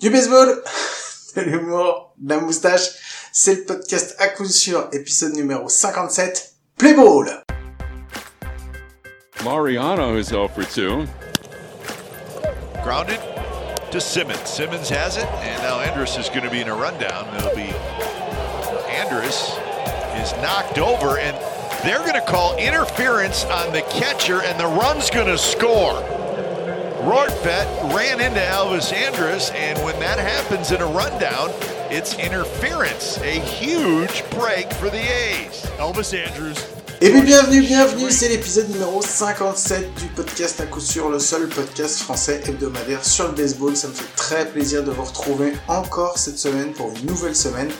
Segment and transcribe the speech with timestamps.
[0.00, 0.62] Du baseball,
[1.36, 2.88] de l'humour, de la moustache,
[3.32, 7.42] c'est le podcast à coup sûr, épisode numéro 57, Play Ball
[9.44, 11.06] Mariano is 0 for 2.
[12.82, 13.20] Grounded
[13.90, 14.48] to Simmons.
[14.48, 17.28] Simmons has it, and now Andrus is going to be in a rundown.
[17.36, 17.70] It'll be
[18.88, 19.54] Andrus
[20.16, 21.36] is knocked over, and
[21.84, 26.19] they're going to call interference on the catcher, and the run's going to score.
[27.02, 31.48] Ran into Elvis Andrus, and when that happens in a rundown,
[31.90, 33.18] it's interference.
[33.22, 35.64] A huge break for the A's.
[35.78, 36.58] Elvis Andrews.
[37.00, 41.48] Et puis bienvenue, bienvenue, c'est l'épisode numéro 57 du podcast à coup sûr, le seul
[41.48, 43.74] podcast français hebdomadaire sur le baseball.
[43.74, 47.70] Ça me fait très plaisir de vous retrouver encore cette semaine pour une nouvelle semaine.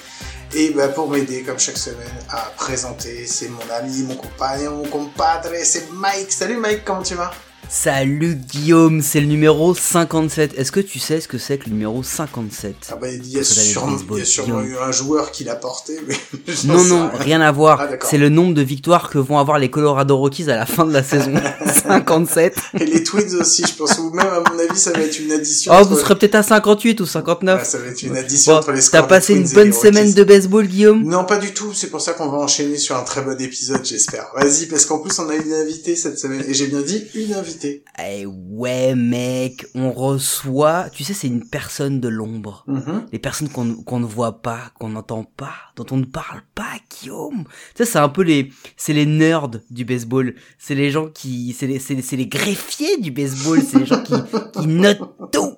[0.55, 4.89] Et bah pour m'aider comme chaque semaine à présenter, c'est mon ami, mon compagnon, mon
[4.89, 6.33] compadre, c'est Mike.
[6.33, 7.31] Salut Mike, comment tu vas?
[7.73, 10.55] Salut Guillaume, c'est le numéro 57.
[10.59, 13.39] Est-ce que tu sais ce que c'est que le numéro 57 Ah bah il y
[13.39, 16.17] a, sûrement, il y a sûrement eu un joueur qui l'a porté, mais
[16.65, 17.81] Non, non, rien à voir.
[17.81, 20.85] Ah, c'est le nombre de victoires que vont avoir les Colorado Rockies à la fin
[20.85, 21.33] de la saison.
[21.87, 22.57] 57.
[22.81, 25.31] Et les Twins aussi, je pense, ou même à mon avis, ça va être une
[25.31, 25.73] addition.
[25.73, 27.57] Oh, vous serez peut-être à 58 ou 59.
[27.57, 29.03] Ouais, ça va être une addition Bon, entre les scores.
[29.03, 31.05] T'as passé une bonne semaine de baseball, Guillaume?
[31.05, 31.73] Non, pas du tout.
[31.73, 34.27] C'est pour ça qu'on va enchaîner sur un très bon épisode, j'espère.
[34.35, 36.43] Vas-y, parce qu'en plus, on a une invitée cette semaine.
[36.49, 37.60] Et j'ai bien dit une invitée.
[37.65, 40.89] Eh ouais, mec, on reçoit...
[40.91, 42.65] Tu sais, c'est une personne de l'ombre.
[42.67, 43.07] Mhm.
[43.13, 47.45] les personnes qu'on ne voit pas, qu'on n'entend pas, dont on ne parle pas, Guillaume.
[47.75, 50.35] Tu sais, c'est un peu les, c'est les nerds du baseball.
[50.59, 53.61] C'est les gens qui, c'est les, c'est les, c'est les greffiers du baseball.
[53.63, 54.15] C'est les gens qui,
[54.55, 55.57] qui notent tout,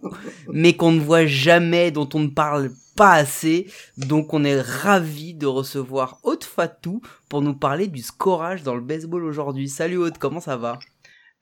[0.53, 3.67] mais qu'on ne voit jamais, dont on ne parle pas assez.
[3.97, 8.81] Donc, on est ravi de recevoir Haute Fatou pour nous parler du scorage dans le
[8.81, 9.69] baseball aujourd'hui.
[9.69, 10.79] Salut Haute, comment ça va?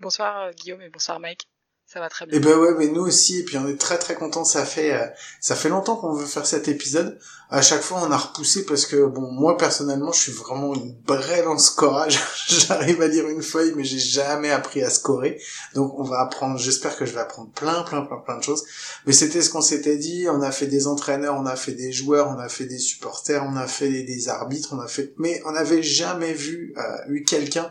[0.00, 1.46] Bonsoir euh, Guillaume et bonsoir Mike.
[1.84, 2.38] Ça va très bien.
[2.38, 3.40] Et ben ouais, mais nous aussi.
[3.40, 4.44] Et puis on est très très contents.
[4.44, 5.06] Ça fait euh,
[5.40, 7.18] ça fait longtemps qu'on veut faire cet épisode.
[7.50, 10.94] À chaque fois, on a repoussé parce que bon, moi personnellement, je suis vraiment une
[11.02, 12.18] brêle en scorage.
[12.48, 15.38] J'arrive à lire une feuille, mais j'ai jamais appris à scorer.
[15.75, 16.58] Donc on va apprendre.
[16.58, 18.64] J'espère que je vais apprendre plein plein plein plein de choses.
[19.04, 20.28] Mais c'était ce qu'on s'était dit.
[20.30, 23.44] On a fait des entraîneurs, on a fait des joueurs, on a fait des supporters,
[23.44, 25.12] on a fait des, des arbitres, on a fait.
[25.19, 27.70] Mais on n'avait jamais vu euh, eu quelqu'un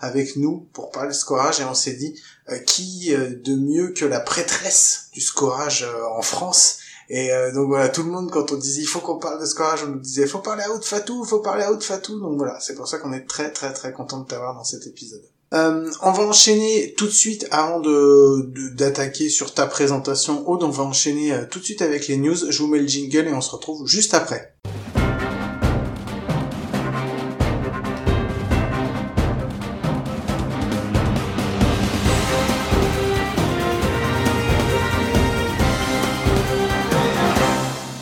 [0.00, 2.14] avec nous pour parler de scorage et on s'est dit
[2.50, 6.78] euh, qui euh, de mieux que la prêtresse du scorage euh, en France?
[7.10, 9.46] Et euh, donc voilà tout le monde quand on disait il faut qu'on parle de
[9.46, 12.18] scorage on nous disait faut parler à Haute Fatou faut parler à Haute Fatou.
[12.18, 14.86] Donc voilà c'est pour ça qu'on est très très très content de t'avoir dans cet
[14.86, 15.22] épisode.
[15.52, 20.64] Euh, on va enchaîner tout de suite avant de d'attaquer sur ta présentation Aude.
[20.64, 22.34] On va enchaîner euh, tout de suite avec les news.
[22.34, 24.53] Je vous mets le jingle et on se retrouve juste après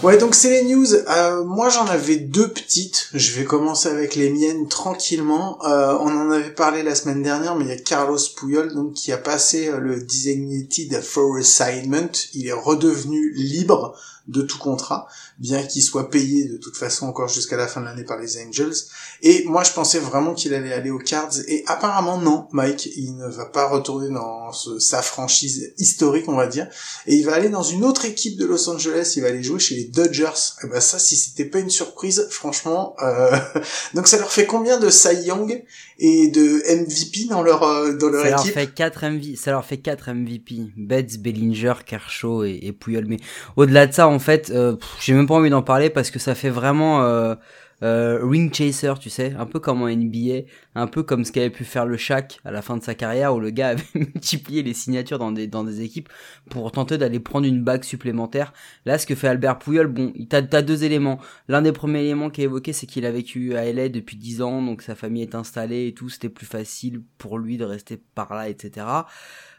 [0.03, 0.95] Ouais, donc c'est les news.
[0.95, 3.09] Euh, moi, j'en avais deux petites.
[3.15, 5.65] Je vais commencer avec les miennes tranquillement.
[5.65, 8.95] Euh, on en avait parlé la semaine dernière, mais il y a Carlos Puyol donc
[8.95, 12.11] qui a passé euh, le designated for assignment.
[12.35, 13.95] Il est redevenu libre
[14.29, 17.87] de tout contrat, bien qu'il soit payé de toute façon encore jusqu'à la fin de
[17.87, 18.75] l'année par les Angels.
[19.23, 23.17] Et moi, je pensais vraiment qu'il allait aller aux Cards, et apparemment non, Mike, il
[23.17, 26.69] ne va pas retourner dans sa franchise historique, on va dire,
[27.07, 29.59] et il va aller dans une autre équipe de Los Angeles, il va aller jouer
[29.59, 30.31] chez les Dodgers.
[30.63, 33.37] Et ben ça, si c'était pas une surprise, franchement, euh...
[33.95, 35.65] donc ça leur fait combien de Cy Young?
[36.05, 39.65] Et de MVP dans leur euh, dans leur Ça leur fait 4 MVP, ça leur
[39.65, 40.73] fait 4 MVP.
[40.77, 43.05] Betts, Bellinger, Kershaw et, et Puyol.
[43.07, 43.19] Mais
[43.55, 46.35] au-delà de ça, en fait, euh, j'ai même pas envie d'en parler parce que ça
[46.35, 47.37] fait vraiment euh,
[47.83, 51.65] ring chaser, tu sais, un peu comme en NBA, un peu comme ce qu'avait pu
[51.65, 54.75] faire le Shaq à la fin de sa carrière où le gars avait multiplié les
[54.75, 56.09] signatures dans des dans des équipes
[56.51, 58.53] pour tenter d'aller prendre une bague supplémentaire.
[58.87, 61.19] Là, ce que fait Albert Puyol, bon, t'as t'as deux éléments.
[61.49, 64.43] L'un des premiers éléments qui est évoqué, c'est qu'il a vécu à LA depuis 10
[64.43, 68.01] ans, donc sa famille est installée et tout, c'était plus facile pour lui de rester
[68.15, 68.87] par là, etc.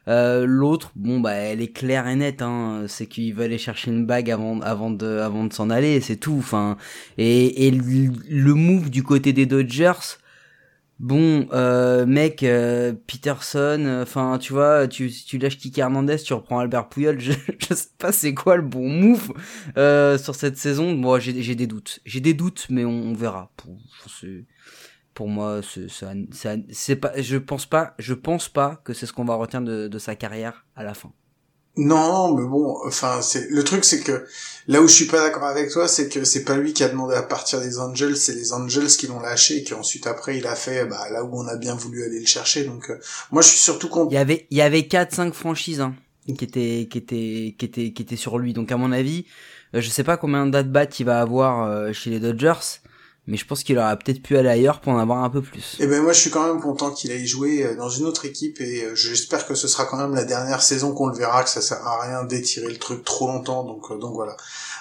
[0.08, 3.90] Euh, L'autre, bon bah elle est claire et nette, hein, c'est qu'il veut aller chercher
[3.92, 6.36] une bague avant, avant de, avant de s'en aller, c'est tout.
[6.38, 6.78] Enfin,
[7.18, 10.18] et, et le move du côté des Dodgers,
[11.00, 16.60] bon, euh, mec, euh, Peterson, enfin tu vois, tu, tu lâches Kiki Hernandez, tu reprends
[16.60, 19.34] Albert Puyol, je, je sais pas c'est quoi le bon move
[19.78, 20.96] euh, sur cette saison.
[20.96, 23.52] Moi j'ai j'ai des doutes, j'ai des doutes, mais on, on verra.
[25.14, 29.06] Pour, moi, c'est ça- ça- c'est pas, je pense pas, je pense pas que c'est
[29.06, 31.12] ce qu'on va retenir de, de sa carrière à la fin.
[31.76, 34.28] Non, mais bon, enfin, c'est le truc, c'est que
[34.68, 36.90] là où je suis pas d'accord avec toi, c'est que c'est pas lui qui a
[36.90, 40.46] demandé à partir des Angels, c'est les Angels qui l'ont lâché et qu'ensuite après il
[40.46, 42.66] a fait bah là où on a bien voulu aller le chercher.
[42.66, 43.00] Donc euh,
[43.32, 44.12] moi je suis surtout Il content.
[44.12, 45.96] y avait, il y avait 4-5 franchises, hein.
[46.28, 48.54] qui était qui était qui était qui était sur lui.
[48.54, 49.26] Donc à mon avis,
[49.74, 52.82] euh, je sais pas combien d'at-bat il va avoir euh, chez les Dodgers,
[53.28, 55.78] mais je pense qu'il aurait peut-être pu aller ailleurs pour en avoir un peu plus.
[55.80, 58.26] Et ben moi je suis quand même content qu'il aille jouer euh, dans une autre
[58.26, 61.50] équipe et j'espère que ce sera quand même la dernière saison qu'on le verra, que
[61.50, 63.64] ça sert à rien d'étirer le truc trop longtemps.
[63.64, 64.36] Donc donc voilà.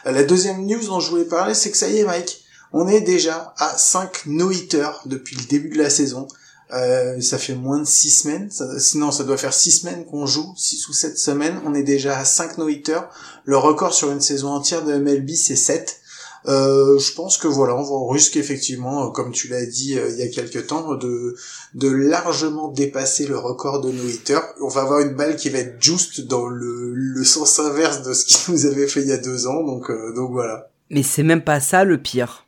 [0.05, 2.43] La deuxième news dont je voulais parler, c'est que ça y est Mike,
[2.73, 6.27] on est déjà à 5 no-hitters depuis le début de la saison.
[6.73, 8.51] Euh, ça fait moins de 6 semaines.
[8.79, 11.61] sinon, ça doit faire 6 semaines qu'on joue, 6 ou 7 semaines.
[11.67, 13.03] On est déjà à 5 no-hitters.
[13.45, 16.01] Le record sur une saison entière de MLB, c'est 7.
[16.47, 20.19] Euh, je pense que voilà, on risque effectivement, euh, comme tu l'as dit euh, il
[20.19, 21.37] y a quelques temps, de,
[21.75, 24.41] de largement dépasser le record de no-hitter.
[24.61, 28.13] On va avoir une balle qui va être juste dans le, le sens inverse de
[28.13, 29.63] ce qu'il nous avait fait il y a deux ans.
[29.63, 30.71] Donc, donc voilà.
[30.91, 32.47] Mais c'est même pas ça le pire.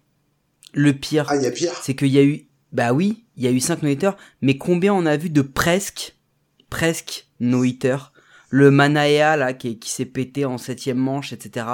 [0.72, 1.26] Le pire.
[1.28, 1.72] Ah, il y a pire.
[1.82, 3.90] C'est qu'il y a eu, bah oui, il y a eu 5 no
[4.42, 6.16] mais combien on a vu de presque,
[6.68, 7.96] presque no-hitter
[8.50, 11.66] Le Manaea, là, qui, qui s'est pété en septième manche, etc.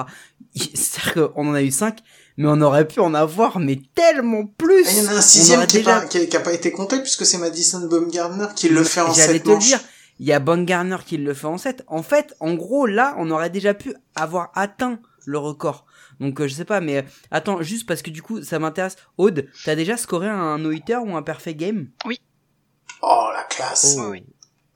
[0.55, 1.99] C'est-à-dire qu'on en a eu 5,
[2.37, 5.67] mais on aurait pu en avoir, mais tellement plus Il y en a un sixième
[5.67, 6.01] qui, déjà...
[6.07, 9.67] qui, a pas été compté, puisque c'est Madison Baumgartner qui le fait en 7 manches.
[9.67, 9.81] Dire,
[10.19, 11.85] il y a Baumgartner qui le fait en 7.
[11.87, 15.87] En fait, en gros, là, on aurait déjà pu avoir atteint le record.
[16.19, 18.97] Donc euh, je sais pas, mais euh, attends, juste parce que du coup ça m'intéresse.
[19.17, 21.89] Aude, t'as déjà scoré un no-hitter ou un perfect game?
[22.05, 22.21] Oui.
[23.03, 23.97] Oh la classe.
[23.99, 24.11] Oh.
[24.11, 24.25] Oui.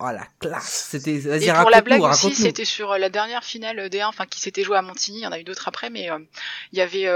[0.00, 0.88] Oh la classe.
[0.90, 1.18] C'était.
[1.18, 4.40] Vas-y, Et pour la blague aussi, c'était sur euh, la dernière finale D1, enfin qui
[4.40, 5.20] s'était jouée à Montigny.
[5.20, 6.08] Il y en a eu d'autres après, mais
[6.72, 7.06] il y avait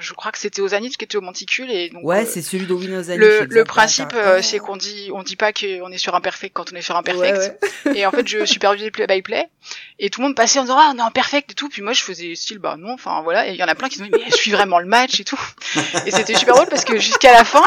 [0.00, 3.20] je crois que c'était aux qui était au monticule et donc ouais c'est celui Ozanich
[3.20, 6.72] le, le principe c'est qu'on dit on dit pas qu'on est sur un perfect quand
[6.72, 7.64] on est sur un perfect.
[7.94, 9.48] et en fait je supervisais play by play
[9.98, 11.68] et tout le monde passait en disant ah on est en perfect et tout.
[11.68, 13.48] Puis moi je faisais style bah non enfin voilà.
[13.48, 15.20] Et il y en a plein qui se disaient mais je suis vraiment le match
[15.20, 15.40] et tout.
[16.06, 17.64] Et c'était super drôle parce que jusqu'à la fin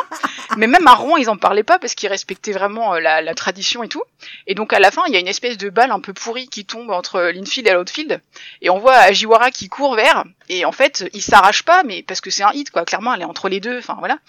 [0.57, 3.83] mais même à Rouen ils en parlaient pas parce qu'ils respectaient vraiment la, la tradition
[3.83, 4.03] et tout.
[4.47, 6.47] Et donc à la fin il y a une espèce de balle un peu pourrie
[6.47, 8.21] qui tombe entre l'infield et l'outfield.
[8.61, 12.21] Et on voit Ajiwara qui court vers et en fait il s'arrache pas mais parce
[12.21, 12.85] que c'est un hit quoi.
[12.85, 14.19] Clairement elle est entre les deux enfin voilà.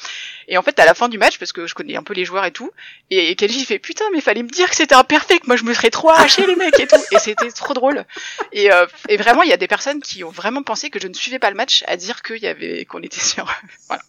[0.49, 2.25] Et en fait à la fin du match parce que je connais un peu les
[2.25, 2.71] joueurs et tout
[3.11, 5.75] et Kenji fait putain mais fallait me dire que c'était un perfect moi je me
[5.75, 6.97] serais trop arraché les mecs et tout.
[7.13, 8.05] Et c'était trop drôle.
[8.53, 11.09] Et, euh, et vraiment il y a des personnes qui ont vraiment pensé que je
[11.09, 13.47] ne suivais pas le match à dire qu'il y avait qu'on était sur
[13.89, 14.03] voilà.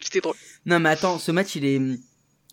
[0.00, 0.36] C'était drôle.
[0.66, 1.80] Non mais attends ce match il est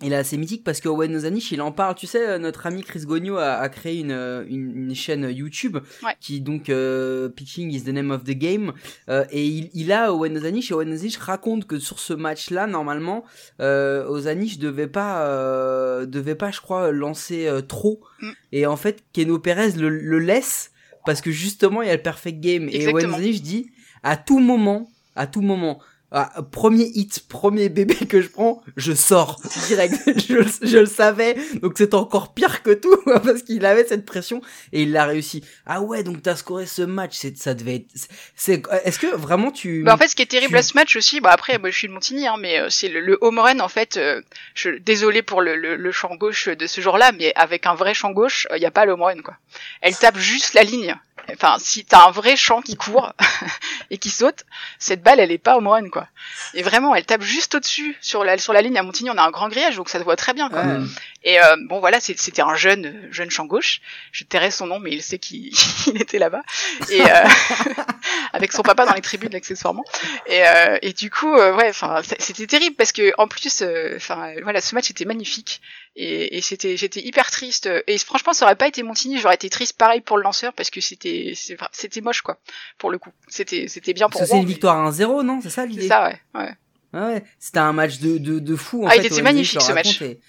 [0.01, 2.67] il est assez mythique parce que Owen Ozanich il en parle tu sais euh, notre
[2.67, 6.11] ami Chris Gogno a, a créé une, euh, une, une, chaîne YouTube ouais.
[6.19, 8.73] qui donc euh, Pitching is the name of the game
[9.09, 12.51] euh, et il, il a Owen Ozanich et Owen Ozanich raconte que sur ce match
[12.51, 13.25] là normalement
[13.59, 18.31] euh, Ozanich devait pas euh, devait pas je crois lancer euh, trop mm.
[18.51, 20.71] et en fait Keno Perez le, le, laisse
[21.05, 22.99] parce que justement il y a le perfect game Exactement.
[22.99, 23.71] et Owen Ozanich dit
[24.03, 28.93] à tout moment à tout moment ah, premier hit, premier bébé que je prends, je
[28.93, 29.93] sors direct.
[30.05, 34.41] je, je, le savais, donc c'est encore pire que tout parce qu'il avait cette pression
[34.71, 35.43] et il l'a réussi.
[35.65, 38.07] Ah ouais, donc t'as scoré ce match, c'est ça devait être.
[38.35, 40.57] C'est est-ce que vraiment tu bah En fait, ce qui est terrible tu...
[40.59, 42.87] à ce match aussi, bah après, moi je suis de Montigny, hein, mais euh, c'est
[42.87, 43.97] le, le home run en fait.
[43.97, 44.21] Euh,
[44.53, 47.93] je désolé pour le, le, le, champ gauche de ce jour-là, mais avec un vrai
[47.93, 49.35] champ gauche, il euh, n'y a pas le home run quoi.
[49.81, 50.95] Elle tape juste la ligne.
[51.33, 53.13] Enfin, si t'as un vrai champ qui court
[53.91, 54.45] et qui saute,
[54.79, 56.07] cette balle, elle est pas home run, quoi.
[56.53, 59.09] Et vraiment, elle tape juste au-dessus sur la sur la ligne à Montigny.
[59.09, 60.49] On a un grand grillage, donc ça se voit très bien.
[60.49, 60.63] Quoi.
[60.63, 60.79] Ouais.
[61.23, 63.81] Et euh, bon, voilà, c'était un jeune jeune champ gauche.
[64.11, 65.51] Je tairai son nom, mais il sait qu'il
[65.95, 66.43] était là-bas.
[66.89, 67.05] Et euh,
[68.33, 69.85] avec son papa dans les tribunes accessoirement.
[70.25, 73.63] Et, euh, et du coup, euh, ouais, enfin, c'était terrible parce que en plus,
[73.95, 75.61] enfin, voilà, ce match était magnifique.
[75.99, 77.67] Et, et c'était j'étais hyper triste.
[77.87, 80.69] Et franchement ça aurait pas été Montigny j'aurais été triste pareil pour le lanceur parce
[80.69, 81.33] que c'était
[81.71, 82.37] c'était moche quoi
[82.77, 83.09] pour le coup.
[83.27, 85.39] C'était c'était bien pour c'est une victoire à 1-0 non?
[85.41, 85.81] C'est ça l'idée?
[85.81, 86.51] C'est ça ouais ouais
[86.93, 87.23] ah ouais.
[87.39, 90.01] C'était un match de de, de fou en ah, fait il était magnifique ce match.
[90.01, 90.19] et,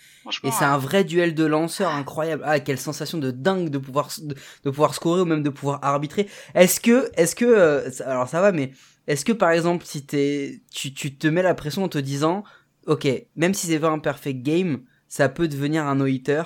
[0.44, 2.42] et c'est un vrai duel de lanceurs incroyable.
[2.46, 5.78] Ah quelle sensation de dingue de pouvoir de, de pouvoir scorer ou même de pouvoir
[5.82, 6.28] arbitrer.
[6.54, 8.72] Est-ce que est-ce que euh, alors ça va mais
[9.06, 12.44] est-ce que par exemple si t'es tu tu te mets la pression en te disant
[12.86, 16.42] ok même si c'est pas un perfect game ça peut devenir un no-hitter.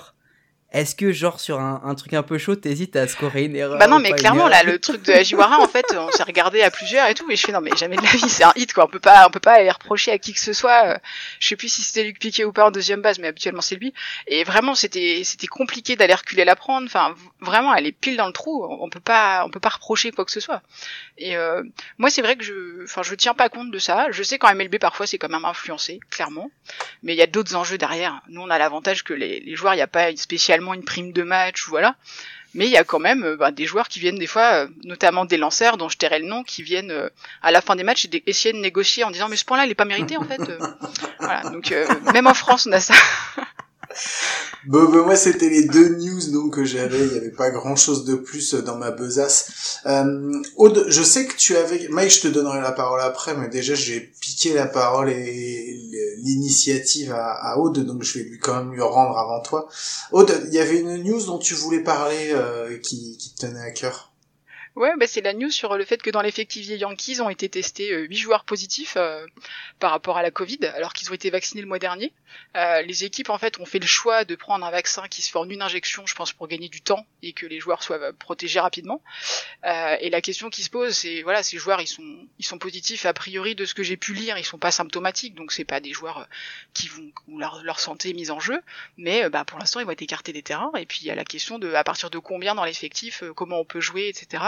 [0.72, 3.78] Est-ce que genre sur un, un, truc un peu chaud, t'hésites à scorer une erreur
[3.78, 6.70] Bah non, mais clairement là, le truc de Ajiwara, en fait, on s'est regardé à
[6.70, 8.72] plusieurs et tout, et je fais non mais jamais de la vie, c'est un hit
[8.72, 8.86] quoi.
[8.86, 10.98] On peut pas, on peut pas aller reprocher à qui que ce soit.
[11.40, 13.76] Je sais plus si c'était Luc Piquet ou pas en deuxième base, mais habituellement c'est
[13.76, 13.92] lui.
[14.26, 16.86] Et vraiment, c'était, c'était compliqué d'aller reculer la prendre.
[16.86, 18.64] Enfin, vraiment, elle est pile dans le trou.
[18.64, 20.62] On peut pas, on peut pas reprocher quoi que ce soit.
[21.18, 21.62] Et euh,
[21.98, 24.06] moi, c'est vrai que je, enfin, je tiens pas compte de ça.
[24.10, 26.50] Je sais qu'en MLB parfois c'est quand même influencé, clairement.
[27.02, 28.22] Mais il y a d'autres enjeux derrière.
[28.28, 31.12] Nous, on a l'avantage que les, les joueurs, il n'y a pas spécialement une prime
[31.12, 31.96] de match, voilà.
[32.54, 35.24] Mais il y a quand même bah, des joueurs qui viennent des fois, euh, notamment
[35.24, 37.08] des lanceurs dont je tairai le nom, qui viennent euh,
[37.42, 39.70] à la fin des matchs et essayer de négocier en disant mais ce point-là il
[39.70, 40.40] est pas mérité en fait.
[41.18, 42.94] voilà, donc euh, même en France on a ça.
[44.66, 47.06] bon, ben moi c'était les deux news donc que j'avais.
[47.06, 49.80] Il y avait pas grand chose de plus dans ma besace.
[49.86, 51.88] Euh, Aude, je sais que tu avais.
[51.88, 55.80] Mike, je te donnerai la parole après, mais déjà j'ai piqué la parole et
[56.18, 59.68] l'initiative à, à, Aude, donc je vais lui quand même lui rendre avant toi.
[60.12, 63.60] Aude, il y avait une news dont tu voulais parler euh, qui, qui te tenait
[63.60, 64.11] à cœur.
[64.74, 67.48] Ouais, bah c'est la news sur le fait que dans l'effectif des Yankees ont été
[67.48, 69.26] testés euh, 8 joueurs positifs euh,
[69.78, 72.12] par rapport à la Covid, alors qu'ils ont été vaccinés le mois dernier.
[72.56, 75.36] Euh, les équipes en fait ont fait le choix de prendre un vaccin qui se
[75.36, 78.12] en une injection, je pense, pour gagner du temps et que les joueurs soient euh,
[78.12, 79.02] protégés rapidement.
[79.64, 82.58] Euh, et la question qui se pose, c'est voilà, ces joueurs ils sont ils sont
[82.58, 85.64] positifs a priori de ce que j'ai pu lire, ils sont pas symptomatiques, donc c'est
[85.64, 86.28] pas des joueurs
[86.74, 88.60] qui vont où leur, leur santé est mise en jeu,
[88.98, 90.70] mais bah pour l'instant ils vont être écartés des terrains.
[90.78, 93.58] Et puis il y a la question de à partir de combien dans l'effectif, comment
[93.58, 94.44] on peut jouer, etc.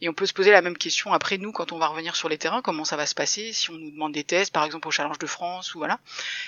[0.00, 2.28] Et on peut se poser la même question après nous quand on va revenir sur
[2.28, 4.88] les terrains, comment ça va se passer si on nous demande des tests, par exemple
[4.88, 6.00] au Challenge de France ou voilà.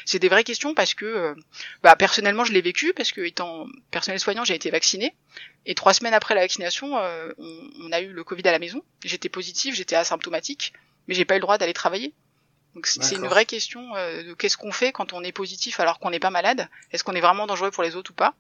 [0.04, 1.34] C'est des vraies questions parce que, euh,
[1.82, 5.14] bah, personnellement je l'ai vécu parce que étant personnel soignant j'ai été vacciné
[5.64, 8.58] et trois semaines après la vaccination euh, on, on, a eu le Covid à la
[8.58, 8.82] maison.
[9.04, 10.72] J'étais positif, j'étais asymptomatique,
[11.08, 12.14] mais j'ai pas eu le droit d'aller travailler.
[12.75, 15.98] Donc c'est une vraie question euh, de qu'est-ce qu'on fait quand on est positif alors
[15.98, 16.68] qu'on n'est pas malade?
[16.92, 18.34] Est-ce qu'on est vraiment dangereux pour les autres ou pas?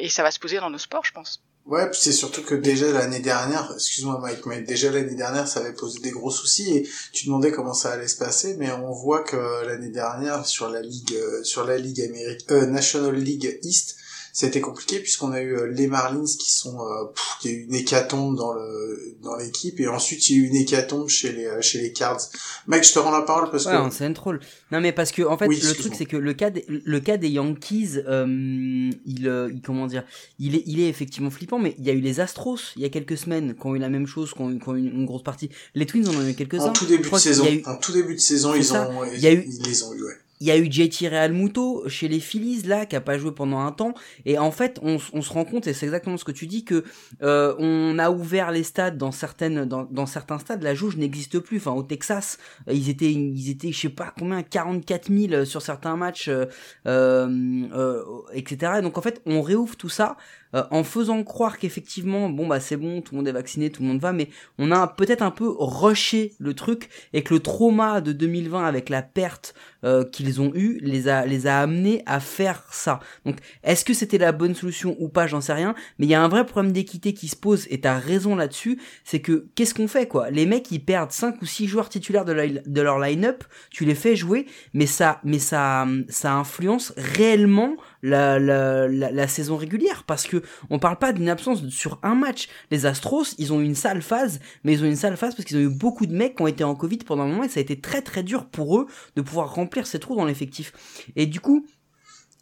[0.00, 1.42] Et ça va se poser dans nos sports, je pense.
[1.66, 5.72] Ouais, c'est surtout que déjà l'année dernière, excuse-moi Mike, mais déjà l'année dernière, ça avait
[5.72, 9.22] posé des gros soucis et tu demandais comment ça allait se passer, mais on voit
[9.22, 13.96] que l'année dernière sur la ligue, sur la ligue américaine, euh, National League East,
[14.34, 17.60] c'était compliqué puisqu'on a eu les Marlins qui sont, euh, pff, il y a eu
[17.62, 21.32] une hécatombe dans le dans l'équipe et ensuite il y a eu une hécatombe chez
[21.32, 22.20] les chez les Cards.
[22.66, 23.94] Mike, je te rends la parole parce ouais, que.
[23.94, 24.40] C'est un troll.
[24.72, 27.00] Non mais parce que en fait Oui, le truc c'est que le cas des, le
[27.00, 30.04] cas des Yankees, euh, il, euh, il comment dire,
[30.40, 32.84] il est il est effectivement flippant, mais il y a eu les Astros il y
[32.84, 34.80] a quelques semaines qui ont eu la même chose, qui ont, eu- qui ont eu
[34.80, 35.48] une, grosse partie.
[35.74, 36.70] Les Twins en ont eu quelques uns.
[36.70, 39.82] En tout début de saison, eu- en tout début de saison, ils ont, ils les
[39.84, 40.16] ont eu, ouais.
[40.40, 43.60] Il y a eu JT Realmuto chez les Phillies là qui a pas joué pendant
[43.60, 43.94] un temps.
[44.24, 46.64] Et en fait on, on se rend compte et c'est exactement ce que tu dis
[46.64, 46.84] que
[47.22, 50.62] euh, on a ouvert les stades dans certaines dans, dans certains stades.
[50.62, 51.58] La jauge n'existe plus.
[51.58, 52.38] Enfin au Texas
[52.68, 56.46] euh, ils étaient ils étaient je sais pas combien 44 000 sur certains matchs euh,
[56.86, 57.28] euh,
[57.72, 60.16] euh, etc donc en fait on réouvre tout ça
[60.54, 63.82] euh, en faisant croire qu'effectivement bon bah c'est bon tout le monde est vacciné tout
[63.82, 67.40] le monde va mais on a peut-être un peu rushé le truc et que le
[67.40, 72.02] trauma de 2020 avec la perte euh, qu'ils ont eu les a les a amenés
[72.06, 73.00] à faire ça.
[73.26, 76.14] Donc est-ce que c'était la bonne solution ou pas, j'en sais rien, mais il y
[76.14, 79.74] a un vrai problème d'équité qui se pose et t'as raison là-dessus, c'est que qu'est-ce
[79.74, 80.30] qu'on fait quoi?
[80.30, 83.94] Les mecs ils perdent 5 ou 6 joueurs titulaires de, de leur line-up, tu les
[83.94, 90.04] fais jouer, mais ça mais ça ça influence réellement la, la, la, la saison régulière
[90.06, 92.48] parce que on parle pas d'une absence sur un match.
[92.70, 95.46] Les Astros, ils ont eu une sale phase, mais ils ont une sale phase parce
[95.46, 97.48] qu'ils ont eu beaucoup de mecs qui ont été en Covid pendant un moment et
[97.48, 100.72] ça a été très très dur pour eux de pouvoir remplir ces trous dans l'effectif.
[101.16, 101.66] Et du coup,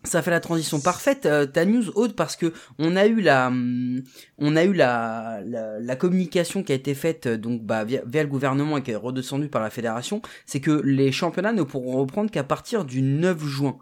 [0.04, 3.46] ça fait la transition parfaite, euh, ta news Aude, parce que on a eu la,
[3.46, 4.02] hum,
[4.38, 8.02] on a eu la, la, la communication qui a été faite euh, donc bah, via,
[8.04, 11.62] via le gouvernement et qui est redescendue par la fédération, c'est que les championnats ne
[11.62, 13.78] pourront reprendre qu'à partir du 9 juin.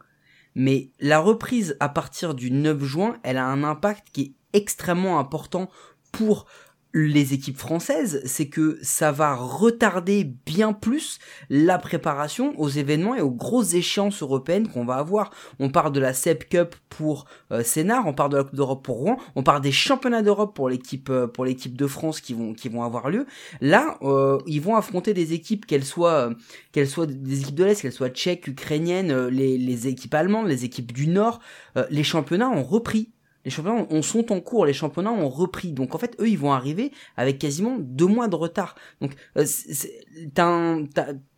[0.54, 5.18] Mais la reprise à partir du 9 juin, elle a un impact qui est extrêmement
[5.18, 5.70] important
[6.12, 6.46] pour
[6.92, 11.18] les équipes françaises, c'est que ça va retarder bien plus
[11.48, 15.30] la préparation aux événements et aux grosses échéances européennes qu'on va avoir.
[15.58, 18.84] On parle de la SEP Cup pour euh, Sénart, on parle de la Coupe d'Europe
[18.84, 22.34] pour Rouen, on parle des championnats d'Europe pour l'équipe euh, pour l'équipe de France qui
[22.34, 23.26] vont qui vont avoir lieu.
[23.60, 26.34] Là, euh, ils vont affronter des équipes qu'elles soient euh,
[26.72, 30.48] qu'elles soient des équipes de l'Est, qu'elles soient tchèques, ukrainiennes, euh, les les équipes allemandes,
[30.48, 31.40] les équipes du Nord,
[31.76, 33.10] euh, les championnats ont repris.
[33.44, 35.72] Les championnats ont- sont en cours, les championnats ont repris.
[35.72, 38.74] Donc en fait, eux, ils vont arriver avec quasiment deux mois de retard.
[39.00, 39.44] Donc euh,
[40.38, 40.84] un-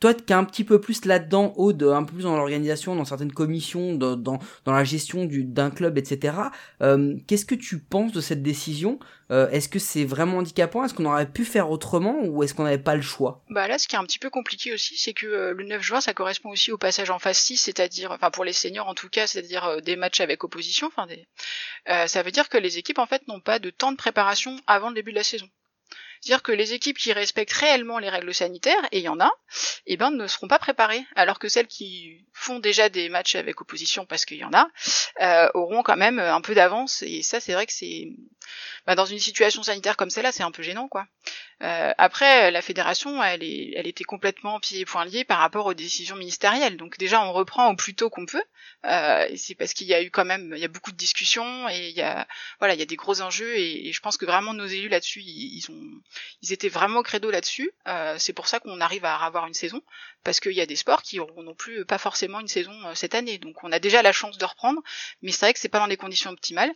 [0.01, 1.55] toi qui es un petit peu plus là-dedans,
[1.93, 4.39] un peu plus dans l'organisation, dans certaines commissions, dans, dans,
[4.73, 6.35] la gestion du- d'un club, etc.
[6.83, 8.99] euh, Qu'est-ce que tu penses de cette décision?
[9.33, 10.85] Euh, Est-ce que c'est vraiment handicapant?
[10.85, 13.43] Est-ce qu'on aurait pu faire autrement ou est-ce qu'on n'avait pas le choix?
[13.49, 15.83] Bah là, ce qui est un petit peu compliqué aussi, c'est que euh, le 9
[15.83, 18.95] juin, ça correspond aussi au passage en phase 6, c'est-à-dire, enfin pour les seniors en
[18.95, 20.89] tout cas, c'est-à-dire euh, des matchs avec opposition.
[20.89, 21.27] Enfin, des...
[22.09, 24.91] ça veut dire que les équipes en fait n'ont pas de temps de préparation avant
[24.91, 25.49] le début de la saison.
[26.23, 29.31] C'est-à-dire que les équipes qui respectent réellement les règles sanitaires, et il y en a,
[29.87, 33.61] eh ben ne seront pas préparées, alors que celles qui font déjà des matchs avec
[33.61, 34.69] opposition, parce qu'il y en a,
[35.21, 37.03] euh, auront quand même un peu d'avance.
[37.03, 38.07] Et ça, c'est vrai que c'est,
[38.87, 41.09] bah, dans une situation sanitaire comme celle-là, c'est un peu gênant, quoi.
[41.63, 45.67] Euh, après, la fédération, elle, est, elle était complètement pieds et poings liés par rapport
[45.67, 46.77] aux décisions ministérielles.
[46.77, 48.43] Donc déjà, on reprend au plus tôt qu'on peut.
[48.85, 51.69] Euh, c'est parce qu'il y a eu quand même, il y a beaucoup de discussions
[51.69, 52.27] et il y a,
[52.59, 55.21] voilà, il y a des gros enjeux et, je pense que vraiment nos élus là-dessus,
[55.21, 56.03] ils ont,
[56.43, 57.71] ils étaient vraiment au credo là-dessus.
[57.89, 59.83] Euh, c'est pour ça qu'on arrive à avoir une saison,
[60.25, 63.15] parce qu'il y a des sports qui auront non plus pas forcément une saison cette
[63.15, 63.39] année.
[63.39, 64.81] Donc on a déjà la chance de reprendre,
[65.23, 66.73] mais c'est vrai que c'est pas dans des conditions optimales.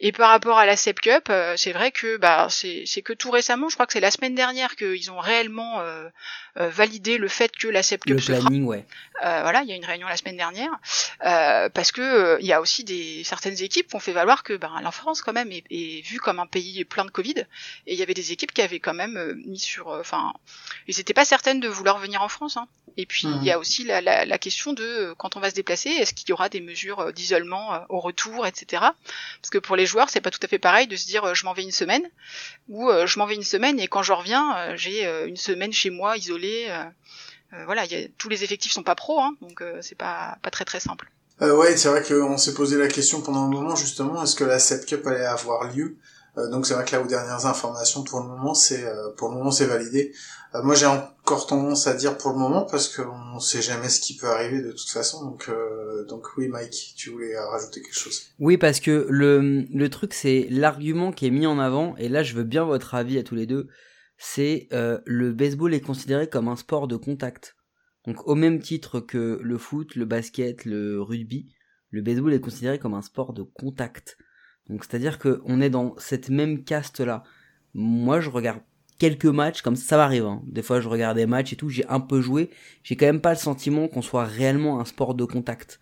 [0.00, 3.68] Et par rapport à la SEP Cup, c'est vrai que bah c'est que tout récemment,
[3.68, 5.82] je crois que c'est la semaine dernière qu'ils ont réellement
[6.56, 8.84] validé le fait que la SEP Cup le planning, ouais.
[9.20, 10.72] voilà, il y a une réunion la semaine dernière,
[11.20, 14.80] parce que il y a aussi des certaines équipes qui ont fait valoir que ben,
[14.82, 17.46] la France quand même est, est vue comme un pays plein de Covid,
[17.86, 20.32] et il y avait des équipes qui avaient quand même mis sur, enfin,
[20.86, 22.56] ils n'étaient pas certaines de vouloir venir en France.
[22.56, 22.66] Hein.
[22.96, 25.54] Et puis il y a aussi la, la, la, question de quand on va se
[25.54, 28.82] déplacer, est-ce qu'il y aura des mesures d'isolement au retour, etc.
[29.40, 31.44] Parce que pour les joueurs, c'est pas tout à fait pareil de se dire je
[31.46, 32.02] m'en vais une semaine
[32.68, 36.18] ou je m'en vais une semaine et quand je reviens, j'ai une semaine chez moi
[36.18, 36.68] isolée.
[37.64, 40.66] voilà, y a, tous les effectifs sont pas pros, hein, donc c'est pas pas très
[40.66, 41.10] très simple.
[41.42, 44.44] Euh, ouais, c'est vrai qu'on s'est posé la question pendant un moment justement, est-ce que
[44.44, 45.96] la 7 Cup allait avoir lieu?
[45.96, 49.28] euh, Donc c'est vrai que là aux dernières informations, pour le moment c'est euh, pour
[49.28, 50.14] le moment c'est validé.
[50.54, 54.00] Euh, moi j'ai encore tendance à dire pour le moment parce qu'on sait jamais ce
[54.00, 55.24] qui peut arriver de toute façon.
[55.24, 55.50] Donc
[56.08, 58.22] donc oui Mike, tu voulais rajouter quelque chose?
[58.38, 62.22] Oui parce que le le truc c'est l'argument qui est mis en avant et là
[62.22, 63.68] je veux bien votre avis à tous les deux.
[64.16, 67.56] C'est le baseball est considéré comme un sport de contact.
[68.06, 71.54] Donc au même titre que le foot, le basket, le rugby,
[71.90, 74.16] le baseball est considéré comme un sport de contact.
[74.68, 77.22] Donc c'est-à-dire qu'on est dans cette même caste là.
[77.74, 78.60] Moi je regarde
[78.98, 80.24] quelques matchs comme ça, ça m'arrive.
[80.24, 80.42] Hein.
[80.46, 82.50] Des fois je regarde des matchs et tout, j'ai un peu joué,
[82.82, 85.80] j'ai quand même pas le sentiment qu'on soit réellement un sport de contact.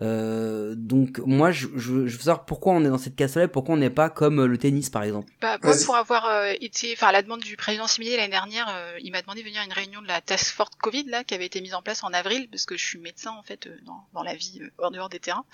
[0.00, 3.76] Euh, donc moi je, je, je, veux savoir pourquoi on est dans cette casse-là pourquoi
[3.76, 5.30] on n'est pas comme euh, le tennis par exemple.
[5.40, 8.66] Bah, moi pour avoir euh, été, enfin à la demande du président Simier l'année dernière,
[8.68, 11.22] euh, il m'a demandé de venir à une réunion de la task force Covid là
[11.22, 13.68] qui avait été mise en place en avril parce que je suis médecin en fait
[13.84, 15.44] dans, dans la vie hors dehors des terrains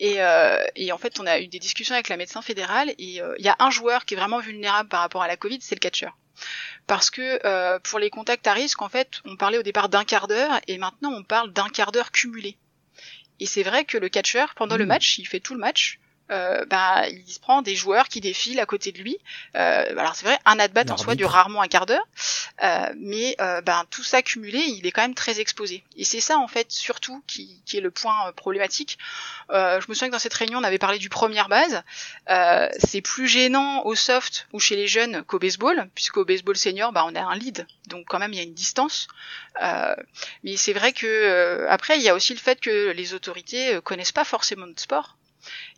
[0.00, 0.16] et,
[0.74, 3.48] et en fait on a eu des discussions avec la médecin fédérale et il y
[3.48, 6.16] a un joueur qui est vraiment vulnérable par rapport à la Covid, c'est le catcheur
[6.88, 10.04] parce que euh, pour les contacts à risque, en fait, on parlait au départ d'un
[10.04, 12.56] quart d'heure et maintenant on parle d'un quart d'heure cumulé.
[13.40, 15.98] Et c'est vrai que le catcheur, pendant le match, il fait tout le match.
[16.30, 19.16] Euh, bah, il se prend des joueurs qui défilent à côté de lui.
[19.54, 22.06] Euh, alors c'est vrai, un at-bat en soi dure rarement un quart d'heure,
[22.62, 25.82] euh, mais ben tout ça cumulé, il est quand même très exposé.
[25.96, 28.98] Et c'est ça en fait surtout qui, qui est le point euh, problématique.
[29.50, 31.82] Euh, je me souviens que dans cette réunion, on avait parlé du première base.
[32.78, 37.04] c'est plus gênant au soft ou chez les jeunes qu'au baseball, puisqu'au baseball senior, bah,
[37.06, 39.08] on a un lead, donc quand même il y a une distance.
[40.42, 44.12] mais c'est vrai que après, il y a aussi le fait que les autorités connaissent
[44.12, 45.17] pas forcément notre sport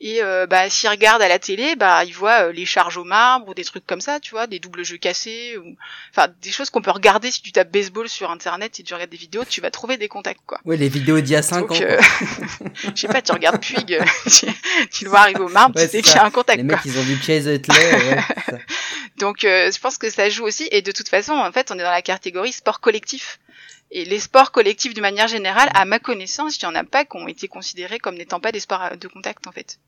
[0.00, 3.04] et euh, bah s'ils regardent à la télé bah ils voient euh, les charges au
[3.04, 5.76] marbre ou des trucs comme ça tu vois des doubles jeux cassés ou
[6.10, 9.10] enfin des choses qu'on peut regarder si tu tapes baseball sur internet si tu regardes
[9.10, 10.60] des vidéos tu vas trouver des contacts quoi.
[10.64, 12.00] Ouais les vidéos d'il y a 5 ans euh,
[12.94, 13.86] je sais pas tu regardes Puig
[14.30, 14.46] tu,
[14.90, 16.78] tu, le vois arriver au marbre tu sais qu'il y a un contact les mecs
[16.84, 18.18] ils ont vu Chase Utley ouais,
[19.18, 21.82] donc je pense que ça joue aussi et de toute façon en fait on est
[21.82, 23.39] dans la catégorie sport collectif
[23.90, 27.04] et les sports collectifs d'une manière générale, à ma connaissance, il n'y en a pas
[27.04, 29.78] qui ont été considérés comme n'étant pas des sports de contact en fait.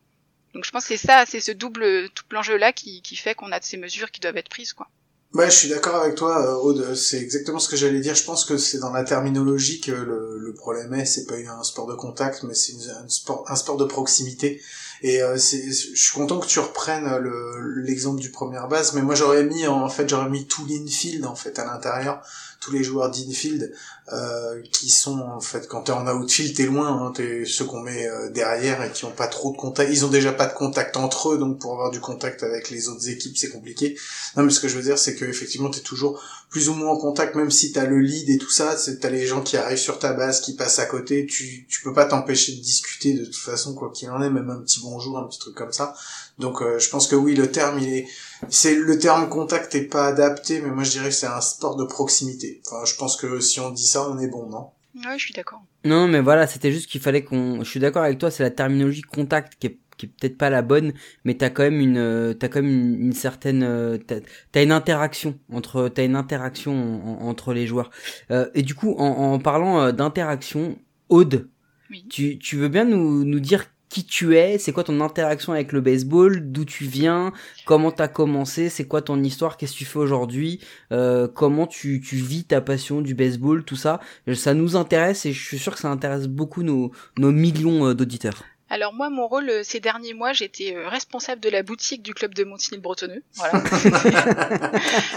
[0.55, 3.35] Donc je pense que c'est ça, c'est ce double tout l'enjeu là qui, qui fait
[3.35, 4.89] qu'on a ces mesures qui doivent être prises quoi.
[5.35, 6.95] Ouais, je suis d'accord avec toi, euh, Aude.
[6.95, 8.15] C'est exactement ce que j'allais dire.
[8.15, 11.07] Je pense que c'est dans la terminologie que le, le problème est.
[11.07, 14.61] C'est pas un sport de contact, mais c'est un sport, un sport de proximité.
[15.01, 19.01] Et euh, c'est, je suis content que tu reprennes le, l'exemple du première base, mais
[19.03, 22.23] moi j'aurais mis en fait j'aurais mis tout l'infield en fait à l'intérieur
[22.63, 23.75] tous les joueurs d'infield
[24.13, 27.81] euh, qui sont en fait quand t'es en outfield t'es loin hein, t'es ceux qu'on
[27.81, 29.91] met euh, derrière et qui ont pas trop de contact.
[29.93, 32.89] Ils ont déjà pas de contact entre eux donc pour avoir du contact avec les
[32.89, 33.99] autres équipes c'est compliqué.
[34.37, 36.91] Non mais ce que je veux dire c'est que effectivement t'es toujours plus ou moins
[36.91, 39.57] en contact même si t'as le lead et tout ça c'est t'as les gens qui
[39.57, 43.15] arrivent sur ta base qui passent à côté tu tu peux pas t'empêcher de discuter
[43.15, 45.73] de toute façon quoi qu'il en est même un petit bonjour un petit truc comme
[45.73, 45.95] ça
[46.39, 48.07] donc euh, je pense que oui le terme il est
[48.49, 51.77] c'est le terme contact est pas adapté, mais moi je dirais que c'est un sport
[51.77, 52.61] de proximité.
[52.67, 54.71] Enfin, je pense que si on dit ça, on est bon, non?
[54.97, 55.63] Ouais, je suis d'accord.
[55.85, 57.63] Non, mais voilà, c'était juste qu'il fallait qu'on.
[57.63, 60.49] Je suis d'accord avec toi, c'est la terminologie contact qui est qui est peut-être pas
[60.49, 64.63] la bonne, mais t'as quand même une, euh, t'as quand même une, certaine, euh, t'as,
[64.63, 67.91] une interaction entre, t'as une interaction entre les joueurs.
[68.31, 70.79] Euh, et du coup, en, en parlant d'interaction,
[71.11, 71.51] Aude,
[71.91, 72.07] oui.
[72.09, 75.71] tu, tu veux bien nous, nous dire qui tu es, c'est quoi ton interaction avec
[75.71, 77.31] le baseball, d'où tu viens,
[77.67, 80.61] comment t'as commencé, c'est quoi ton histoire, qu'est-ce que tu fais aujourd'hui,
[80.93, 84.01] euh, comment tu, tu vis ta passion du baseball, tout ça.
[84.35, 87.95] Ça nous intéresse et je suis sûr que ça intéresse beaucoup nos, nos millions euh,
[87.95, 88.43] d'auditeurs.
[88.71, 92.33] Alors moi, mon rôle euh, ces derniers mois, j'étais responsable de la boutique du club
[92.33, 93.23] de Montigny-le-Bretonneux.
[93.35, 93.59] Voilà.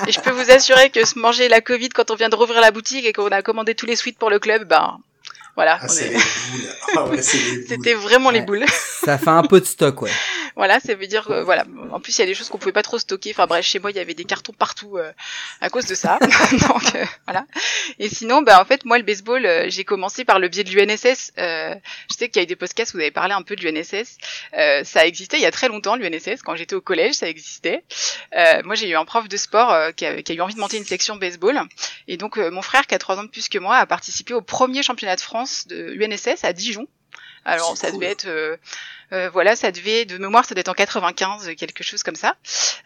[0.05, 2.59] et je peux vous assurer que se manger la Covid quand on vient de rouvrir
[2.59, 4.99] la boutique et qu'on a commandé tous les suites pour le club, ben
[5.55, 5.79] voilà.
[5.81, 6.69] Ah, c'est les boules.
[6.97, 7.21] Ah, ouais,
[7.67, 8.65] C'était vraiment les boules.
[9.03, 10.11] Ça fait un peu de stock, ouais.
[10.55, 11.65] voilà, ça veut dire, voilà.
[11.91, 13.31] En plus, il y a des choses qu'on pouvait pas trop stocker.
[13.31, 14.97] Enfin bref, chez moi, il y avait des cartons partout
[15.61, 16.19] à cause de ça.
[16.51, 16.83] Donc
[17.25, 17.45] voilà.
[17.99, 21.33] Et sinon, bah en fait, moi, le baseball, j'ai commencé par le biais de l'UNSS.
[21.37, 21.77] je
[22.17, 24.17] sais qu'il y a eu des podcasts où vous avez parlé un peu de l'UNSS.
[24.83, 26.41] ça existait il y a très longtemps, l'UNSS.
[26.43, 27.83] Quand j'étais au collège, ça existait.
[28.63, 30.77] moi, j'ai eu un prof de sport qui a, qui, a, eu envie de monter
[30.77, 31.59] une section baseball.
[32.07, 34.41] Et donc, mon frère, qui a trois ans de plus que moi, a participé au
[34.41, 36.87] premier championnat de France de UNSS à Dijon.
[37.45, 38.57] Alors ça devait être euh,
[39.11, 42.35] euh, voilà, ça devait, de mémoire, ça devait être en 95, quelque chose comme ça.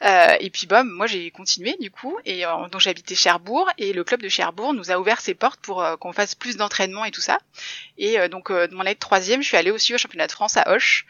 [0.01, 3.93] Euh, et puis, bah, moi, j'ai continué, du coup, et euh, donc j'habitais Cherbourg, et
[3.93, 7.05] le club de Cherbourg nous a ouvert ses portes pour euh, qu'on fasse plus d'entraînement
[7.05, 7.39] et tout ça.
[7.97, 10.55] Et donc, de mon année de troisième, je suis allée aussi au championnat de France
[10.55, 11.05] à Hoche,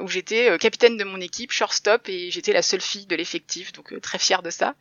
[0.00, 4.00] où j'étais capitaine de mon équipe, shortstop, et j'étais la seule fille de l'effectif, donc
[4.00, 4.74] très fière de ça.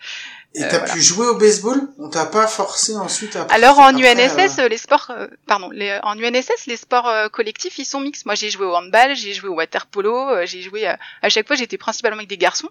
[0.54, 1.82] Et t'as pu jouer au baseball?
[1.98, 5.12] On t'a pas forcé ensuite à Alors en UNSS, les sports,
[5.48, 8.28] pardon, les, en UNSS, les sports collectifs, ils sont mixtes.
[8.28, 10.30] Moi, j'ai joué au handball, j'ai joué au water polo.
[10.30, 12.70] Euh, j'ai joué à, à chaque fois, j'étais principalement avec des garçons.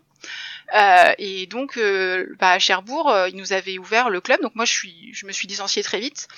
[0.75, 4.41] Euh, et donc, euh, bah, à Cherbourg, euh, ils nous avaient ouvert le club.
[4.41, 6.29] Donc moi, je suis, je me suis licenciée très vite.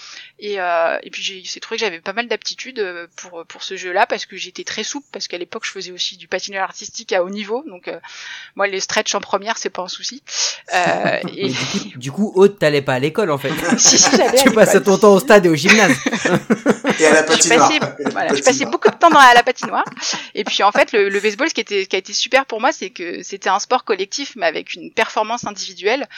[0.41, 2.85] Et, euh, et puis j'ai c'est trouvé que j'avais pas mal d'aptitudes
[3.17, 6.17] pour pour ce jeu-là parce que j'étais très souple parce qu'à l'époque, je faisais aussi
[6.17, 7.65] du patinage artistique à haut niveau.
[7.69, 7.91] Donc
[8.57, 10.23] moi, les stretch en première, c'est pas un souci.
[10.73, 11.49] et...
[11.49, 13.53] du coup, du coup, Aude, t'allais pas à l'école en fait.
[13.79, 14.11] si, si,
[14.43, 15.97] tu passais ton temps au stade et au gymnase.
[17.01, 17.71] et à la patinoire.
[17.73, 19.85] Je passais, voilà, je passais beaucoup de temps dans la, la patinoire.
[20.35, 22.47] Et puis en fait, le, le baseball, ce qui était, ce qui a été super
[22.47, 26.09] pour moi, c'est que c'était un sport collectif mais avec une performance individuelle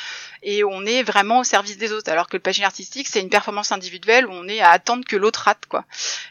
[0.43, 2.11] et on est vraiment au service des autres.
[2.11, 5.17] Alors que le patinage artistique, c'est une performance individuelle où on est à attendre que
[5.17, 5.85] l'autre rate, quoi.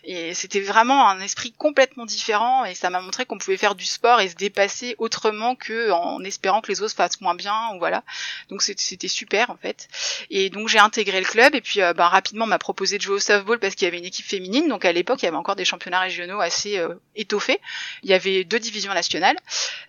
[0.04, 3.86] Et c'était vraiment un esprit complètement différent et ça m'a montré qu'on pouvait faire du
[3.86, 7.80] sport et se dépasser autrement que en espérant que les autres fassent moins bien ou
[7.80, 8.04] voilà.
[8.50, 9.88] Donc c'était super en fait.
[10.30, 13.04] Et donc j'ai intégré le club et puis euh, ben, rapidement on m'a proposé de
[13.04, 14.68] jouer au softball parce qu'il y avait une équipe féminine.
[14.68, 17.60] Donc à l'époque il y avait encore des championnats régionaux assez euh, étoffés.
[18.04, 19.38] Il y avait deux divisions nationales.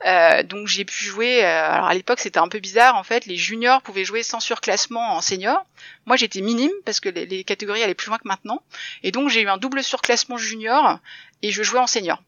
[0.07, 1.43] Euh, donc j'ai pu jouer.
[1.43, 3.27] alors à l'époque c'était un peu bizarre en fait.
[3.27, 5.65] Les juniors pouvaient jouer sans surclassement en senior.
[6.07, 8.63] Moi, j'étais minime parce que les, catégories allaient plus loin que maintenant.
[9.03, 10.99] Et donc, j'ai eu un double surclassement junior
[11.43, 12.23] et je jouais en senior.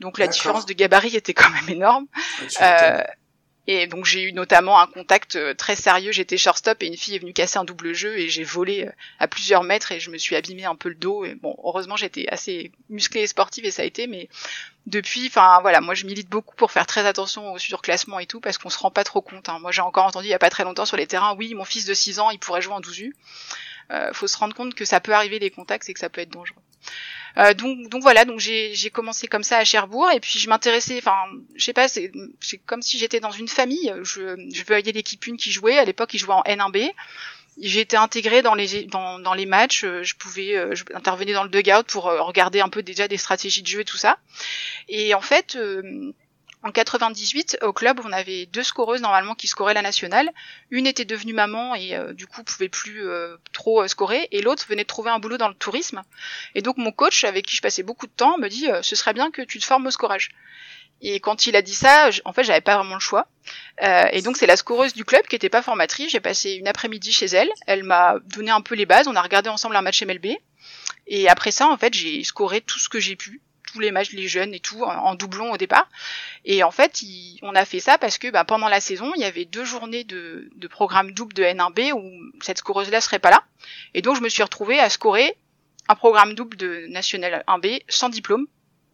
[0.00, 2.06] Donc, la différence de gabarit était quand même énorme.
[2.62, 3.02] Euh,
[3.66, 6.12] et donc j'ai eu notamment un contact euh, très sérieux.
[6.12, 8.92] J'étais shortstop et une fille est venue casser un double jeu et j'ai volé euh,
[9.18, 11.24] à plusieurs mètres et je me suis abîmé un peu le dos.
[11.24, 14.06] Et bon, heureusement j'étais assez musclée et sportive et ça a été.
[14.06, 14.28] Mais
[14.86, 18.40] depuis, enfin voilà, moi je milite beaucoup pour faire très attention au surclassement et tout
[18.40, 19.48] parce qu'on se rend pas trop compte.
[19.48, 19.58] Hein.
[19.60, 21.64] Moi j'ai encore entendu il y a pas très longtemps sur les terrains, oui mon
[21.64, 23.16] fils de 6 ans il pourrait jouer en 12 U.
[23.92, 26.20] Euh, faut se rendre compte que ça peut arriver les contacts et que ça peut
[26.20, 26.62] être dangereux.
[27.38, 30.98] Euh, donc, donc voilà, donc j'ai commencé comme ça à Cherbourg et puis je m'intéressais,
[30.98, 31.16] enfin,
[31.54, 32.10] je sais pas, c'est
[32.66, 33.92] comme si j'étais dans une famille.
[34.02, 35.78] Je, je voyais l'équipe une qui jouait.
[35.78, 36.90] À l'époque, ils jouaient en N1B.
[37.60, 39.84] J'ai été intégrée dans les dans, dans les matchs.
[39.84, 43.16] Je pouvais euh, je intervenir dans le dugout pour euh, regarder un peu déjà des
[43.16, 44.18] stratégies de jeu et tout ça.
[44.88, 45.58] Et en fait,
[46.62, 50.30] en 98, au club, on avait deux scoreuses normalement qui scoraient la nationale.
[50.70, 54.42] Une était devenue maman et euh, du coup pouvait plus euh, trop euh, scorer, et
[54.42, 56.02] l'autre venait de trouver un boulot dans le tourisme.
[56.54, 59.14] Et donc mon coach, avec qui je passais beaucoup de temps, me dit ce serait
[59.14, 60.30] bien que tu te formes au scorage.
[61.02, 63.26] Et quand il a dit ça, en fait, j'avais pas vraiment le choix.
[64.12, 66.12] et donc c'est la scoreuse du club qui était pas formatrice.
[66.12, 67.48] J'ai passé une après-midi chez elle.
[67.66, 69.08] Elle m'a donné un peu les bases.
[69.08, 70.36] On a regardé ensemble un match MLB.
[71.06, 73.40] Et après ça, en fait, j'ai scoré tout ce que j'ai pu
[73.70, 75.88] tous les matchs, les jeunes et tout, en, doublon au départ.
[76.44, 77.02] Et en fait,
[77.42, 80.04] on a fait ça parce que bah, pendant la saison, il y avait deux journées
[80.04, 82.10] de, de programme double de N1B où
[82.42, 83.44] cette scoreuse-là serait pas là.
[83.94, 85.36] Et donc, je me suis retrouvée à scorer
[85.88, 88.46] un programme double de National 1B sans diplôme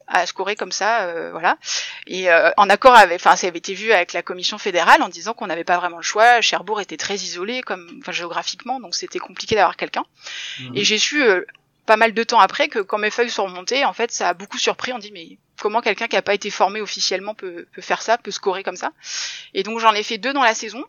[0.07, 1.59] à scorer comme ça, euh, voilà.
[2.07, 5.09] Et euh, en accord avec, enfin, ça avait été vu avec la commission fédérale en
[5.09, 6.41] disant qu'on n'avait pas vraiment le choix.
[6.41, 10.05] Cherbourg était très isolé, comme, enfin, géographiquement, donc c'était compliqué d'avoir quelqu'un.
[10.61, 10.77] Mmh.
[10.77, 11.45] Et j'ai su euh,
[11.87, 14.35] pas mal de temps après que quand mes feuilles sont remontées, en fait, ça a
[14.35, 14.93] beaucoup surpris.
[14.93, 18.19] On dit mais comment quelqu'un qui a pas été formé officiellement peut, peut faire ça,
[18.19, 18.93] peut scorer comme ça?
[19.55, 20.85] Et donc j'en ai fait deux dans la saison.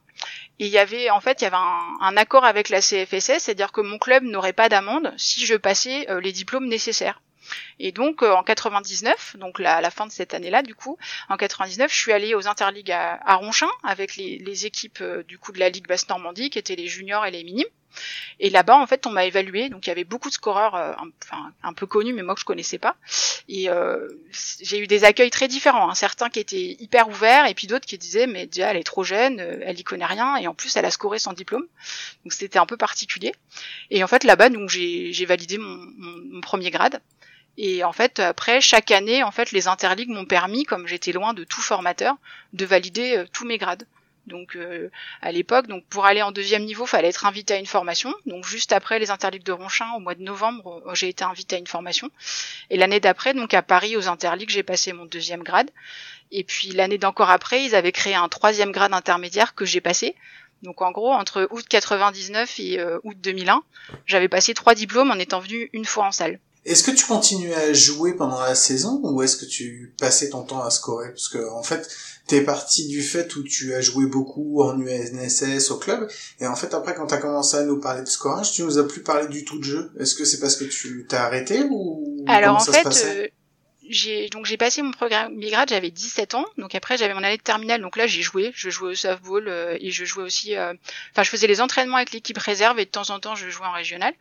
[0.60, 3.44] Et il y avait en fait il y avait un, un accord avec la CFSS,
[3.44, 7.22] c'est-à-dire que mon club n'aurait pas d'amende si je passais euh, les diplômes nécessaires.
[7.80, 10.98] Et donc euh, en 99, donc la, la, fin de cette année-là, du coup,
[11.30, 15.24] en 99, je suis allée aux Interligues à, à Ronchin avec les, les équipes euh,
[15.24, 17.68] du coup de la Ligue Basse Normandie, qui étaient les juniors et les minimes.
[18.40, 19.70] Et là-bas, en fait, on m'a évalué.
[19.70, 22.36] Donc, il y avait beaucoup de scoreurs, euh, un, enfin, un peu connus, mais moi
[22.36, 22.96] que je connaissais pas.
[23.48, 24.08] Et euh,
[24.62, 25.90] j'ai eu des accueils très différents.
[25.90, 25.96] Hein.
[25.96, 29.04] Certains qui étaient hyper ouverts, et puis d'autres qui disaient, mais déjà, elle est trop
[29.04, 31.66] jeune, elle y connaît rien, et en plus, elle a scoré sans diplôme.
[32.24, 33.32] Donc, c'était un peu particulier.
[33.90, 37.02] Et en fait, là-bas, donc, j'ai validé mon, mon premier grade.
[37.58, 41.34] Et en fait, après, chaque année, en fait, les interligues m'ont permis, comme j'étais loin
[41.34, 42.16] de tout formateur,
[42.54, 43.88] de valider euh, tous mes grades.
[44.28, 44.92] donc euh,
[45.22, 45.68] à l'époque.
[45.68, 48.14] Donc pour aller en deuxième niveau, fallait être invité à une formation.
[48.28, 51.56] Donc juste après les interligues de Ronchin, au mois de novembre, euh, j'ai été invité
[51.56, 52.12] à une formation.
[52.70, 55.72] Et l'année d'après, donc à Paris aux interligues, j'ai passé mon deuxième grade.
[56.32, 60.16] Et puis l'année d'encore après, ils avaient créé un troisième grade intermédiaire que j'ai passé.
[60.62, 63.64] Donc en gros, entre août 99 et août 2001,
[64.06, 66.40] j'avais passé trois diplômes en étant venu une fois en salle.
[66.68, 70.44] Est-ce que tu continuais à jouer pendant la saison ou est-ce que tu passais ton
[70.44, 71.08] temps à scorer?
[71.12, 71.88] Parce que en fait,
[72.28, 76.10] t'es parti du fait où tu as joué beaucoup en UNSS au club
[76.42, 78.86] et en fait après quand t'as commencé à nous parler de scorage, tu nous as
[78.86, 79.92] plus parlé du tout de jeu.
[79.98, 83.32] Est-ce que c'est parce que tu t'as arrêté ou Alors en fait,
[83.90, 86.46] j'ai donc j'ai passé mon programme grade, j'avais 17 ans.
[86.58, 87.82] Donc après j'avais mon année de terminale.
[87.82, 90.56] Donc là j'ai joué, je jouais au softball euh, et je jouais aussi.
[90.56, 90.74] Euh,
[91.12, 93.66] enfin je faisais les entraînements avec l'équipe réserve et de temps en temps je jouais
[93.66, 94.14] en régional.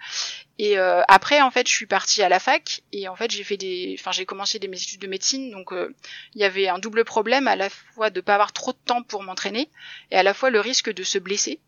[0.59, 3.45] Et euh, après en fait je suis partie à la fac et en fait j'ai
[3.45, 5.51] fait des, enfin j'ai commencé des études de médecine.
[5.51, 8.79] Donc il y avait un double problème à la fois de pas avoir trop de
[8.85, 9.69] temps pour m'entraîner
[10.11, 11.61] et à la fois le risque de se blesser,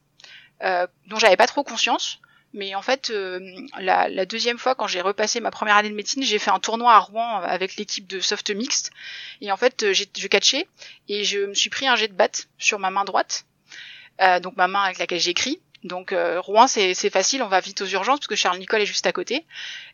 [0.61, 2.21] dont j'avais pas trop conscience.
[2.55, 3.41] Mais en fait, euh,
[3.79, 6.95] la, deuxième fois, quand j'ai repassé ma première année de médecine, j'ai fait un tournoi
[6.95, 8.91] à Rouen avec l'équipe de soft mixte.
[9.41, 10.67] Et en fait, euh, j'ai, je catchais
[11.09, 13.45] et je me suis pris un jet de batte sur ma main droite,
[14.23, 15.61] euh, donc ma main avec laquelle j'écris.
[15.85, 18.87] Donc euh, Rouen c'est, facile, on va vite aux urgences parce que Charles Nicole est
[18.87, 19.47] juste à côté.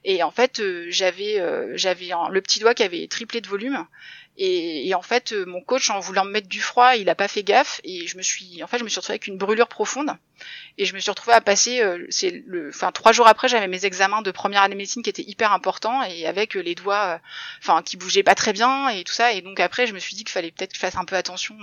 [0.04, 3.86] Et en fait j'avais le petit doigt qui avait triplé de volume
[4.36, 7.14] et, et, en fait, euh, mon coach, en voulant me mettre du froid, il a
[7.14, 9.38] pas fait gaffe et je me suis, en fait, je me suis retrouvée avec une
[9.38, 10.10] brûlure profonde
[10.76, 13.68] et je me suis retrouvée à passer, euh, c'est le, enfin trois jours après, j'avais
[13.68, 16.74] mes examens de première année de médecine qui étaient hyper importants et avec euh, les
[16.74, 17.20] doigts,
[17.60, 19.32] enfin, qui bougeaient pas très bien et tout ça.
[19.32, 21.14] Et donc après, je me suis dit qu'il fallait peut-être que je fasse un peu
[21.14, 21.54] attention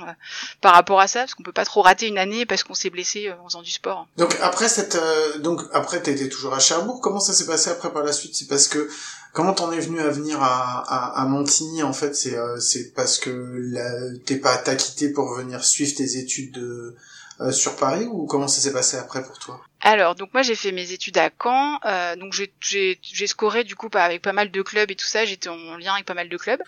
[0.61, 2.89] par rapport à ça parce qu'on peut pas trop rater une année parce qu'on s'est
[2.89, 4.07] blessé en faisant du sport.
[4.15, 4.97] Donc après cette,
[5.39, 7.01] donc après, t'étais toujours à Cherbourg.
[7.01, 8.35] Comment ça s'est passé après par la suite?
[8.35, 8.89] C'est parce que
[9.33, 12.13] Comment t'en es venu à venir à, Montigny en fait?
[12.15, 16.95] C'est euh, c'est parce que t'es pas t'as quitté pour venir suivre tes études de,
[17.39, 19.61] euh, sur Paris ou comment ça s'est passé après pour toi?
[19.79, 23.89] Alors, donc moi j'ai fait mes études à Caen, euh, donc j'ai scoré du coup
[23.93, 26.37] avec pas mal de clubs et tout ça, j'étais en lien avec pas mal de
[26.37, 26.61] clubs.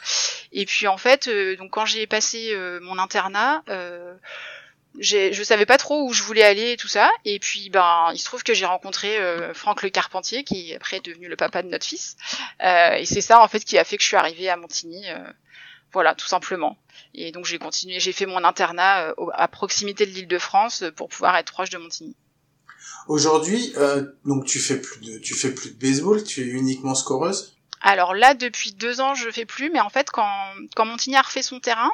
[0.54, 3.62] Et puis en fait, donc quand j'ai passé mon internat,
[5.00, 7.10] je savais pas trop où je voulais aller et tout ça.
[7.26, 10.76] Et puis, ben, il se trouve que j'ai rencontré euh, Franck Le Carpentier, qui est
[10.76, 12.16] après devenu le papa de notre fils.
[12.64, 15.10] Euh, et c'est ça, en fait, qui a fait que je suis arrivée à Montigny.
[15.10, 15.18] Euh,
[15.92, 16.78] voilà, tout simplement.
[17.14, 21.36] Et donc j'ai continué, j'ai fait mon internat euh, à proximité de l'Île-de-France pour pouvoir
[21.38, 22.16] être proche de Montigny.
[23.08, 23.74] Aujourd'hui,
[24.26, 27.58] donc tu fais plus de, tu fais plus de baseball, tu es uniquement scoreuse?
[27.82, 31.22] Alors là, depuis deux ans, je fais plus, mais en fait, quand, quand Montigny a
[31.22, 31.92] refait son terrain,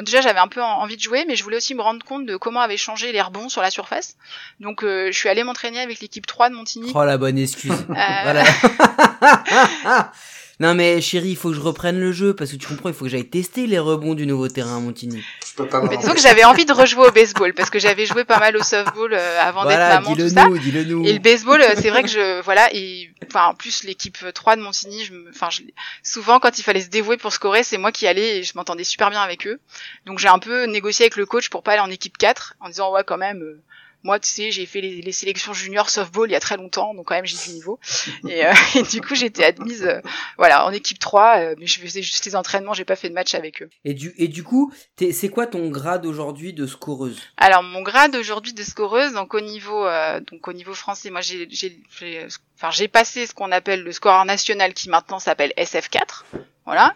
[0.00, 2.36] Déjà, j'avais un peu envie de jouer, mais je voulais aussi me rendre compte de
[2.36, 4.16] comment avaient changé les rebonds sur la surface.
[4.60, 6.92] Donc, euh, je suis allée m'entraîner avec l'équipe 3 de Montigny.
[6.94, 7.72] Oh, la bonne excuse.
[7.90, 8.44] Euh, voilà.
[10.62, 12.94] Non mais chérie, il faut que je reprenne le jeu parce que tu comprends, il
[12.94, 15.20] faut que j'aille tester les rebonds du nouveau terrain à Montigny.
[15.44, 18.06] Je peux pas mais disons que j'avais envie de rejouer au baseball parce que j'avais
[18.06, 20.46] joué pas mal au softball euh, avant d'être maman tout ça.
[20.48, 21.04] Dis-le nous.
[21.04, 24.54] Et le baseball, euh, c'est vrai que je voilà et enfin en plus l'équipe 3
[24.54, 25.48] de Montigny, je enfin
[26.04, 28.84] souvent quand il fallait se dévouer pour scorer, c'est moi qui allais et je m'entendais
[28.84, 29.58] super bien avec eux.
[30.06, 32.68] Donc j'ai un peu négocié avec le coach pour pas aller en équipe 4 en
[32.68, 33.60] disant ouais quand même euh,
[34.04, 37.06] moi, tu sais, j'ai fait les, sélections juniors softball il y a très longtemps, donc
[37.06, 37.78] quand même j'ai du niveau.
[38.28, 38.52] Et, euh,
[38.90, 40.00] du coup, j'étais admise, euh,
[40.38, 43.14] voilà, en équipe 3, euh, mais je faisais juste les entraînements, j'ai pas fait de
[43.14, 43.68] match avec eux.
[43.84, 47.20] Et du et du coup, c'est quoi ton grade aujourd'hui de scoreuse?
[47.36, 49.86] Alors mon grade aujourd'hui de scoreuse, donc au niveau
[50.30, 51.78] donc au niveau français, moi j'ai j'ai
[52.56, 56.24] enfin j'ai passé ce qu'on appelle le score national qui maintenant s'appelle SF4.
[56.64, 56.94] Voilà.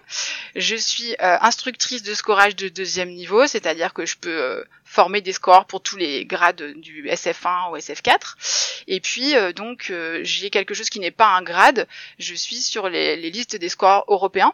[0.55, 5.21] Je suis euh, instructrice de scorage de deuxième niveau, c'est-à-dire que je peux euh, former
[5.21, 8.85] des scores pour tous les grades du SF1 au SF4.
[8.87, 12.89] Et puis euh, donc j'ai quelque chose qui n'est pas un grade, je suis sur
[12.89, 14.53] les, listes des scores européens.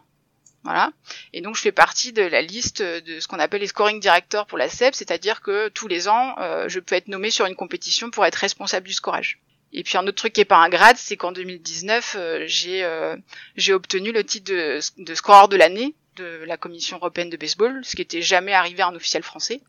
[0.64, 0.92] Voilà.
[1.32, 4.46] Et donc je fais partie de la liste de ce qu'on appelle les scoring directors
[4.46, 6.36] pour la SEP, c'est-à-dire que tous les ans,
[6.68, 9.40] je peux être nommé sur une compétition pour être responsable du scorage.
[9.72, 12.84] Et puis un autre truc qui est pas un grade, c'est qu'en 2019, euh, j'ai
[12.84, 13.16] euh,
[13.56, 17.80] j'ai obtenu le titre de, de scoreur de l'année de la Commission européenne de baseball,
[17.84, 19.60] ce qui était jamais arrivé à un officiel français.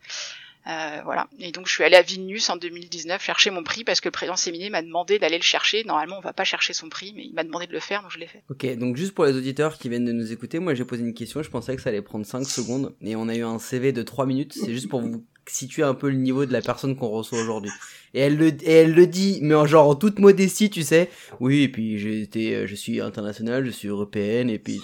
[0.65, 1.27] Euh, voilà.
[1.39, 4.11] Et donc je suis allée à Vilnius en 2019 chercher mon prix parce que le
[4.11, 5.83] président Séminé m'a demandé d'aller le chercher.
[5.83, 8.11] Normalement, on va pas chercher son prix, mais il m'a demandé de le faire, donc
[8.11, 8.43] je l'ai fait.
[8.49, 11.13] Ok, donc juste pour les auditeurs qui viennent de nous écouter, moi j'ai posé une
[11.13, 13.91] question, je pensais que ça allait prendre 5 secondes, et on a eu un CV
[13.91, 16.95] de 3 minutes, c'est juste pour vous situer un peu le niveau de la personne
[16.95, 17.71] qu'on reçoit aujourd'hui.
[18.13, 21.09] Et elle le, et elle le dit, mais en genre en toute modestie, tu sais.
[21.39, 24.81] Oui, et puis j'ai été, euh, je suis international, je suis européenne, et puis.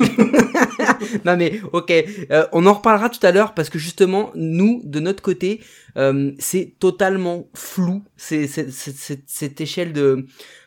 [1.26, 1.92] non mais ok,
[2.32, 5.62] euh, on en reparlera tout à l'heure parce que justement, nous, de notre côté,
[5.98, 8.04] euh, c'est totalement flou.
[8.18, 10.26] C'est cette échelle de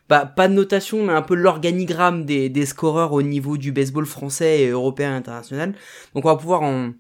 [0.08, 4.06] pas, pas de notation, mais un peu l'organigramme des, des scoreurs au niveau du baseball
[4.06, 5.74] français et européen et international.
[6.14, 6.92] Donc on va pouvoir en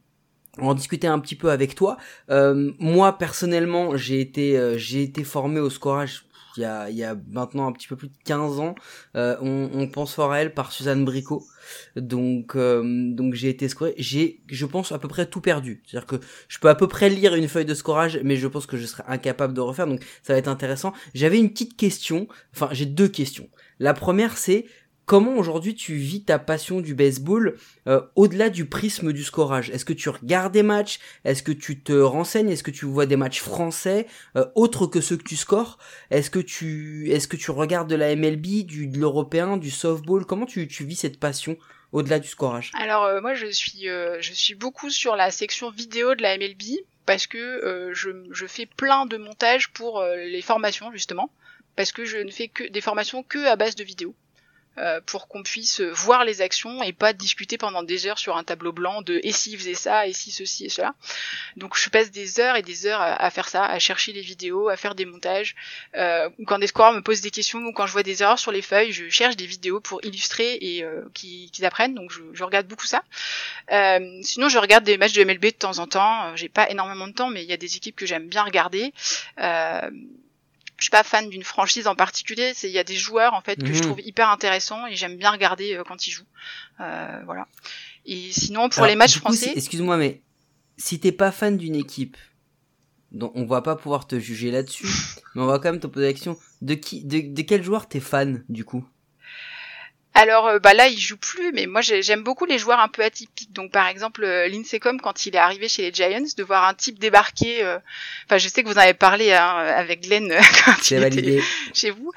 [0.60, 1.96] en discuter un petit peu avec toi.
[2.30, 6.24] Euh, moi personnellement, j'ai été euh, j'ai été formé au scorage
[6.56, 8.74] il y a, il y a maintenant un petit peu plus de 15 ans.
[9.16, 11.44] Euh, on, on, pense fort à elle par Suzanne Bricot.
[11.96, 13.94] Donc euh, donc j'ai été scoré.
[13.98, 15.82] J'ai je pense à peu près tout perdu.
[15.86, 16.16] C'est-à-dire que
[16.48, 18.86] je peux à peu près lire une feuille de scorage, mais je pense que je
[18.86, 19.86] serais incapable de refaire.
[19.86, 20.92] Donc ça va être intéressant.
[21.14, 22.28] J'avais une petite question.
[22.54, 23.48] Enfin j'ai deux questions.
[23.78, 24.66] La première c'est
[25.12, 29.68] Comment aujourd'hui tu vis ta passion du baseball euh, au-delà du prisme du scorage?
[29.68, 31.00] Est-ce que tu regardes des matchs?
[31.26, 32.48] Est-ce que tu te renseignes?
[32.48, 35.76] Est-ce que tu vois des matchs français euh, autres que ceux que tu scores?
[36.10, 40.24] Est-ce que tu est-ce que tu regardes de la MLB, du de l'européen, du softball?
[40.24, 41.58] Comment tu, tu vis cette passion
[41.92, 42.72] au-delà du scorage?
[42.72, 46.62] Alors euh, moi je suis je suis beaucoup sur la section vidéo de la MLB
[47.04, 51.28] parce que je, je fais plein de montages pour les formations justement
[51.76, 54.14] parce que je ne fais que des formations que à base de vidéos.
[54.78, 58.42] Euh, pour qu'on puisse voir les actions et pas discuter pendant des heures sur un
[58.42, 60.94] tableau blanc de et si faisait ça et si ceci et cela.
[61.56, 64.70] Donc je passe des heures et des heures à, faire ça, à chercher les vidéos,
[64.70, 65.54] à faire des montages.
[65.94, 68.50] Euh, quand des scoreurs me posent des questions ou quand je vois des erreurs sur
[68.50, 71.94] les feuilles, je cherche des vidéos pour illustrer et euh, qu'ils apprennent.
[71.94, 73.02] Donc je, regarde beaucoup ça.
[73.72, 76.34] Euh, sinon je regarde des matchs de MLB de temps en temps.
[76.34, 78.94] J'ai pas énormément de temps, mais il y a des équipes que j'aime bien regarder.
[79.38, 79.90] Euh,
[80.82, 82.52] je suis pas fan d'une franchise en particulier.
[82.56, 83.80] C'est il y a des joueurs en fait que je mhm.
[83.82, 86.26] trouve hyper intéressants et j'aime bien regarder euh, quand ils jouent.
[86.80, 87.46] Euh, voilà.
[88.04, 89.52] Et sinon pour les matchs français.
[89.54, 90.22] Excuse-moi, mais
[90.76, 92.16] si t'es pas fan d'une équipe,
[93.12, 94.88] donc on va pas pouvoir te juger là-dessus,
[95.36, 97.88] mais on va quand même te poser la question de qui, de, de quel joueur
[97.88, 98.84] t'es fan du coup?
[100.14, 103.02] Alors euh, bah là il joue plus, mais moi j'aime beaucoup les joueurs un peu
[103.02, 103.52] atypiques.
[103.52, 106.74] Donc par exemple euh, Lincecum quand il est arrivé chez les Giants, de voir un
[106.74, 107.64] type débarquer.
[107.64, 107.78] Euh,
[108.26, 111.90] enfin je sais que vous en avez parlé hein, avec Glenn quand il était chez
[111.90, 112.12] vous.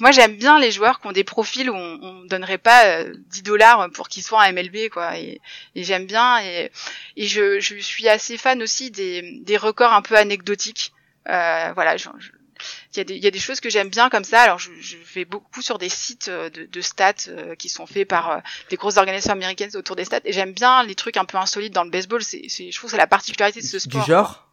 [0.00, 3.42] moi j'aime bien les joueurs qui ont des profils où on, on donnerait pas 10
[3.42, 5.16] dollars pour qu'ils soient en MLB quoi.
[5.18, 5.40] Et,
[5.76, 6.72] j'aime bien et,
[7.16, 10.92] et je, je, suis assez fan aussi des, des records un peu anecdotiques.
[11.24, 12.08] voilà, je,
[12.94, 14.40] il y, a des, il y a des choses que j'aime bien comme ça.
[14.40, 17.86] Alors, je, je vais beaucoup sur des sites euh, de, de stats euh, qui sont
[17.86, 18.38] faits par euh,
[18.70, 20.20] des grosses organisations américaines autour des stats.
[20.24, 22.22] Et j'aime bien les trucs un peu insolites dans le baseball.
[22.22, 24.02] C'est, c'est, je trouve que c'est la particularité de ce sport.
[24.02, 24.48] Du genre?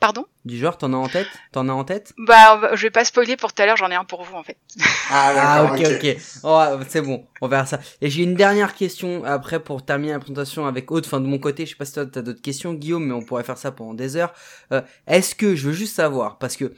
[0.00, 0.26] Pardon?
[0.44, 1.28] Du genre, t'en as en tête?
[1.52, 2.12] T'en as en tête?
[2.18, 3.76] Bah, je vais pas spoiler pour tout à l'heure.
[3.76, 4.58] J'en ai un pour vous en fait.
[5.10, 6.16] Ah, ah ok, ok.
[6.42, 7.80] Oh, c'est bon, on verra ça.
[8.00, 11.06] Et j'ai une dernière question après pour terminer la présentation avec Aude.
[11.06, 13.22] Enfin, de mon côté, je sais pas si toi t'as d'autres questions, Guillaume, mais on
[13.22, 14.34] pourrait faire ça pendant des heures.
[14.72, 16.74] Euh, est-ce que je veux juste savoir parce que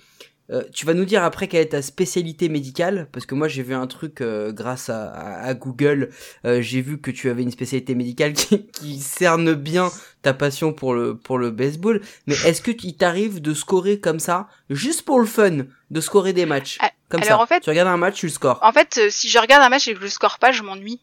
[0.51, 3.63] euh, tu vas nous dire après quelle est ta spécialité médicale, parce que moi j'ai
[3.63, 6.11] vu un truc euh, grâce à, à, Google,
[6.45, 9.91] euh, j'ai vu que tu avais une spécialité médicale qui, qui, cerne bien
[10.23, 12.01] ta passion pour le pour le baseball.
[12.27, 16.33] Mais est-ce que il t'arrive de scorer comme ça, juste pour le fun, de scorer
[16.33, 16.79] des matchs?
[16.81, 18.61] Ah, comme Alors ça en fait, Tu regardes un match, tu le scores.
[18.63, 21.01] En fait, si je regarde un match et que je le score pas, je m'ennuie.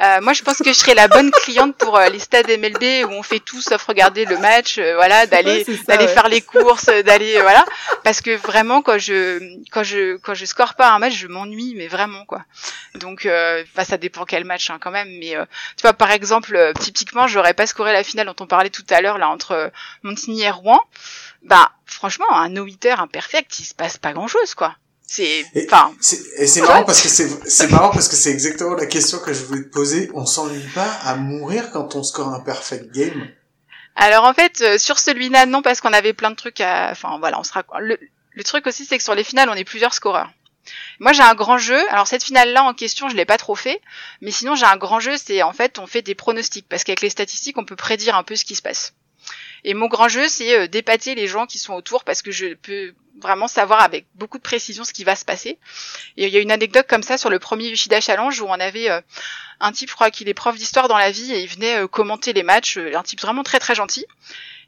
[0.00, 3.08] Euh, moi, je pense que je serais la bonne cliente pour euh, les stades MLB
[3.08, 6.86] où on fait tout sauf regarder le match, euh, voilà, d'aller d'aller faire les courses,
[6.86, 7.64] d'aller voilà,
[8.02, 9.38] parce que vraiment quand je
[9.70, 12.42] quand je quand je score pas un match, je m'ennuie, mais vraiment quoi.
[12.96, 13.28] Donc,
[13.74, 15.36] bah, ça dépend quel match hein, quand même, mais
[15.76, 19.00] tu vois par exemple, typiquement, j'aurais pas scoré la finale dont on parlait tout à
[19.00, 19.70] l'heure là entre
[20.02, 20.80] Montigny et Rouen.
[21.42, 24.74] Bah franchement, un no hitter imperfect, il se passe pas grand chose quoi.
[25.06, 25.94] C'est, enfin.
[26.38, 29.32] Et c'est marrant parce que c'est, c'est marrant parce que c'est exactement la question que
[29.32, 30.10] je voulais te poser.
[30.14, 33.28] On s'ennuie pas à mourir quand on score un perfect game?
[33.96, 37.18] Alors en fait, euh, sur celui-là, non, parce qu'on avait plein de trucs à, enfin
[37.20, 37.98] voilà, on sera, le,
[38.32, 40.32] le truc aussi, c'est que sur les finales, on est plusieurs scoreurs.
[40.98, 41.78] Moi, j'ai un grand jeu.
[41.90, 43.80] Alors cette finale-là en question, je l'ai pas trop fait,
[44.20, 45.12] mais sinon j'ai un grand jeu.
[45.22, 48.22] C'est en fait, on fait des pronostics parce qu'avec les statistiques, on peut prédire un
[48.22, 48.94] peu ce qui se passe.
[49.62, 52.54] Et mon grand jeu, c'est euh, d'épater les gens qui sont autour parce que je
[52.54, 55.58] peux vraiment savoir avec beaucoup de précision ce qui va se passer.
[56.16, 58.52] Et il y a une anecdote comme ça sur le premier Yoshida Challenge où on
[58.52, 59.00] avait euh,
[59.60, 61.86] un type, je crois qu'il est prof d'histoire dans la vie et il venait euh,
[61.86, 64.06] commenter les matchs, un type vraiment très très gentil.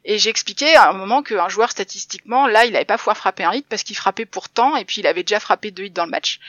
[0.05, 3.43] Et j'ai expliqué à un moment qu'un joueur statistiquement, là, il n'avait pas pouvoir frapper
[3.43, 6.05] un hit parce qu'il frappait pourtant et puis il avait déjà frappé deux hits dans
[6.05, 6.39] le match.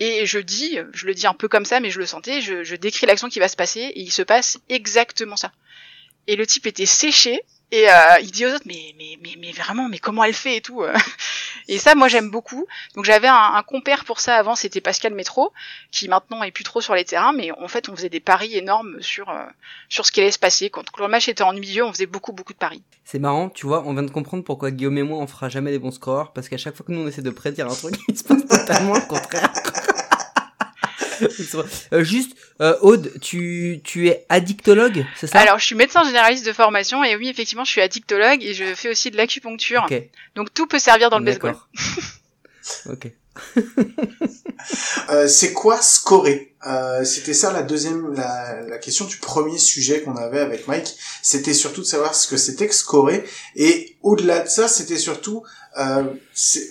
[0.00, 2.74] Et je dis, je le dis un peu comme ça, mais je le sentais, je
[2.74, 5.52] décris l'action qui va se passer et il se passe exactement ça.
[6.26, 7.40] Et le type était séché,
[7.72, 10.56] et euh, il dit aux autres, mais, mais, mais, mais vraiment, mais comment elle fait
[10.56, 10.82] et tout.
[10.82, 10.94] Euh.
[11.68, 12.64] Et ça, moi, j'aime beaucoup.
[12.94, 15.52] Donc j'avais un, un, compère pour ça avant, c'était Pascal Métro,
[15.90, 18.56] qui maintenant est plus trop sur les terrains, mais en fait, on faisait des paris
[18.56, 19.42] énormes sur euh,
[19.88, 20.70] sur ce qui allait se passer.
[20.70, 22.82] Quand le match était en milieu, on faisait beaucoup, beaucoup de paris.
[23.04, 25.72] C'est marrant, tu vois, on vient de comprendre pourquoi Guillaume et moi, on fera jamais
[25.72, 27.96] des bons scores, parce qu'à chaque fois que nous, on essaie de prédire un truc,
[28.08, 29.50] il se passe totalement le contraire.
[31.92, 35.38] Euh, juste, euh, Aude, tu, tu es addictologue, c'est ça?
[35.38, 38.74] Alors, je suis médecin généraliste de formation et oui, effectivement, je suis addictologue et je
[38.74, 39.86] fais aussi de l'acupuncture.
[40.34, 41.56] Donc, tout peut servir dans le baseball.
[42.90, 43.12] ok.
[45.10, 46.54] euh, c'est quoi scorer?
[46.66, 50.96] Euh, C'était ça la deuxième, la, la, question du premier sujet qu'on avait avec Mike.
[51.22, 53.24] C'était surtout de savoir ce que c'était que scorer.
[53.54, 55.42] Et au-delà de ça, c'était surtout
[55.78, 56.04] euh,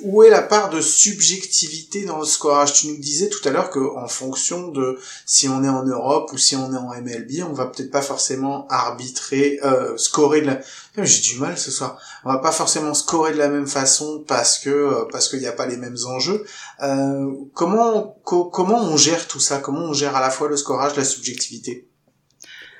[0.03, 2.73] où est la part de subjectivité dans le scorage?
[2.73, 6.31] Tu nous disais tout à l'heure que en fonction de si on est en Europe
[6.33, 10.47] ou si on est en MLB, on va peut-être pas forcément arbitrer, euh, scorer de
[10.47, 10.59] la.
[10.97, 11.99] J'ai du mal ce soir.
[12.23, 15.47] On va pas forcément scorer de la même façon parce que euh, parce qu'il n'y
[15.47, 16.43] a pas les mêmes enjeux.
[16.81, 19.59] Euh, comment comment on gère tout ça?
[19.85, 21.87] On gère à la fois le scorage, la subjectivité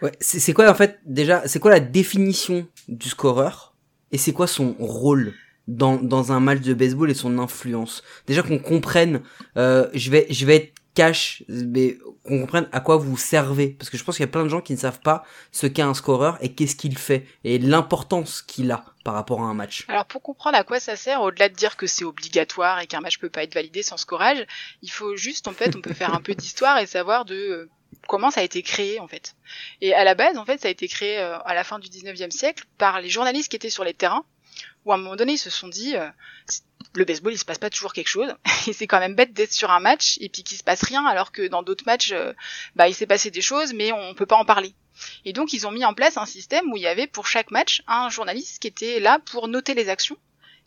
[0.02, 3.76] Ouais, c'est quoi en fait déjà C'est quoi la définition du scoreur
[4.12, 5.34] et c'est quoi son rôle
[5.68, 8.04] dans, dans un match de baseball et son influence?
[8.28, 9.22] Déjà qu'on comprenne,
[9.58, 13.90] euh, je vais je vais être cash, mais qu'on comprenne à quoi vous servez, parce
[13.90, 15.82] que je pense qu'il y a plein de gens qui ne savent pas ce qu'est
[15.82, 19.86] un scoreur et qu'est-ce qu'il fait et l'importance qu'il a par rapport à un match.
[19.88, 23.02] Alors pour comprendre à quoi ça sert, au-delà de dire que c'est obligatoire et qu'un
[23.02, 24.46] match peut pas être validé sans scorage,
[24.82, 27.70] il faut juste en fait on peut faire un peu d'histoire et savoir de euh,
[28.08, 29.36] comment ça a été créé en fait.
[29.82, 31.90] Et à la base en fait ça a été créé euh, à la fin du
[31.90, 34.26] 19e siècle par les journalistes qui étaient sur les terrains
[34.86, 36.10] où à un moment donné ils se sont dit euh,
[36.94, 38.34] le baseball il se passe pas toujours quelque chose.
[38.68, 41.06] Et c'est quand même bête d'être sur un match et puis qu'il se passe rien
[41.06, 42.34] alors que dans d'autres matchs euh,
[42.76, 44.74] bah il s'est passé des choses mais on peut pas en parler.
[45.26, 47.52] Et donc ils ont mis en place un système où il y avait pour chaque
[47.52, 50.18] match un journaliste qui était là pour noter les actions.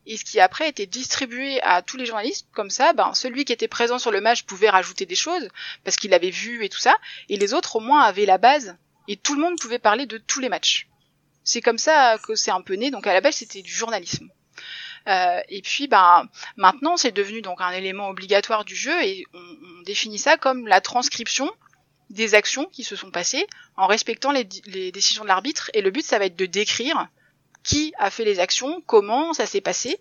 [0.06, 2.46] Et ce qui après était distribué à tous les journalistes.
[2.52, 5.48] Comme ça ben celui qui était présent sur le match pouvait rajouter des choses
[5.84, 6.94] parce qu'il l'avait vu et tout ça.
[7.28, 8.76] Et les autres au moins avaient la base.
[9.06, 10.88] Et tout le monde pouvait parler de tous les matchs.
[11.44, 12.90] C'est comme ça que c'est un peu né.
[12.90, 14.28] Donc à la base, c'était du journalisme.
[15.06, 19.82] Euh, et puis, ben, maintenant, c'est devenu donc un élément obligatoire du jeu et on,
[19.84, 21.50] définit ça comme la transcription
[22.10, 25.70] des actions qui se sont passées en respectant les, les décisions de l'arbitre.
[25.72, 27.08] Et le but, ça va être de décrire
[27.62, 29.98] qui a fait les actions, comment ça s'est passé,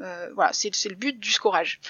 [0.00, 1.80] euh, voilà, c'est le but du scorage.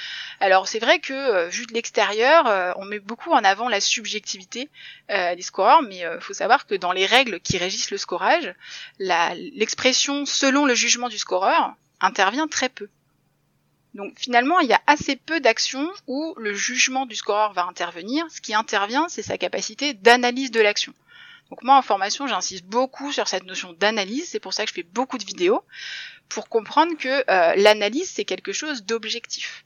[0.40, 3.80] Alors c'est vrai que euh, vu de l'extérieur, euh, on met beaucoup en avant la
[3.80, 4.68] subjectivité
[5.08, 8.54] des scoreurs, mais il faut savoir que dans les règles qui régissent le scorage,
[9.00, 12.88] l'expression selon le jugement du scoreur intervient très peu.
[13.94, 18.24] Donc finalement, il y a assez peu d'actions où le jugement du scoreur va intervenir.
[18.30, 20.94] Ce qui intervient, c'est sa capacité d'analyse de l'action.
[21.50, 24.74] Donc moi en formation, j'insiste beaucoup sur cette notion d'analyse, c'est pour ça que je
[24.74, 25.64] fais beaucoup de vidéos,
[26.28, 29.64] pour comprendre que euh, l'analyse c'est quelque chose d'objectif.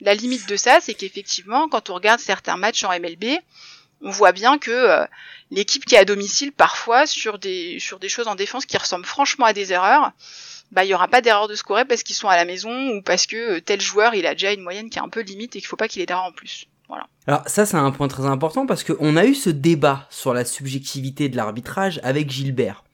[0.00, 3.40] La limite de ça, c'est qu'effectivement, quand on regarde certains matchs en MLB,
[4.00, 5.04] on voit bien que euh,
[5.50, 9.04] l'équipe qui est à domicile, parfois, sur des, sur des choses en défense qui ressemblent
[9.04, 10.12] franchement à des erreurs,
[10.70, 13.02] bah il y aura pas d'erreur de scorer parce qu'ils sont à la maison ou
[13.02, 15.56] parce que euh, tel joueur il a déjà une moyenne qui est un peu limite
[15.56, 16.66] et qu'il faut pas qu'il ait d'erreur en plus.
[16.88, 17.06] Voilà.
[17.26, 20.44] Alors ça c'est un point très important parce qu'on a eu ce débat sur la
[20.44, 22.84] subjectivité de l'arbitrage avec Gilbert.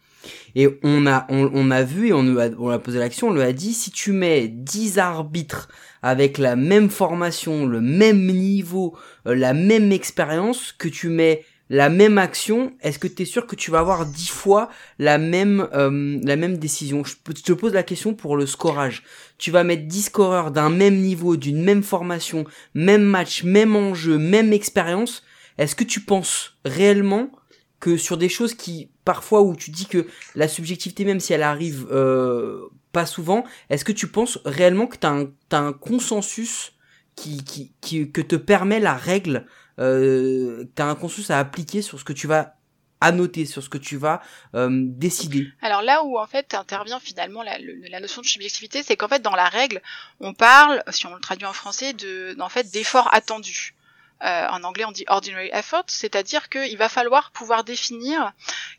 [0.55, 3.43] Et on a, on, a vu et on, a, on a posé l'action, on lui
[3.43, 5.69] a dit, si tu mets 10 arbitres
[6.03, 11.89] avec la même formation, le même niveau, euh, la même expérience, que tu mets la
[11.89, 14.69] même action, est-ce que tu es sûr que tu vas avoir 10 fois
[15.01, 17.03] la même, euh, la même décision?
[17.03, 19.03] Je, te pose la question pour le scorage.
[19.39, 22.45] Tu vas mettre 10 scoreurs d'un même niveau, d'une même formation,
[22.75, 25.25] même match, même enjeu, même expérience.
[25.59, 27.33] Est-ce que tu penses réellement
[27.81, 30.07] que sur des choses qui parfois où tu dis que
[30.37, 34.97] la subjectivité même si elle arrive euh, pas souvent, est-ce que tu penses réellement que
[34.97, 36.75] tu as, as, un consensus
[37.17, 39.45] qui, qui, qui, que te permet la règle
[39.79, 42.57] euh, tu as un consensus à appliquer sur ce que tu vas
[43.01, 44.23] annoter, sur ce que tu vas
[44.55, 45.49] euh, décider.
[45.61, 49.37] Alors là où en fait intervient finalement la, notion de subjectivité, c'est qu'en fait dans
[49.37, 49.83] la règle,
[50.21, 53.75] on parle, si on le traduit en français, de en fait d'efforts attendus.
[54.23, 58.33] Euh, en anglais on dit ordinary effort, c'est-à-dire qu'il va falloir pouvoir définir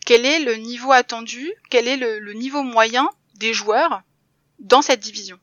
[0.05, 4.01] quel est le niveau attendu, quel est le niveau moyen des joueurs
[4.59, 5.37] dans cette division.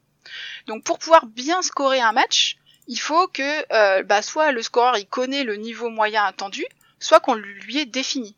[0.67, 2.57] Donc pour pouvoir bien scorer un match,
[2.89, 6.65] il faut que euh, bah, soit le scoreur il connaît le niveau moyen attendu,
[6.99, 8.37] soit qu'on lui ait défini.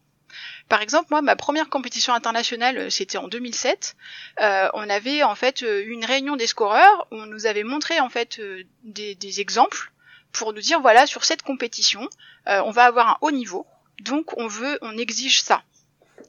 [0.68, 3.96] Par exemple, moi, ma première compétition internationale, euh, c'était en 2007.
[4.40, 8.08] Euh, on avait en fait une réunion des scoreurs où on nous avait montré en
[8.08, 8.40] fait
[8.82, 9.92] des, exemples
[10.32, 12.08] pour nous dire voilà sur cette compétition,
[12.46, 13.66] on va avoir un haut niveau,
[14.00, 15.62] donc on veut, on exige ça.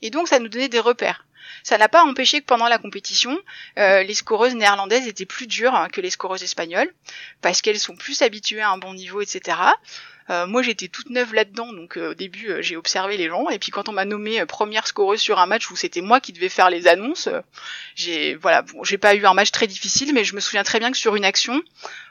[0.01, 1.24] Et donc ça nous donnait des repères.
[1.63, 3.37] Ça n'a pas empêché que pendant la compétition,
[3.77, 6.91] euh, les scoreuses néerlandaises étaient plus dures que les scoreuses espagnoles,
[7.41, 9.57] parce qu'elles sont plus habituées à un bon niveau, etc.
[10.31, 13.47] Euh, moi j'étais toute neuve là-dedans, donc euh, au début euh, j'ai observé les gens,
[13.49, 16.33] et puis quand on m'a nommé première scoreuse sur un match où c'était moi qui
[16.33, 17.29] devais faire les annonces,
[17.93, 20.79] j'ai voilà, bon, j'ai pas eu un match très difficile, mais je me souviens très
[20.79, 21.61] bien que sur une action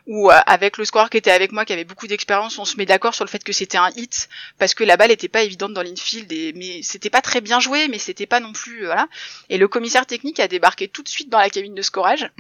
[0.07, 2.87] où avec le scoreur qui était avec moi, qui avait beaucoup d'expérience, on se met
[2.87, 5.73] d'accord sur le fait que c'était un hit parce que la balle était pas évidente
[5.73, 9.09] dans l'infield, et mais c'était pas très bien joué, mais c'était pas non plus voilà.
[9.49, 12.31] Et le commissaire technique a débarqué tout de suite dans la cabine de scorage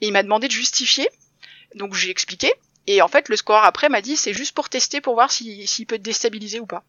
[0.00, 1.06] et il m'a demandé de justifier.
[1.74, 2.50] Donc j'ai expliqué
[2.90, 5.86] Et en fait, le score après m'a dit c'est juste pour tester pour voir s'il
[5.86, 6.84] peut te déstabiliser ou pas.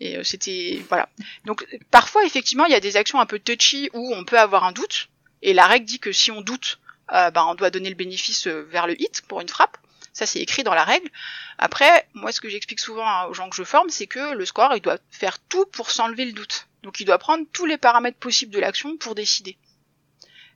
[0.00, 1.10] Et euh, c'était voilà.
[1.44, 4.64] Donc parfois effectivement il y a des actions un peu touchy où on peut avoir
[4.64, 5.10] un doute.
[5.42, 6.78] Et la règle dit que si on doute,
[7.12, 9.76] euh, ben, on doit donner le bénéfice euh, vers le hit pour une frappe.
[10.14, 11.10] Ça, c'est écrit dans la règle.
[11.58, 14.74] Après, moi, ce que j'explique souvent aux gens que je forme, c'est que le score,
[14.74, 16.68] il doit faire tout pour s'enlever le doute.
[16.82, 19.58] Donc, il doit prendre tous les paramètres possibles de l'action pour décider.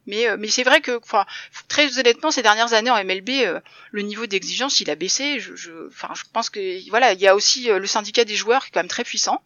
[0.06, 1.00] Mais, euh, mais c'est vrai que,
[1.68, 3.60] très honnêtement, ces dernières années en MLB, euh,
[3.92, 5.40] le niveau d'exigence, il a baissé.
[5.40, 8.62] Je, je, enfin, je pense que, voilà, il y a aussi le syndicat des joueurs
[8.62, 9.42] qui est quand même très puissant.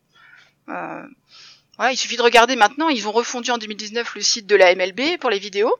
[0.68, 1.02] Euh,
[1.76, 2.88] voilà, il suffit de regarder maintenant.
[2.88, 5.74] Ils ont refondu en 2019 le site de la MLB pour les vidéos.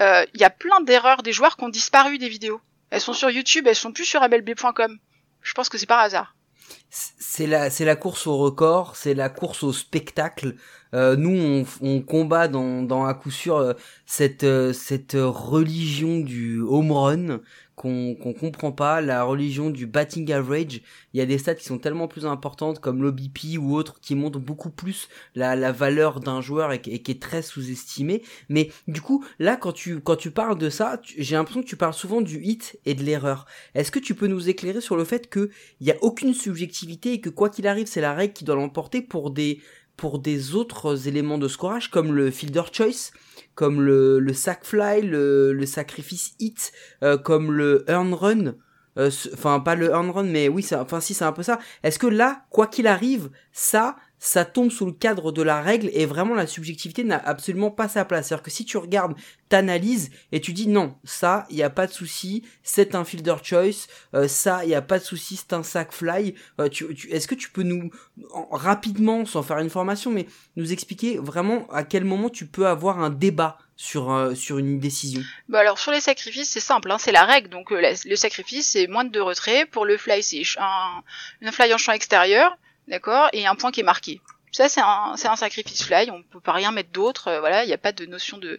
[0.00, 2.60] Il y a plein d'erreurs des joueurs qui ont disparu des vidéos.
[2.90, 4.98] Elles sont sur YouTube, elles sont plus sur MLB.com.
[5.42, 6.34] Je pense que c'est par hasard.
[6.90, 10.56] C'est la, c'est la course au record, c'est la course au spectacle.
[10.94, 13.74] Euh, nous, on, combat dans, dans à coup sûr euh,
[14.06, 17.40] cette, euh, cette religion du home run
[17.80, 20.82] qu'on qu'on comprend pas, la religion du batting average.
[21.14, 24.14] Il y a des stats qui sont tellement plus importantes comme l'OBP ou autres qui
[24.14, 28.22] montrent beaucoup plus la, la valeur d'un joueur et, qui est très sous-estimé.
[28.50, 31.76] Mais du coup, là, quand tu, quand tu parles de ça, j'ai l'impression que tu
[31.76, 33.46] parles souvent du hit et de l'erreur.
[33.74, 35.48] Est-ce que tu peux nous éclairer sur le fait que
[35.80, 38.56] il y a aucune subjectivité et que quoi qu'il arrive, c'est la règle qui doit
[38.56, 39.62] l'emporter pour des
[40.00, 43.12] pour des autres éléments de scorage comme le fielder choice,
[43.54, 46.72] comme le, le fly, le, le sacrifice hit,
[47.02, 48.54] euh, comme le earn run.
[48.96, 51.58] Euh, enfin, pas le earn run, mais oui, enfin si c'est un peu ça.
[51.82, 55.90] Est-ce que là, quoi qu'il arrive, ça, ça tombe sous le cadre de la règle
[55.94, 58.28] et vraiment la subjectivité n'a absolument pas sa place.
[58.28, 59.14] C'est-à-dire que si tu regardes,
[59.48, 63.36] t'analyses et tu dis non, ça, il n'y a pas de souci, c'est un fielder
[63.42, 66.34] choice, euh, ça, il n'y a pas de souci, c'est un sack fly.
[66.60, 67.90] Euh, tu, tu, Est-ce que tu peux nous,
[68.50, 73.00] rapidement, sans faire une formation, mais nous expliquer vraiment à quel moment tu peux avoir
[73.00, 75.22] un débat sur euh, sur une décision?
[75.48, 77.48] Bah alors sur les sacrifices c'est simple, hein, c'est la règle.
[77.48, 79.70] Donc le sacrifice c'est moins de deux retraits.
[79.70, 81.02] Pour le fly c'est un,
[81.42, 82.58] un fly en champ extérieur
[82.90, 84.20] d'accord, et un point qui est marqué.
[84.52, 87.68] Ça, c'est un, un sacrifice fly, on peut pas rien mettre d'autre, euh, voilà, il
[87.68, 88.58] n'y a pas de notion de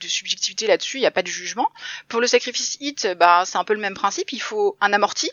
[0.00, 1.70] subjectivité là-dessus, il n'y a pas de jugement.
[2.08, 5.30] Pour le sacrifice hit, bah, c'est un peu le même principe, il faut un amorti,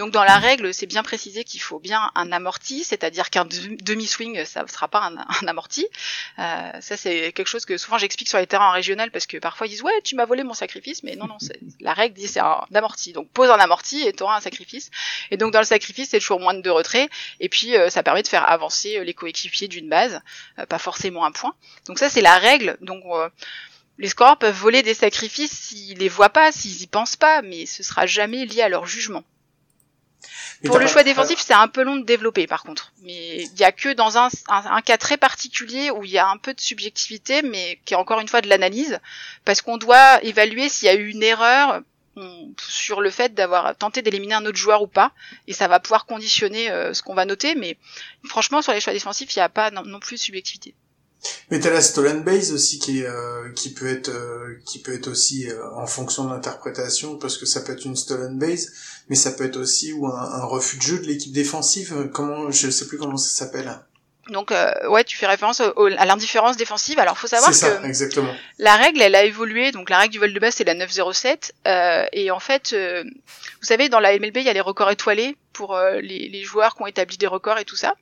[0.00, 4.46] donc dans la règle, c'est bien précisé qu'il faut bien un amorti, c'est-à-dire qu'un demi-swing,
[4.46, 5.86] ça ne sera pas un, amorti.
[6.38, 9.66] Euh, ça c'est quelque chose que souvent j'explique sur les terrains régionaux parce que parfois
[9.66, 11.36] ils disent ouais tu m'as volé mon sacrifice, mais non non,
[11.80, 13.12] la règle dit c'est un amorti.
[13.12, 14.90] Donc pose un amorti et tu auras un sacrifice.
[15.30, 18.02] Et donc dans le sacrifice c'est toujours moins de deux retraits et puis euh, ça
[18.02, 20.22] permet de faire avancer euh, les coéquipiers d'une base,
[20.70, 21.54] pas forcément un point.
[21.84, 22.78] Donc ça c'est la règle.
[22.80, 23.04] Donc
[23.98, 27.66] les scoreurs peuvent voler des sacrifices s'ils les voient pas, s'ils y pensent pas, mais
[27.66, 29.24] ce sera jamais lié à leur jugement.
[30.64, 32.92] Pour le choix défensif, c'est un peu long de développer par contre.
[33.02, 36.28] Mais il y a que dans un, un, cas très particulier où il y a
[36.28, 38.98] un peu de subjectivité, mais qui est encore une fois de l'analyse,
[39.44, 41.82] parce qu'on doit évaluer s'il y a eu une erreur
[42.58, 45.12] sur le fait d'avoir tenté d'éliminer un autre joueur ou pas,
[45.46, 47.54] et ça va pouvoir conditionner euh, ce qu'on va noter.
[47.54, 47.76] Mais
[48.24, 50.74] franchement, sur les choix défensifs, il n'y a pas non, non plus de subjectivité.
[51.50, 54.94] Mais t'as la stolen base aussi qui est, euh, qui peut être euh, qui peut
[54.94, 58.72] être aussi euh, en fonction de l'interprétation parce que ça peut être une stolen base
[59.08, 62.70] mais ça peut être aussi ou un, refus de jeu de l'équipe défensive comment je
[62.70, 63.80] sais plus comment ça s'appelle.
[64.28, 64.54] Donc
[64.88, 67.00] ouais, tu fais référence à l'indifférence défensive.
[67.00, 68.32] Alors faut savoir ça, que exactement.
[68.58, 69.72] la règle elle a évolué.
[69.72, 71.52] Donc la règle du vol de base c'est la 907
[72.12, 75.76] et en fait vous savez dans la MLB il y a les records étoilés pour
[76.00, 77.96] les, les, joueurs qui ont établi des records et tout ça.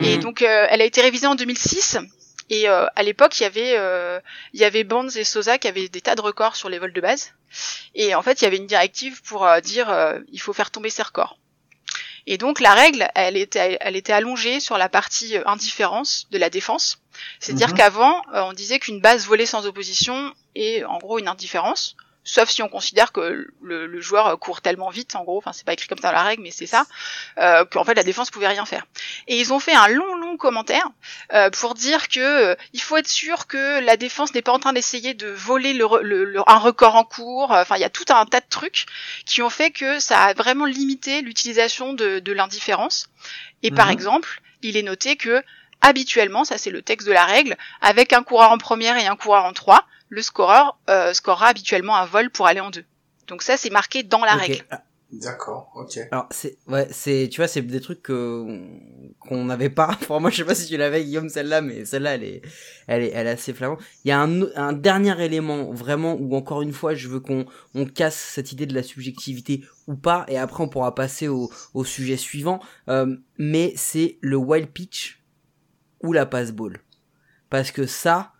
[0.00, 0.22] Et mhm.
[0.22, 1.98] donc elle a été révisée en 2006
[2.52, 4.20] et euh, à l'époque, il y avait euh,
[4.52, 6.92] il y avait Bonds et Sosa qui avaient des tas de records sur les vols
[6.92, 7.32] de base.
[7.94, 9.88] Et en fait, il y avait une directive pour euh, dire
[10.30, 11.38] il faut faire tomber ces records.
[12.26, 16.50] Et donc la règle, elle était elle était allongée sur la partie indifférence de la
[16.50, 16.98] défense.
[17.40, 17.74] C'est-à-dire mhm.
[17.74, 22.62] qu'avant, on disait qu'une base volée sans opposition est en gros une indifférence sauf si
[22.62, 25.98] on considère que le, joueur court tellement vite, en gros, enfin c'est pas écrit comme
[25.98, 26.86] ça dans la règle, mais c'est ça,
[27.38, 28.86] euh, qu'en fait la défense pouvait rien faire.
[29.28, 30.88] Et ils ont fait un long long commentaire
[31.32, 34.58] euh, pour dire que euh, il faut être sûr que la défense n'est pas en
[34.58, 37.50] train d'essayer de voler le, un record en cours.
[37.50, 38.86] Enfin il y a tout un tas de trucs
[39.26, 43.08] qui ont fait que ça a vraiment limité l'utilisation de, de l'indifférence.
[43.62, 43.92] Et par mhm.
[43.92, 45.42] exemple, il est noté que
[45.80, 49.16] habituellement, ça c'est le texte de la règle, avec un coureur en première et un
[49.16, 52.84] coureur en trois, le scoreur euh, scorera habituellement un vol pour aller en deux.
[53.28, 54.62] Donc ça, c'est marqué dans la règle.
[54.70, 56.00] Ah, d'accord, ok.
[56.10, 58.60] Alors c'est ouais, c'est tu vois, c'est des trucs que
[59.20, 59.86] qu'on n'avait pas.
[60.02, 62.42] Enfin, moi, je sais pas si tu l'avais Guillaume celle-là, mais celle-là, elle est,
[62.88, 63.80] elle est, elle est assez flagrante.
[64.04, 67.46] Il y a un, un dernier élément vraiment où encore une fois, je veux qu'on
[67.74, 71.50] on casse cette idée de la subjectivité ou pas, et après on pourra passer au,
[71.72, 72.60] au sujet suivant.
[72.88, 75.22] Euh, mais c'est le wild pitch
[76.02, 76.82] ou la passe ball,
[77.48, 78.31] parce que ça,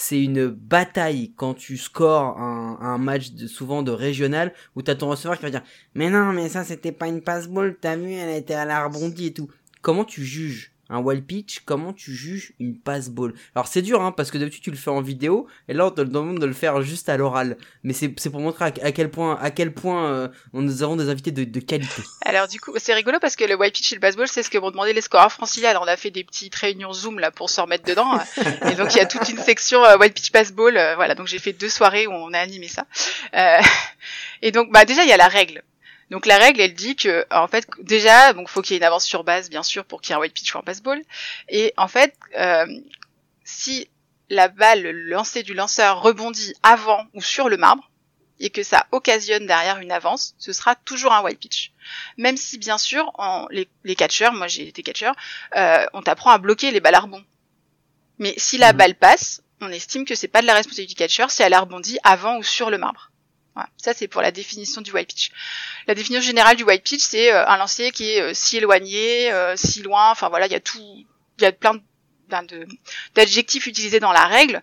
[0.00, 5.10] c'est une bataille quand tu scores un, match de, souvent de régional où t'as ton
[5.10, 5.62] receveur qui va dire
[5.94, 8.84] mais non mais ça c'était pas une passe ball t'as vu elle était à la
[8.84, 9.50] rebondie et tout.
[9.82, 14.02] Comment tu juges un wild pitch, comment tu juges une pass ball Alors c'est dur,
[14.02, 16.46] hein, parce que d'habitude tu le fais en vidéo, et là on te demande de
[16.46, 17.56] le faire juste à l'oral.
[17.82, 21.30] Mais c'est pour montrer à, quel point, à quel point euh, nous avons des invités
[21.30, 22.02] de, de, qualité.
[22.24, 24.42] Alors du coup, c'est rigolo parce que le wild pitch et le pass ball, c'est
[24.42, 25.78] ce que m'ont demandé les scoreurs franciliens.
[25.80, 28.18] On a fait des petites réunions Zoom là pour se remettre dedans,
[28.70, 30.76] et donc il y a toute une section euh, wild pitch pass ball.
[30.76, 32.86] Euh, voilà, donc j'ai fait deux soirées où on a animé ça.
[33.34, 33.60] Euh,
[34.42, 35.62] et donc bah déjà il y a la règle.
[36.10, 38.84] Donc la règle, elle dit que en fait déjà, donc faut qu'il y ait une
[38.84, 41.00] avance sur base, bien sûr, pour qu'il y ait un white pitch ou un baseball.
[41.48, 42.66] Et en fait, euh,
[43.44, 43.88] si
[44.28, 47.90] la balle, le lancer du lanceur rebondit avant ou sur le marbre
[48.40, 51.72] et que ça occasionne derrière une avance, ce sera toujours un white pitch.
[52.16, 55.14] Même si bien sûr, en, les, les catcheurs, moi j'ai été catcheur,
[55.56, 57.24] euh, on t'apprend à bloquer les balles à rebond.
[58.18, 58.76] Mais si la mmh.
[58.76, 61.60] balle passe, on estime que c'est pas de la responsabilité du catcheur si elle a
[61.60, 63.09] rebondi avant ou sur le marbre.
[63.76, 65.30] Ça, c'est pour la définition du white pitch.
[65.86, 69.32] La définition générale du white pitch, c'est euh, un lancer qui est euh, si éloigné,
[69.32, 70.10] euh, si loin.
[70.10, 71.74] Enfin voilà, il y a tout, il y a plein
[73.14, 74.62] d'adjectifs utilisés dans la règle.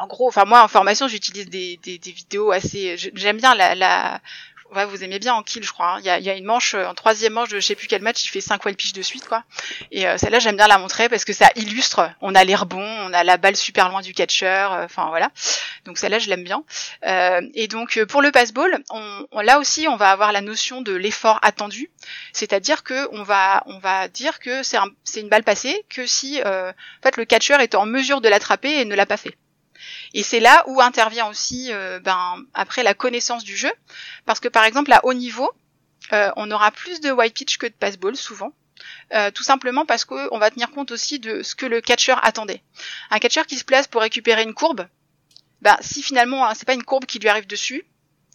[0.00, 2.96] en gros, enfin moi en formation, j'utilise des, des, des, vidéos assez.
[2.96, 4.20] J'aime bien la, la
[4.70, 5.94] vous aimez bien en kill, je crois.
[5.94, 6.00] Hein.
[6.00, 7.86] Il y, a, y, a, une manche, euh, en troisième manche de je sais plus
[7.86, 9.44] quel match, il fait 5 wall pitch de suite, quoi.
[9.90, 12.10] Et euh, celle-là, j'aime bien la montrer parce que ça illustre.
[12.20, 15.30] On a les rebonds, on a la balle super loin du catcher, euh, enfin voilà.
[15.84, 16.64] Donc celle-là, je l'aime bien.
[17.06, 20.92] Euh, et donc pour le passball, on, là aussi, on va avoir la notion de
[20.92, 21.90] l'effort attendu,
[22.32, 23.62] c'est-à-dire que on va,
[24.08, 28.28] dire que c'est un, une balle passée, que si le catcher est en mesure de
[28.28, 29.36] l'attraper et ne l'a pas fait.
[30.14, 33.72] Et c'est là où intervient aussi euh, ben, après la connaissance du jeu,
[34.24, 35.50] parce que par exemple à haut niveau,
[36.12, 38.52] euh, on aura plus de white pitch que de pass ball souvent.
[39.14, 42.62] Euh, tout simplement parce qu'on va tenir compte aussi de ce que le catcher attendait.
[43.10, 44.86] Un catcher qui se place pour récupérer une courbe,
[45.62, 47.84] ben, si finalement hein, c'est pas une courbe qui lui arrive dessus,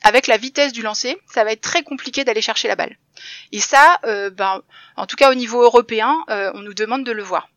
[0.03, 2.97] avec la vitesse du lancer, ça va être très compliqué d'aller chercher la balle.
[3.51, 4.63] Et ça, ben,
[4.95, 7.49] en tout cas au niveau européen, on nous demande de le voir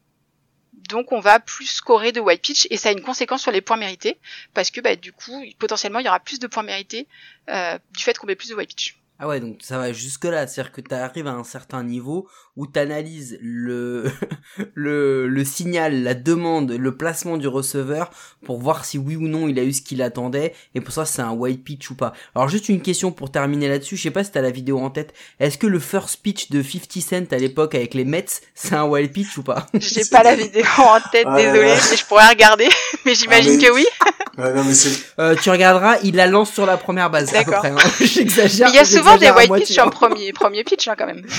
[0.88, 3.60] donc on va plus scorer de white pitch et ça a une conséquence sur les
[3.60, 4.18] points mérités
[4.52, 7.06] parce que bah, du coup potentiellement il y aura plus de points mérités
[7.48, 8.96] euh, du fait qu'on met plus de white pitch.
[9.20, 12.28] Ah ouais, donc ça va jusque là, c'est-à-dire que tu arrives à un certain niveau
[12.56, 14.10] où tu analyses le,
[14.74, 18.10] le le signal, la demande, le placement du receveur
[18.44, 21.04] pour voir si oui ou non il a eu ce qu'il attendait et pour ça
[21.04, 22.12] c'est un white pitch ou pas.
[22.34, 24.90] Alors juste une question pour terminer là-dessus, je sais pas si t'as la vidéo en
[24.90, 25.14] tête.
[25.38, 28.84] Est-ce que le first pitch de 50 Cent à l'époque avec les Mets, c'est un
[28.84, 29.66] white pitch ou pas?
[29.74, 32.68] J'ai pas la vidéo en tête, désolé, je pourrais regarder,
[33.06, 33.86] mais j'imagine ah, que oui.
[34.38, 37.70] euh, tu regarderas, il la lance sur la première base à peu près.
[37.70, 37.76] Hein.
[38.00, 41.24] J'exagère souvent des white pitch en premier, premier pitch hein, quand même.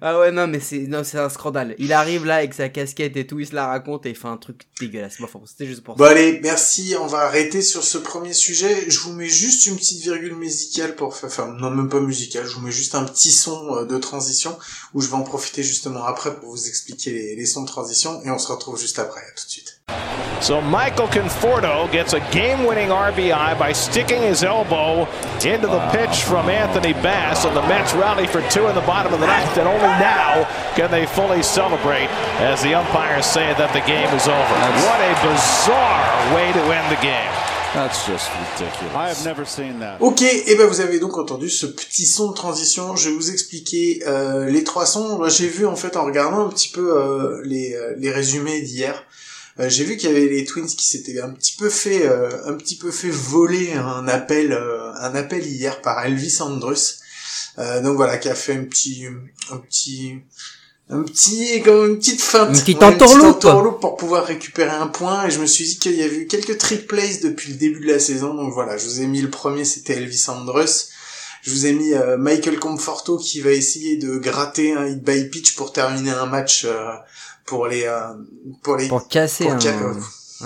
[0.00, 1.74] Ah ouais non mais c'est non c'est un scandale.
[1.78, 4.28] Il arrive là avec sa casquette et tout, il se la raconte et il fait
[4.28, 5.18] un truc dégueulasse.
[5.20, 8.90] Bon, c'était juste pour bon, allez, merci, on va arrêter sur ce premier sujet.
[8.90, 12.46] Je vous mets juste une petite virgule musicale pour faire enfin non même pas musicale,
[12.46, 14.58] je vous mets juste un petit son euh, de transition
[14.94, 18.22] où je vais en profiter justement après pour vous expliquer les, les sons de transition
[18.22, 19.20] et on se retrouve juste après.
[19.20, 19.79] À tout de suite.
[20.40, 25.06] So Michael Conforto gets a game-winning RBI by sticking his elbow
[25.44, 29.12] into the pitch from Anthony Bass, and the Mets rally for two in the bottom
[29.12, 32.08] of the ninth, and only now can they fully celebrate
[32.40, 34.56] as the umpires say that the game is over.
[34.88, 37.50] What a bizarre way to end the game.
[37.74, 38.94] That's just ridiculous.
[38.96, 39.98] I have never seen that.
[40.00, 42.96] Ok, et ben vous avez donc entendu ce petit son de transition.
[42.96, 45.20] Je vais vous expliquer euh, les trois sons.
[45.28, 49.04] J'ai vu en fait en regardant un petit peu euh, les, euh, les résumés d'hier.
[49.60, 52.30] Euh, j'ai vu qu'il y avait les Twins qui s'étaient un petit peu fait euh,
[52.46, 57.00] un petit peu fait voler un appel euh, un appel hier par Elvis Andrus.
[57.82, 59.04] donc voilà, qui a fait un petit
[59.50, 60.14] un petit
[60.88, 62.56] un petit comme une petite feinte.
[62.56, 65.26] Une petite entourloupe pour pouvoir récupérer un point.
[65.26, 67.80] Et je me suis dit qu'il y avait eu quelques trick plays depuis le début
[67.80, 68.34] de la saison.
[68.34, 70.88] Donc voilà je vous ai mis le premier c'était Elvis Andrus.
[71.42, 75.54] Je vous ai mis Michael Conforto qui va essayer de gratter un hit by pitch
[75.54, 76.66] pour terminer un match
[77.50, 78.14] pour les euh,
[78.62, 79.58] pour les pour casser un,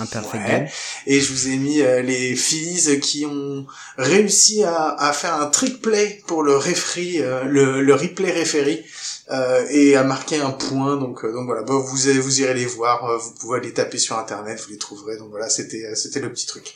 [0.03, 0.67] un perfect game.
[1.07, 5.49] Et je vous ai mis euh, les Phillies qui ont réussi à, à faire un
[5.57, 8.83] trick play pour le referee, euh, le, le replay referee.
[9.31, 10.97] Euh, et à marquer un point.
[10.97, 11.63] Donc donc voilà.
[11.63, 11.83] Vous
[12.27, 15.17] vous irez les voir vous pouvez les taper sur internet vous les trouverez.
[15.19, 16.67] Donc voilà c'était c'était le petit truc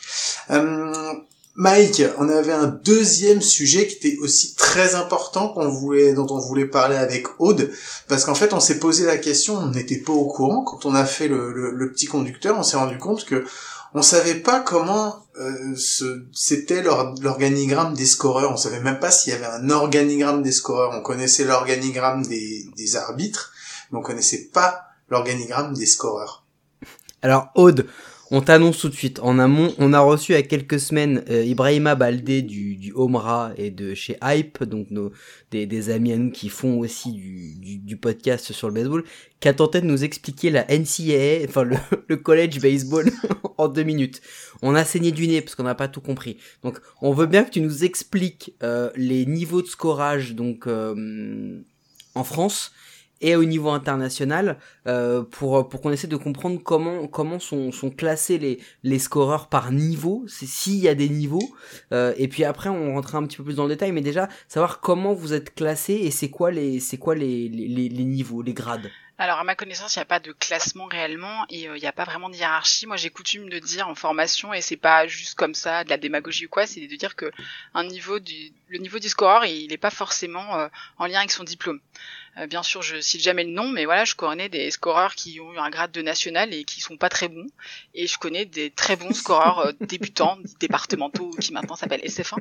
[1.60, 6.94] Mike, on avait un deuxième sujet qui était aussi très important dont on voulait parler
[6.94, 7.72] avec Aude,
[8.06, 10.62] parce qu'en fait, on s'est posé la question, on n'était pas au courant.
[10.62, 13.44] Quand on a fait le, le, petit conducteur, on s'est rendu compte que
[13.92, 15.74] on savait pas comment euh,
[16.32, 20.92] c'était l'organigramme des scoreurs, on savait même pas s'il y avait un organigramme des scoreurs,
[20.94, 23.52] on connaissait l'organigramme des, des arbitres,
[23.90, 26.44] mais on connaissait pas l'organigramme des scoreurs.
[27.20, 27.88] Alors Aude,
[28.30, 29.20] On t'annonce tout de suite.
[29.20, 32.92] En amont, on a reçu il y a quelques semaines euh, Ibrahima Baldé du, du
[32.92, 35.12] Omra et de chez Hype, donc nos,
[35.50, 39.04] des, des amis à nous qui font aussi du, du, du, podcast sur le baseball,
[39.40, 41.76] qui a tenté de nous expliquer la NCAA, enfin le,
[42.08, 43.10] le college baseball
[43.56, 44.20] en deux minutes.
[44.60, 46.36] On a saigné du nez parce qu'on n'a pas tout compris.
[46.62, 51.62] Donc on veut bien que tu nous expliques euh, les niveaux de scorage donc euh,
[52.14, 52.72] en France
[53.20, 57.90] et au niveau international euh, pour pour qu'on essaie de comprendre comment comment sont sont
[57.90, 61.54] classés les les scoreurs par niveau c'est s'il y a des niveaux
[61.92, 64.28] euh, et puis après on rentrera un petit peu plus dans le détail mais déjà
[64.48, 68.42] savoir comment vous êtes classé et c'est quoi les c'est quoi les, les les niveaux
[68.42, 68.90] les grades
[69.20, 71.88] alors à ma connaissance, il n'y a pas de classement réellement et euh, il n'y
[71.88, 72.86] a pas vraiment de hiérarchie.
[72.86, 75.96] Moi, j'ai coutume de dire en formation et c'est pas juste comme ça de la
[75.96, 77.32] démagogie ou quoi, c'est de dire que
[77.74, 81.32] un niveau du le niveau du scoreur, il n'est pas forcément euh, en lien avec
[81.32, 81.80] son diplôme.
[82.38, 85.40] Euh, bien sûr, je cite jamais le nom, mais voilà, je connais des scoreurs qui
[85.40, 87.46] ont eu un grade de national et qui sont pas très bons,
[87.94, 92.38] et je connais des très bons scoreurs euh, débutants, départementaux, qui maintenant s'appellent SF1.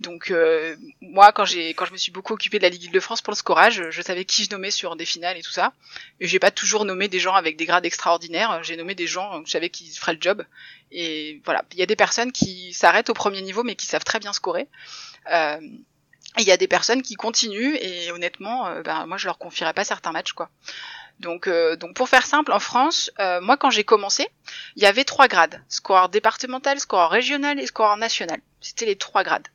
[0.00, 3.00] Donc euh, moi, quand j'ai, quand je me suis beaucoup occupé de la Ligue de
[3.00, 5.72] France pour le scorage, je savais qui je nommais sur des finales et tout ça.
[6.20, 8.62] Et j'ai pas toujours nommé des gens avec des grades extraordinaires.
[8.62, 10.44] J'ai nommé des gens, je savais qu'ils feraient le job.
[10.92, 14.04] Et voilà, il y a des personnes qui s'arrêtent au premier niveau, mais qui savent
[14.04, 14.68] très bien scorer.
[15.32, 15.60] Euh,
[16.38, 19.74] il y a des personnes qui continuent et honnêtement, euh, ben, moi je leur confierais
[19.74, 20.50] pas certains matchs quoi.
[21.18, 24.28] Donc, euh, donc pour faire simple, en France, euh, moi quand j'ai commencé,
[24.76, 28.40] il y avait trois grades score départemental, score régional et score national.
[28.60, 29.48] C'était les trois grades.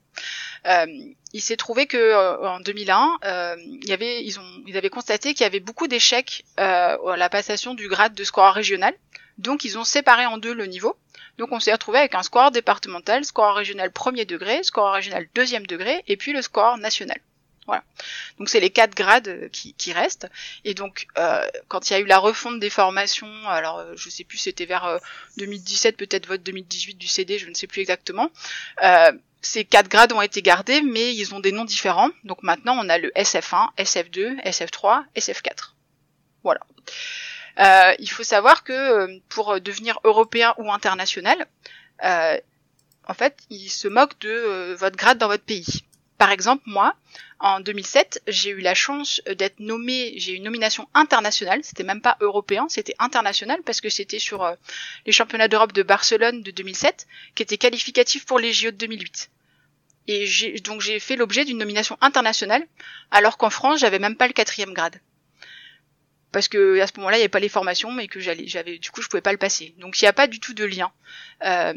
[1.34, 3.17] il s'est trouvé que en 2001,
[3.63, 7.30] il y avait, ils ont, ils avaient constaté qu'il y avait beaucoup d'échecs à la
[7.30, 8.93] passation du grade de score régional.
[9.38, 10.95] Donc ils ont séparé en deux le niveau.
[11.38, 15.66] Donc on s'est retrouvé avec un score départemental, score régional premier degré, score régional deuxième
[15.68, 17.20] degré, et puis le score national.
[17.66, 17.84] Voilà.
[18.38, 20.28] Donc c'est les quatre grades euh, qui, qui restent.
[20.66, 24.09] Et donc euh, quand il y a eu la refonte des formations, alors euh, je
[24.09, 24.99] sais plus, c'était vers
[25.38, 28.30] 2017, peut-être vote 2018 du CD, je ne sais plus exactement.
[29.41, 32.09] ces quatre grades ont été gardés, mais ils ont des noms différents.
[32.24, 35.74] Donc maintenant on a le SF1, SF2, SF3, SF4.
[36.43, 36.61] Voilà.
[37.60, 41.47] Euh, il faut savoir que euh, pour devenir européen ou international,
[42.03, 42.38] euh,
[43.08, 45.84] en fait, ils se moquent de votre grade dans votre pays.
[46.18, 46.95] Par exemple, moi,
[47.39, 52.01] en 2007, j'ai eu la chance d'être nommé, j'ai eu une nomination internationale, c'était même
[52.01, 54.49] pas européen, c'était international parce que c'était sur
[55.06, 59.30] les championnats d'Europe de Barcelone de 2007, qui était qualificatif pour les JO de 2008.
[60.08, 62.66] Et donc j'ai fait l'objet d'une nomination internationale,
[63.12, 64.99] alors qu'en France, j'avais même pas le quatrième grade
[66.36, 68.78] parce que à ce moment-là il n'y avait pas les formations mais que j'allais j'avais
[68.78, 69.74] du coup je pouvais pas le passer.
[69.78, 70.92] Donc il n'y a pas du tout de lien.
[71.46, 71.74] Euh,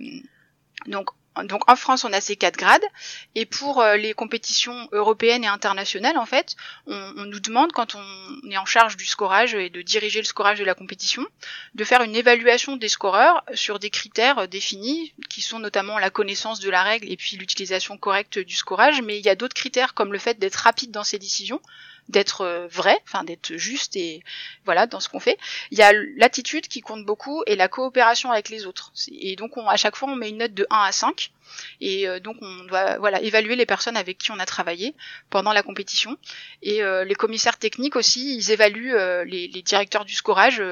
[0.87, 1.11] donc
[1.71, 2.83] en France, on a ces quatre grades,
[3.37, 6.57] et pour euh, les compétitions européennes et internationales, en fait,
[6.89, 10.25] on, on, nous demande quand on est en charge du scorage et de diriger le
[10.25, 11.25] scorage de la compétition,
[11.77, 16.59] de faire une évaluation des scoreurs sur des critères définis, qui sont notamment la connaissance
[16.59, 19.95] de la règle et puis l'utilisation correcte du scorage, mais il y a d'autres critères
[19.95, 21.61] comme le fait d'être rapide dans ses décisions,
[22.09, 24.23] d'être euh, vrai, enfin d'être juste et
[24.65, 25.39] voilà dans ce qu'on fait.
[25.71, 28.93] Il y a l'attitude qui compte beaucoup et la coopération avec les autres.
[29.13, 31.33] Et donc on, à chaque fois on met une note de 1 à 5
[31.81, 34.95] et euh, donc on doit voilà évaluer les personnes avec qui on a travaillé
[35.31, 36.17] pendant la compétition
[36.63, 38.95] et euh, les commissaires techniques aussi ils évaluent
[39.27, 40.63] les, les, directeurs du scorage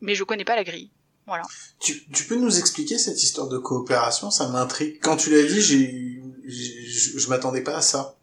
[0.00, 0.90] mais je connais pas la grille.
[1.26, 1.42] Voilà.
[1.80, 4.30] Tu, tu peux nous expliquer cette histoire de coopération?
[4.30, 5.00] Ça m'intrigue.
[5.02, 8.15] Quand tu l'as dit, j'ai, je m'attendais pas à ça.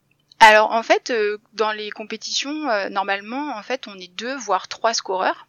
[0.44, 4.68] Alors en fait, euh, dans les compétitions, euh, normalement, en fait, on est deux voire
[4.68, 5.48] trois scoreurs.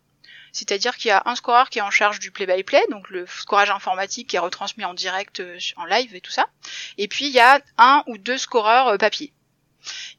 [0.53, 3.71] C'est-à-dire qu'il y a un scoreur qui est en charge du play-by-play, donc le scorage
[3.71, 6.47] informatique qui est retransmis en direct, euh, en live et tout ça.
[6.97, 9.33] Et puis il y a un ou deux scoreurs papier.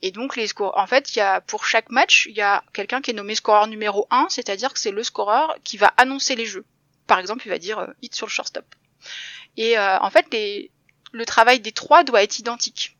[0.01, 2.61] Et donc les scores, en fait, il y a pour chaque match, il y a
[2.73, 6.35] quelqu'un qui est nommé scoreur numéro 1, c'est-à-dire que c'est le scoreur qui va annoncer
[6.35, 6.65] les jeux.
[7.07, 8.65] Par exemple, il va dire hit sur le shortstop.
[9.55, 10.27] Et en fait,
[11.13, 12.95] le travail des trois doit être identique.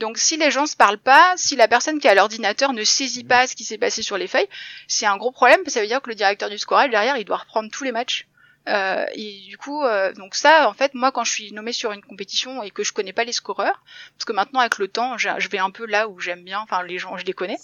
[0.00, 3.22] Donc si les gens se parlent pas, si la personne qui a l'ordinateur ne saisit
[3.22, 4.48] pas ce qui s'est passé sur les feuilles,
[4.88, 7.18] c'est un gros problème, parce que ça veut dire que le directeur du scorage derrière,
[7.18, 8.26] il doit reprendre tous les matchs
[8.68, 11.92] euh, et du coup, euh, donc ça, en fait, moi, quand je suis nommé sur
[11.92, 13.82] une compétition et que je connais pas les scoreurs,
[14.16, 16.82] parce que maintenant avec le temps, je, vais un peu là où j'aime bien, enfin
[16.82, 17.56] les gens, je les connais.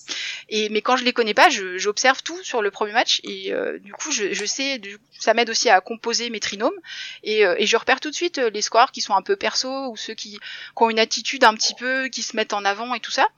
[0.48, 3.78] Et mais quand je les connais pas, j'observe tout sur le premier match et euh,
[3.78, 4.80] du coup, je, je sais,
[5.18, 6.78] ça m'aide aussi à composer mes trinômes
[7.22, 9.96] et, et, je repère tout de suite les scoreurs qui sont un peu perso ou
[9.96, 10.40] ceux qui, qui
[10.76, 13.28] ont une attitude un petit peu, qui se mettent en avant et tout ça.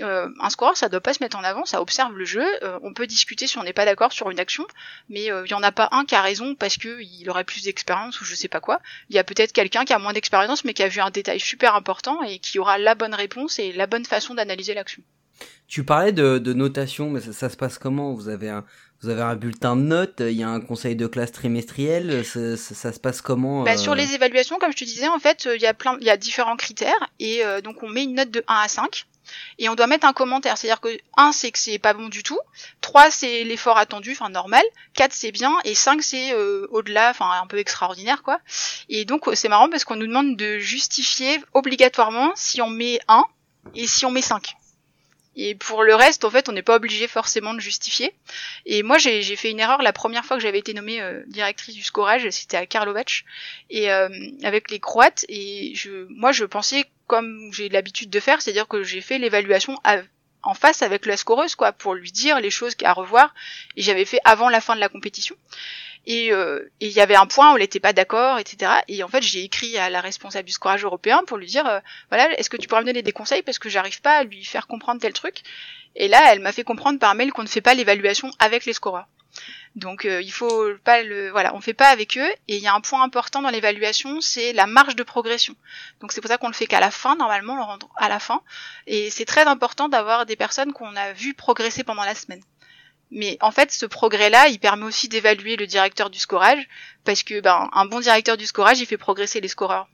[0.00, 2.44] Euh, un score, ça doit pas se mettre en avant, ça observe le jeu.
[2.62, 4.64] Euh, on peut discuter si on n'est pas d'accord sur une action,
[5.08, 7.44] mais il euh, y en a pas un qui a raison parce que il aurait
[7.44, 8.80] plus d'expérience ou je sais pas quoi.
[9.10, 11.40] Il y a peut-être quelqu'un qui a moins d'expérience mais qui a vu un détail
[11.40, 15.02] super important et qui aura la bonne réponse et la bonne façon d'analyser l'action.
[15.66, 18.14] Tu parlais de, de notation, mais ça, ça, se passe comment?
[18.14, 18.64] Vous avez un
[19.00, 22.56] vous avez un bulletin de notes, il y a un conseil de classe trimestriel, ça,
[22.56, 25.48] ça, ça se passe comment bah, Sur les évaluations, comme je te disais, en fait,
[25.54, 28.16] il y a plein, il y a différents critères et euh, donc on met une
[28.16, 29.06] note de 1 à 5
[29.58, 30.56] et on doit mettre un commentaire.
[30.56, 32.38] C'est-à-dire que 1 c'est que c'est pas bon du tout,
[32.80, 34.62] 3 c'est l'effort attendu, enfin normal,
[34.94, 38.40] 4 c'est bien et 5 c'est euh, au-delà, enfin un peu extraordinaire quoi.
[38.88, 43.24] Et donc c'est marrant parce qu'on nous demande de justifier obligatoirement si on met 1
[43.74, 44.54] et si on met 5.
[45.40, 48.12] Et pour le reste, en fait, on n'est pas obligé forcément de justifier.
[48.66, 51.76] Et moi, j'ai fait une erreur la première fois que j'avais été nommée euh, directrice
[51.76, 53.24] du scorage, c'était à Karlovac,
[53.70, 54.08] et euh,
[54.42, 55.24] avec les Croates.
[55.28, 59.78] Et je, moi, je pensais comme j'ai l'habitude de faire, c'est-à-dire que j'ai fait l'évaluation
[60.48, 63.34] en face avec la scoreuse, quoi, pour lui dire les choses à revoir.
[63.76, 65.36] Et j'avais fait avant la fin de la compétition.
[66.08, 68.72] Euh, et il y avait un point où elle n'était pas d'accord, etc.
[68.88, 71.80] Et en fait, j'ai écrit à la responsable du scorage européen pour lui dire, euh,
[72.08, 74.42] voilà, est-ce que tu pourrais me donner des conseils parce que j'arrive pas à lui
[74.42, 75.42] faire comprendre tel truc?
[75.96, 78.72] Et là, elle m'a fait comprendre par mail qu'on ne fait pas l'évaluation avec les
[78.72, 79.06] scoreurs.
[79.76, 82.66] Donc euh, il faut pas le voilà, on fait pas avec eux et il y
[82.66, 85.54] a un point important dans l'évaluation, c'est la marge de progression.
[86.00, 88.08] Donc c'est pour ça qu'on le fait qu'à la fin normalement, on le rend à
[88.08, 88.42] la fin
[88.86, 92.42] et c'est très important d'avoir des personnes qu'on a vu progresser pendant la semaine.
[93.10, 96.68] Mais en fait, ce progrès-là, il permet aussi d'évaluer le directeur du scorage,
[97.04, 99.88] parce que ben, un bon directeur du scorage, il fait progresser les scoreurs.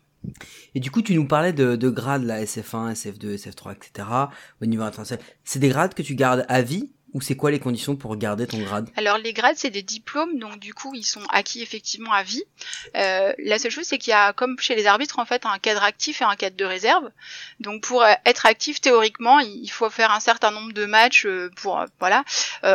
[0.74, 4.08] Et du coup, tu nous parlais de, de grades, la SF1, SF2, SF3, etc.
[4.60, 5.24] au niveau international.
[5.44, 8.46] C'est des grades que tu gardes à vie ou c'est quoi les conditions pour garder
[8.48, 8.90] ton grade?
[8.96, 12.42] Alors les grades c'est des diplômes, donc du coup ils sont acquis effectivement à vie.
[12.96, 15.58] Euh, la seule chose c'est qu'il y a comme chez les arbitres en fait un
[15.58, 17.08] cadre actif et un cadre de réserve.
[17.60, 21.50] Donc pour euh, être actif théoriquement il faut faire un certain nombre de matchs euh,
[21.54, 22.24] pour euh, voilà.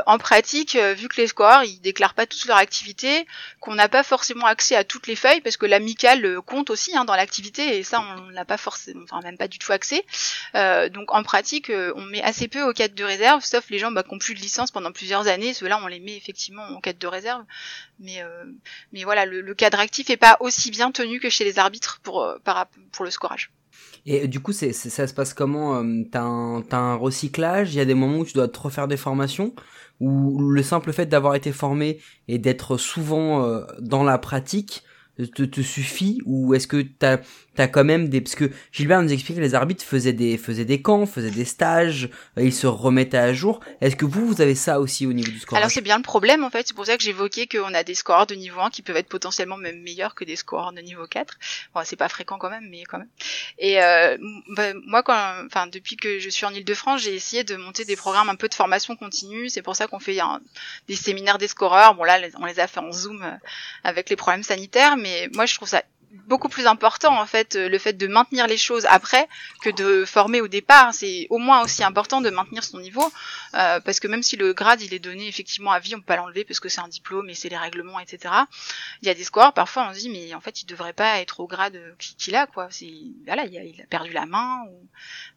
[0.05, 3.27] en pratique vu que les scoreurs ils déclarent pas toute leur activité,
[3.59, 7.03] qu'on n'a pas forcément accès à toutes les feuilles parce que l'amical compte aussi hein,
[7.03, 10.05] dans l'activité et ça on n'a pas forcément, enfin même pas du tout accès.
[10.53, 14.03] donc en pratique on met assez peu au cadre de réserve sauf les gens bah,
[14.03, 15.53] qui ont de licence pendant plusieurs années.
[15.53, 17.43] Ceux-là, on les met effectivement en quête de réserve.
[17.99, 18.45] Mais, euh,
[18.93, 22.23] mais voilà, le, cadre actif est pas aussi bien tenu que chez les arbitres pour,
[22.23, 22.37] euh,
[22.91, 23.51] pour le scorage.
[24.05, 27.73] Et du coup, ça se passe comment euh, T'as un, as un recyclage?
[27.73, 29.53] Il y a des moments où tu dois te refaire des formations?
[29.99, 31.99] Ou le simple fait d'avoir été formé
[32.29, 34.83] et d'être souvent dans la pratique
[35.17, 36.21] te, te suffit?
[36.25, 37.17] Ou est-ce que t'as
[37.59, 40.63] t'as quand même des parce que Gilbert nous explique que les arbitres faisaient des faisaient
[40.63, 43.59] des camps, faisaient des stages, euh, ils se remettaient à jour.
[43.81, 46.03] Est-ce que vous vous avez ça aussi au niveau du score Alors c'est bien le
[46.03, 48.69] problème en fait, c'est pour ça que j'évoquais qu'on a des scores de niveau 1
[48.69, 51.37] qui peuvent être potentiellement même meilleurs que des scores de niveau 4.
[51.75, 53.09] Bon, c'est pas fréquent quand même mais quand même.
[53.57, 54.17] Et euh,
[54.55, 57.97] bah, moi quand enfin depuis que je suis en Île-de-France, j'ai essayé de monter des
[57.97, 60.17] programmes un peu de formation continue, c'est pour ça qu'on fait
[60.87, 61.93] des séminaires des scoreurs.
[61.95, 63.31] Bon là on les a fait en Zoom euh,
[63.83, 67.69] avec les problèmes sanitaires mais moi je trouve ça beaucoup plus important en fait euh,
[67.69, 69.27] le fait de maintenir les choses après
[69.61, 70.93] que de former au départ.
[70.93, 73.11] C'est au moins aussi important de maintenir son niveau
[73.53, 76.05] euh, parce que même si le grade il est donné effectivement à vie on peut
[76.05, 78.33] pas l'enlever parce que c'est un diplôme et c'est les règlements etc
[79.01, 81.19] il y a des scores parfois on se dit mais en fait il devrait pas
[81.19, 82.67] être au grade qu'il a quoi.
[82.71, 82.93] C'est
[83.25, 84.87] voilà il a, perdu la main ou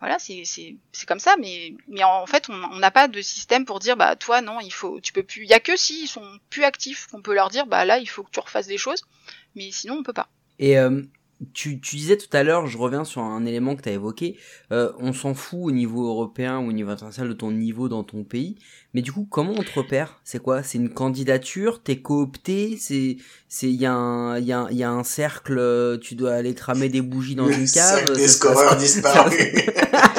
[0.01, 1.37] voilà c'est c'est c'est comme ça.
[1.39, 4.73] Mais mais en fait on n'a pas de système pour dire bah toi non il
[4.73, 5.43] faut tu peux plus.
[5.43, 8.09] Il y a que s'ils sont plus actifs qu'on peut leur dire bah là il
[8.09, 9.05] faut que tu refasses des choses.
[9.55, 10.29] Mais sinon on peut pas
[10.63, 11.03] et euh,
[11.55, 14.39] tu, tu, disais tout à l'heure, je reviens sur un élément que tu as évoqué,
[14.71, 18.05] euh, on s'en fout au niveau européen ou au niveau international de ton niveau dans
[18.05, 18.55] ton pays,
[18.95, 20.21] mais du coup, comment on te repère?
[20.23, 20.63] C'est quoi?
[20.63, 21.83] C'est une candidature?
[21.83, 22.77] T'es coopté?
[22.79, 23.17] C'est
[23.49, 26.55] c'est il y a un il y a, y a un cercle, tu dois aller
[26.55, 28.15] cramer des bougies dans une cave?
[28.15, 29.35] Des scoreurs disparus.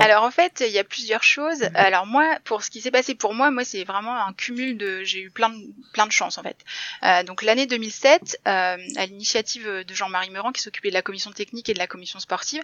[0.00, 1.68] Alors en fait, il y a plusieurs choses.
[1.74, 5.02] Alors moi, pour ce qui s'est passé pour moi, moi c'est vraiment un cumul de,
[5.04, 5.56] j'ai eu plein de
[5.92, 6.58] plein de chance en fait.
[7.02, 11.30] Euh, donc l'année 2007, euh, à l'initiative de Jean-Marie Meurant qui s'occupait de la commission
[11.32, 12.62] technique et de la commission sportive,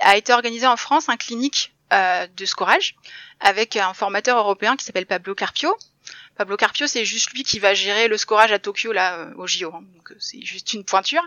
[0.00, 2.96] a été organisé en France un clinique euh, de scorage
[3.40, 5.76] avec un formateur européen qui s'appelle Pablo Carpio
[6.40, 9.46] Pablo Carpio, c'est juste lui qui va gérer le scorage à Tokyo là euh, au
[9.46, 9.72] JO.
[9.74, 9.82] Hein.
[9.94, 11.20] donc euh, c'est juste une pointure.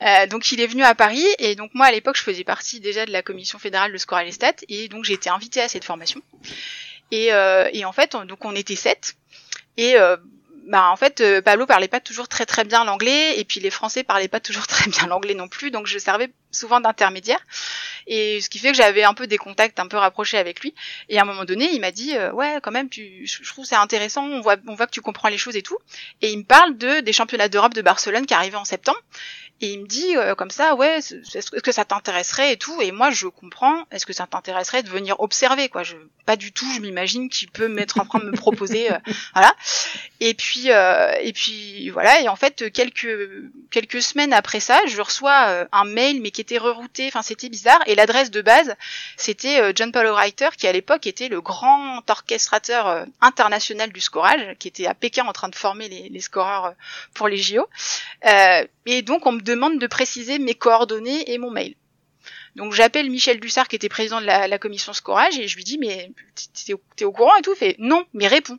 [0.00, 2.78] Euh, donc il est venu à Paris et donc moi à l'époque je faisais partie
[2.78, 5.68] déjà de la commission fédérale de scorage et stats et donc j'ai été invitée à
[5.68, 6.22] cette formation.
[7.10, 7.30] Et,
[7.72, 9.16] et en fait donc on était sept
[9.76, 9.96] et
[10.66, 13.70] bah en fait euh, Pablo parlait pas toujours très très bien l'anglais et puis les
[13.70, 17.40] Français parlaient pas toujours très bien l'anglais non plus donc je servais souvent d'intermédiaire.
[18.06, 20.74] Et ce qui fait que j'avais un peu des contacts un peu rapprochés avec lui.
[21.08, 23.64] Et à un moment donné il m'a dit euh, ouais quand même tu je trouve
[23.64, 25.78] c'est intéressant on voit on voit que tu comprends les choses et tout.
[26.22, 29.00] Et il me parle de des championnats d'Europe de Barcelone qui arrivaient en septembre
[29.60, 32.82] Et il me dit euh, comme ça, ouais, est-ce que ça t'intéresserait et tout.
[32.82, 33.84] Et moi, je comprends.
[33.92, 35.94] Est-ce que ça t'intéresserait de venir observer, quoi Je
[36.26, 36.66] pas du tout.
[36.74, 38.98] Je m'imagine qu'il peut mettre en train de me proposer, euh,
[39.34, 39.54] voilà.
[40.20, 42.20] Et puis, euh, et puis voilà.
[42.20, 43.06] Et en fait, quelques
[43.70, 47.06] quelques semaines après ça, je reçois un mail, mais qui était rerouté.
[47.06, 47.80] Enfin, c'était bizarre.
[47.86, 48.74] Et l'adresse de base,
[49.16, 54.68] c'était John Paul Writer, qui à l'époque était le grand orchestrateur international du scorage, qui
[54.68, 56.74] était à Pékin en train de former les, les scoreurs
[57.12, 57.68] pour les JO.
[58.86, 61.74] et donc, on me demande de préciser mes coordonnées et mon mail.
[62.56, 65.78] Donc j'appelle Michel Dussard qui était président de la, commission scorage et je lui dis
[65.78, 66.12] mais
[66.96, 67.54] t'es au, courant et tout?
[67.54, 68.58] Fait non mais réponds.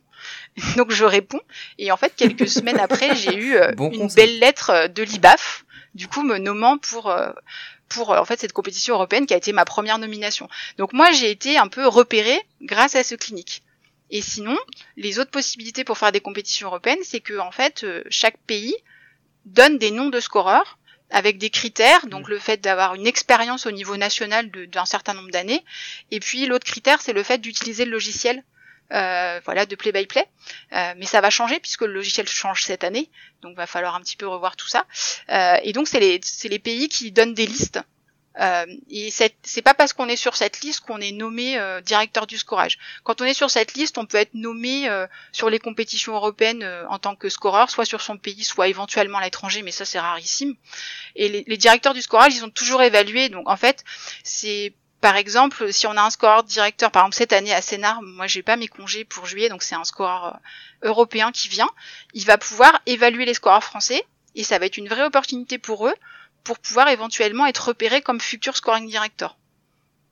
[0.76, 1.40] Donc je réponds
[1.78, 5.64] et en fait quelques semaines après j'ai eu euh, une belle lettre euh, de l'IBAF
[5.94, 7.32] du coup me nommant pour euh,
[7.88, 10.48] pour en fait cette compétition européenne qui a été ma première nomination.
[10.76, 13.62] Donc moi j'ai été un peu repérée grâce à ce clinique.
[14.10, 14.56] Et sinon,
[14.96, 18.74] les autres possibilités pour faire des compétitions européennes, c'est que en fait chaque pays
[19.46, 20.78] donne des noms de scoreurs
[21.10, 22.30] avec des critères, donc mm.
[22.30, 25.64] le fait d'avoir une expérience au niveau national d'un certain nombre d'années,
[26.10, 28.42] et puis l'autre critère c'est le fait d'utiliser le logiciel
[28.92, 30.26] euh, voilà de play by play.
[30.72, 33.10] Euh, mais ça va changer puisque le logiciel change cette année.
[33.42, 34.86] Donc va falloir un petit peu revoir tout ça.
[35.30, 37.80] Euh, et donc c'est les c'est les pays qui donnent des listes
[38.40, 42.26] euh, et c'est pas parce qu'on est sur cette liste qu'on est nommé euh, directeur
[42.26, 42.78] du scorage.
[43.04, 46.68] Quand on est sur cette liste, on peut être nommé euh, sur les compétitions européennes
[46.88, 49.98] en tant que scoreur, soit sur son pays, soit éventuellement à l'étranger, mais ça c'est
[49.98, 50.54] rarissime.
[51.14, 53.28] Et les, les, directeurs du scorage, ils ont toujours évalué.
[53.28, 53.84] Donc en fait,
[54.22, 58.02] c'est par exemple, si on a un scoreur directeur, par exemple cette année à Sénart,
[58.02, 60.40] moi j'ai pas mes congés pour juillet, donc c'est un scoreur
[60.82, 61.70] européen qui vient,
[62.14, 65.86] il va pouvoir évaluer les scoreurs français et ça va être une vraie opportunité pour
[65.86, 65.94] eux
[66.46, 69.36] pour pouvoir éventuellement être repéré comme futur scoring director.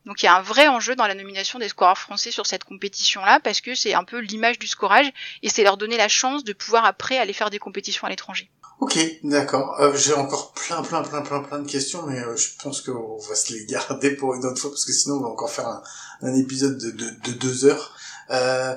[0.05, 2.65] Donc il y a un vrai enjeu dans la nomination des scoreurs français sur cette
[2.65, 5.11] compétition-là parce que c'est un peu l'image du scorage
[5.43, 8.51] et c'est leur donner la chance de pouvoir après aller faire des compétitions à l'étranger.
[8.81, 9.81] Ok, d'accord.
[9.81, 13.17] Euh, j'ai encore plein, plein, plein, plein, plein de questions, mais euh, je pense qu'on
[13.17, 15.83] va se les garder pour une autre fois parce que sinon on va encore faire
[16.21, 17.97] un, épisode de, de, deux heures.
[18.31, 18.75] Euh,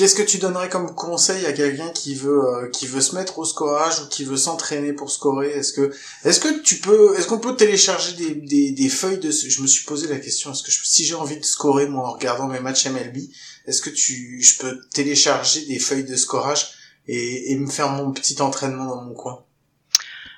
[0.00, 3.38] Qu'est-ce que tu donnerais comme conseil à quelqu'un qui veut euh, qui veut se mettre
[3.38, 5.50] au scorage ou qui veut s'entraîner pour scorer?
[5.50, 5.94] Est-ce que
[6.24, 9.66] est-ce que tu peux est-ce qu'on peut télécharger des, des, des feuilles de je me
[9.66, 12.60] suis posé la question est-ce que si j'ai envie de scorer moi en regardant mes
[12.60, 13.18] matchs MLB
[13.66, 16.70] est-ce que tu je peux télécharger des feuilles de scorage
[17.06, 19.44] et, et me faire mon petit entraînement dans mon coin?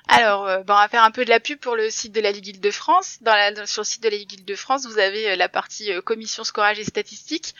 [0.09, 2.31] Alors, euh, on va faire un peu de la pub pour le site de la
[2.31, 3.19] Ligue Île-de-France.
[3.21, 6.43] Dans la, sur le site de la Ligue Île-de-France, vous avez euh, la partie commission
[6.43, 7.55] scorage et statistiques.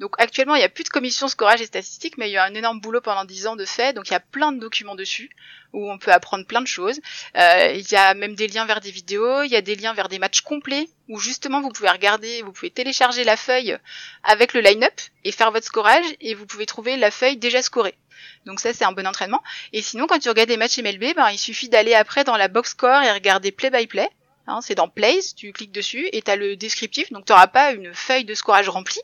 [0.00, 2.44] Donc actuellement, il n'y a plus de commission scorage et statistique, mais il y a
[2.44, 4.96] un énorme boulot pendant 10 ans de fait, donc il y a plein de documents
[4.96, 5.30] dessus,
[5.72, 7.00] où on peut apprendre plein de choses.
[7.36, 9.94] Euh, il y a même des liens vers des vidéos, il y a des liens
[9.94, 13.78] vers des matchs complets, où justement vous pouvez regarder, vous pouvez télécharger la feuille
[14.24, 17.94] avec le line-up et faire votre scorage, et vous pouvez trouver la feuille déjà scorée.
[18.46, 19.42] Donc ça c'est un bon entraînement.
[19.72, 22.48] Et sinon quand tu regardes des matchs MLB, ben, il suffit d'aller après dans la
[22.48, 24.08] box score et regarder play by play.
[24.46, 27.72] Hein, c'est dans Plays, tu cliques dessus et tu le descriptif, donc tu n'auras pas
[27.72, 29.00] une feuille de scorage remplie,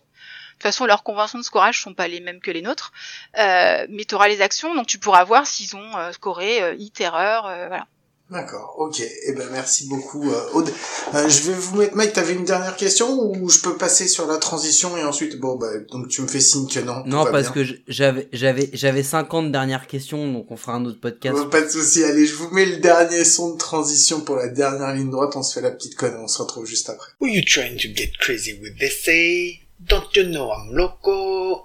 [0.60, 2.92] toute façon, leurs conventions de scorage sont pas les mêmes que les nôtres,
[3.38, 6.74] euh, mais tu auras les actions, donc tu pourras voir s'ils ont euh, scoré euh,
[6.74, 7.86] hit, erreur, euh, voilà.
[8.30, 9.02] D'accord, ok.
[9.26, 10.70] Eh ben merci beaucoup euh, Aude.
[11.12, 14.36] je vais vous mettre Mike, t'avais une dernière question ou je peux passer sur la
[14.36, 17.02] transition et ensuite bon bah donc tu me fais signe que non.
[17.06, 21.50] Non parce que j'avais j'avais j'avais 50 dernières questions donc on fera un autre podcast.
[21.50, 22.04] pas de souci.
[22.04, 25.42] Allez, je vous mets le dernier son de transition pour la dernière ligne droite, on
[25.42, 27.10] se fait la petite conne, on se retrouve juste après.
[27.20, 29.69] Were you trying to get crazy with this say?
[29.86, 31.64] Don't you know I'm loco?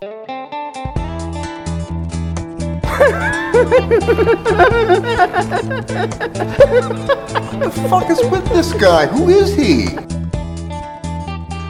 [7.59, 9.07] the fuck is with this guy?
[9.07, 9.97] Who is he?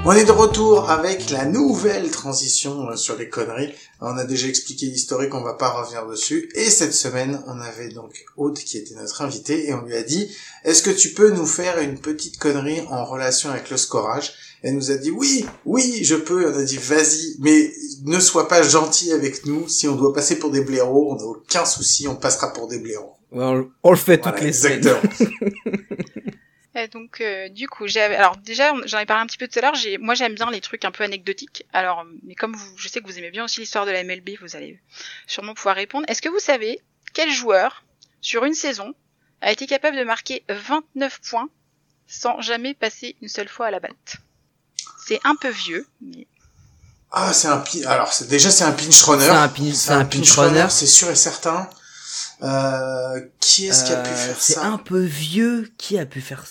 [0.08, 3.74] On est de retour avec la nouvelle transition euh, sur les conneries.
[4.02, 6.52] On a déjà expliqué l'historique, on va pas revenir dessus.
[6.54, 10.04] Et cette semaine, on avait donc Aude qui était notre invité et on lui a
[10.04, 10.30] dit,
[10.64, 14.34] est-ce que tu peux nous faire une petite connerie en relation avec le scorage?
[14.66, 16.51] Elle nous a dit oui, oui, je peux.
[16.51, 17.72] On a dit vas-y, mais
[18.03, 19.68] ne sois pas gentil avec nous.
[19.68, 22.80] Si on doit passer pour des blaireaux, on n'a aucun souci, on passera pour des
[22.80, 23.16] blaireaux.
[23.32, 24.82] on, le fait toutes les semaines.
[26.78, 29.59] Et donc euh, du coup, j'avais alors déjà j'en ai parlé un petit peu tout
[29.59, 31.63] à l'heure, j'ai moi j'aime bien les trucs un peu anecdotiques.
[31.72, 34.32] Alors mais comme vous je sais que vous aimez bien aussi l'histoire de la MLB,
[34.41, 34.80] vous allez
[35.28, 36.05] sûrement pouvoir répondre.
[36.09, 36.82] Est-ce que vous savez
[37.13, 37.86] quel joueur
[38.20, 38.95] sur une saison
[39.41, 41.49] a été capable de marquer 29 points
[42.07, 44.18] sans jamais passer une seule fois à la batte?
[45.08, 46.28] C'est un peu vieux, mais...
[47.12, 49.24] Ah, c'est un alors c'est déjà c'est un pinch runner.
[49.74, 51.70] C'est un, pinch, runner, c'est sûr et certain.
[52.41, 55.72] Euh, qui est-ce qui a pu euh, faire ça C'est un peu vieux.
[55.78, 56.45] Qui a pu faire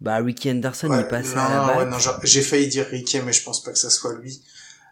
[0.00, 3.44] Bah Ricky Anderson il passe à la ouais, non, j'ai failli dire Ricky mais je
[3.44, 4.42] pense pas que ça soit lui.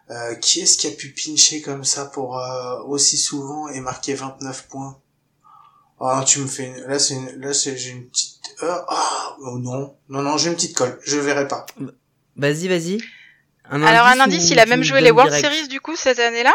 [0.09, 4.13] Euh, qui est-ce qui a pu pincher comme ça pour euh, aussi souvent et marquer
[4.13, 4.97] 29 points?
[5.99, 6.77] Ah, tu me fais, une...
[6.87, 7.41] là, c'est une...
[7.41, 11.17] là, c'est, j'ai une petite, ah, oh, non, non, non, j'ai une petite colle, je
[11.17, 11.65] verrai pas.
[12.35, 12.97] Vas-y, vas-y.
[13.69, 16.53] Alors, un indice, il a même joué les World Series, du coup, cette année-là?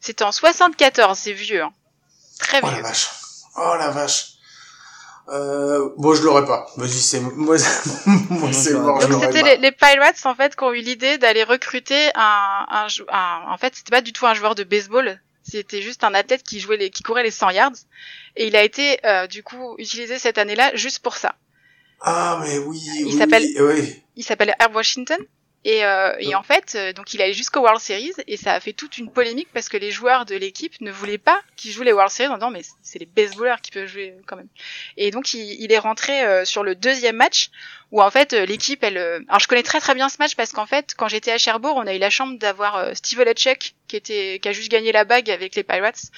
[0.00, 1.72] C'était en 74, c'est vieux, hein.
[2.38, 2.68] Très vieux.
[2.70, 3.08] Oh la vache.
[3.56, 4.34] Oh la vache.
[5.28, 6.66] Euh, bon, je l'aurais pas.
[6.76, 7.56] Vas-y, c'est moi,
[8.06, 9.06] moi c'est mort.
[9.08, 12.86] Donc c'était les, les, Pirates en fait qui ont eu l'idée d'aller recruter un, un,
[13.10, 16.42] un, en fait c'était pas du tout un joueur de baseball, c'était juste un athlète
[16.42, 17.72] qui jouait les, qui courait les 100 yards
[18.36, 21.36] et il a été euh, du coup utilisé cette année-là juste pour ça.
[22.06, 22.80] Ah mais oui.
[22.98, 23.44] Il oui, s'appelle.
[23.58, 24.02] Oui.
[24.16, 25.18] Il s'appelle Herb Washington.
[25.66, 28.60] Et, euh, et en fait, euh, donc il allait jusqu'au World Series et ça a
[28.60, 31.82] fait toute une polémique parce que les joueurs de l'équipe ne voulaient pas qu'il joue
[31.82, 34.48] les World Series en disant mais c'est les baseballers qui peuvent jouer quand même.
[34.98, 37.50] Et donc il, il est rentré euh, sur le deuxième match
[37.94, 40.66] où en fait l'équipe elle alors je connais très très bien ce match parce qu'en
[40.66, 44.38] fait quand j'étais à Cherbourg on a eu la chance d'avoir Steve Olechek qui était
[44.40, 46.10] qui a juste gagné la bague avec les Pirates.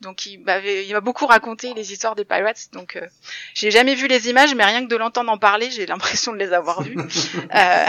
[0.00, 2.68] Donc il m'avait il m'a beaucoup raconté les histoires des Pirates.
[2.72, 3.06] Donc euh,
[3.54, 6.38] j'ai jamais vu les images mais rien que de l'entendre en parler j'ai l'impression de
[6.38, 6.96] les avoir vues.
[7.54, 7.86] Euh,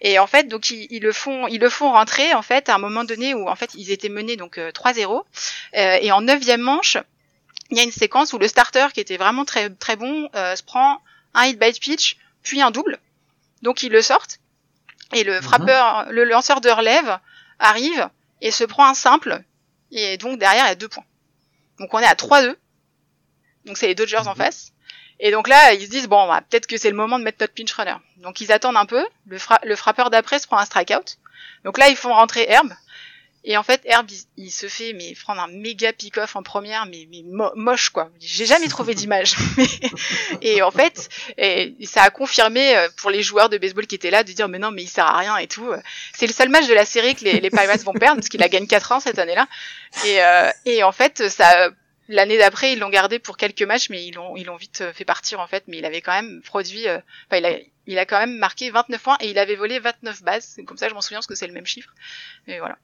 [0.00, 2.74] et en fait donc ils, ils, le font ils le font rentrer en fait à
[2.74, 5.22] un moment donné où en fait ils étaient menés donc 3-0
[5.74, 6.98] et en neuvième manche
[7.70, 10.62] il y a une séquence où le starter qui était vraiment très très bon se
[10.62, 11.00] prend
[11.34, 12.98] un hit by pitch puis un double.
[13.62, 14.40] Donc ils le sortent.
[15.12, 17.18] Et le frappeur, le lanceur de relève
[17.58, 18.08] arrive
[18.40, 19.42] et se prend un simple.
[19.90, 21.04] Et donc derrière, il y a deux points.
[21.78, 22.56] Donc on est à 3-2.
[23.66, 24.72] Donc c'est les Dodgers en face.
[25.20, 27.38] Et donc là, ils se disent, bon, bah, peut-être que c'est le moment de mettre
[27.40, 27.94] notre pinch runner.
[28.16, 29.06] Donc ils attendent un peu.
[29.26, 31.18] Le, fra le frappeur d'après se prend un strikeout.
[31.64, 32.72] Donc là, ils font rentrer Herb.
[33.44, 36.86] Et en fait, Herb, il, il, se fait mais prendre un méga pick-off en première,
[36.86, 38.10] mais, mais mo moche quoi.
[38.20, 39.34] J'ai jamais trouvé d'image.
[40.42, 44.10] et en fait, et, ça a confirmé euh, pour les joueurs de baseball qui étaient
[44.10, 45.72] là de dire mais non mais il sert à rien et tout.
[46.14, 48.42] C'est le seul match de la série que les, les Pirates vont perdre parce qu'il
[48.42, 49.48] a gagné 4 ans cette année-là.
[50.06, 51.70] Et, euh, et en fait, ça
[52.08, 55.04] l'année d'après ils l'ont gardé pour quelques matchs mais ils l'ont ils l'ont vite fait
[55.04, 58.06] partir en fait mais il avait quand même produit euh, enfin il a il a
[58.06, 61.00] quand même marqué 29 points et il avait volé 29 bases comme ça je m'en
[61.00, 61.94] souviens parce que c'est le même chiffre
[62.46, 62.76] et voilà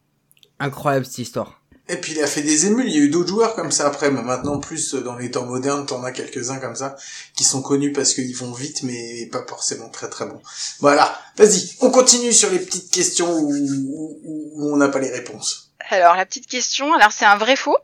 [0.60, 1.60] Incroyable cette histoire.
[1.90, 3.86] Et puis il a fait des émules, il y a eu d'autres joueurs comme ça
[3.86, 6.96] après, mais maintenant plus dans les temps modernes, t'en as quelques-uns comme ça,
[7.34, 10.42] qui sont connus parce qu'ils vont vite, mais pas forcément très très bons.
[10.80, 14.20] Voilà, vas-y, on continue sur les petites questions où, où,
[14.54, 15.70] où on n'a pas les réponses.
[15.88, 17.76] Alors la petite question, alors c'est un vrai faux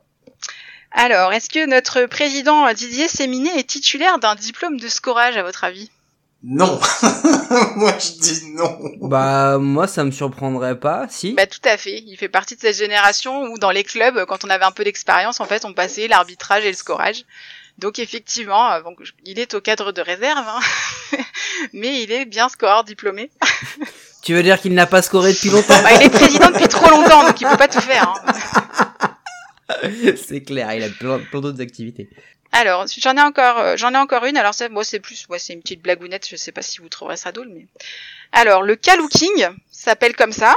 [0.97, 5.65] alors, est-ce que notre président Didier Séminé est titulaire d'un diplôme de scorage à votre
[5.65, 5.91] avis?
[6.47, 6.79] Non.
[7.75, 8.77] moi, je dis non.
[9.01, 11.33] Bah, moi, ça me surprendrait pas, si.
[11.33, 12.03] Bah, tout à fait.
[12.05, 14.83] Il fait partie de cette génération où, dans les clubs, quand on avait un peu
[14.83, 17.23] d'expérience, en fait, on passait l'arbitrage et le scorage.
[17.79, 21.17] Donc, effectivement, donc, il est au cadre de réserve, hein.
[21.73, 23.31] mais il est bien scoreur diplômé.
[24.21, 25.81] tu veux dire qu'il n'a pas scoré depuis longtemps?
[25.81, 28.13] Bah, Il est président depuis trop longtemps, donc il peut pas tout faire.
[28.27, 29.89] Hein.
[30.15, 32.07] c'est clair, il a plein, plein d'autres activités.
[32.57, 34.37] Alors, j'en ai encore, euh, j'en ai encore une.
[34.37, 36.25] Alors ça, moi, c'est plus, ouais, c'est une petite blagounette.
[36.29, 37.67] Je sais pas si vous trouverez ça drôle, mais
[38.31, 40.55] alors le Kalooking s'appelle comme ça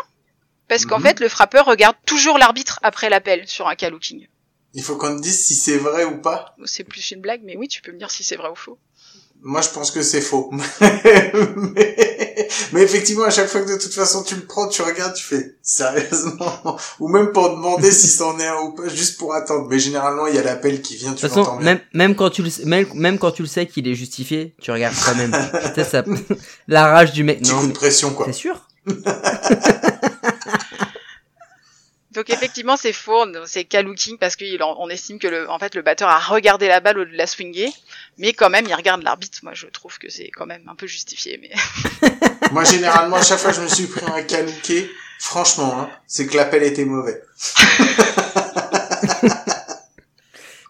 [0.68, 1.09] parce qu'en mm -hmm.
[1.09, 4.28] fait, le frappeur regarde toujours l'arbitre après l'appel sur un Kalooking.
[4.74, 6.55] Il faut qu'on te dise si c'est vrai ou pas.
[6.66, 8.78] C'est plus une blague, mais oui, tu peux me dire si c'est vrai ou faux.
[9.40, 10.51] Moi, je pense que c'est faux.
[11.74, 12.18] mais...
[12.72, 12.82] mais...
[12.82, 15.57] effectivement, à chaque fois que de toute façon tu le prends, tu regardes, tu fais
[15.62, 19.66] sérieusement, ou même pour demander si c'en est un ou pas, juste pour attendre.
[19.70, 21.64] Mais généralement, il y a l'appel qui vient, tu l'entends bien.
[21.64, 24.70] Même, même quand tu le, même, même quand tu le sais qu'il est justifié, tu
[24.70, 25.32] regardes quand même.
[25.89, 26.05] ça,
[26.66, 27.41] la rage du mec.
[27.41, 28.26] Petit coup de pression, quoi.
[28.26, 28.68] C'est sûr?
[32.19, 36.09] Donc effectivement c'est faux, c'est Kalooking parce qu'on estime que le, en fait le batteur
[36.09, 37.69] a regardé la balle au lieu de la swinger,
[38.16, 39.39] mais quand même il regarde l'arbitre.
[39.45, 41.39] Moi je trouve que c'est quand même un peu justifié.
[41.41, 41.53] Mais
[42.51, 44.91] moi généralement à chaque fois que je me suis pris un Kalooké,
[45.21, 47.23] franchement, hein, c'est que l'appel était mauvais.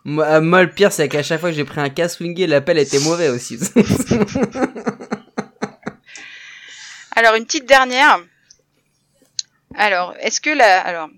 [0.04, 2.76] moi, moi, le pire c'est qu'à chaque fois que j'ai pris un cas swingé, l'appel
[2.76, 3.58] était mauvais aussi.
[7.16, 8.20] Alors une petite dernière.
[9.74, 11.10] Alors, est-ce que la, alors,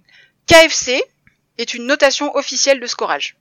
[0.51, 1.01] KFC
[1.59, 3.36] est une notation officielle de scorage.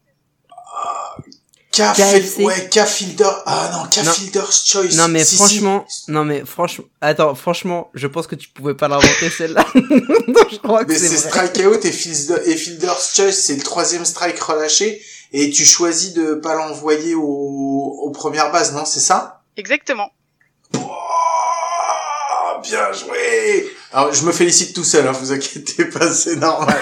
[1.72, 2.44] KFC.
[2.44, 3.30] Ouais, K-Fielder.
[3.46, 4.96] Ah non, K-Fielder's Choice.
[4.96, 6.12] Non, mais si, franchement, si.
[6.12, 9.66] non, mais franchement, attends, franchement, je pense que tu pouvais pas l'inventer celle-là.
[9.76, 14.06] non, je crois que mais c'est strikeout et, fielder, et Fielder's Choice, c'est le troisième
[14.06, 15.02] strike relâché
[15.32, 19.42] et tu choisis de pas l'envoyer au, aux premières bases, non, c'est ça?
[19.58, 20.12] Exactement.
[20.76, 20.90] Oh,
[22.62, 23.72] bien joué!
[23.92, 26.78] Alors, je me félicite tout seul, hein, vous inquiétez pas, c'est normal.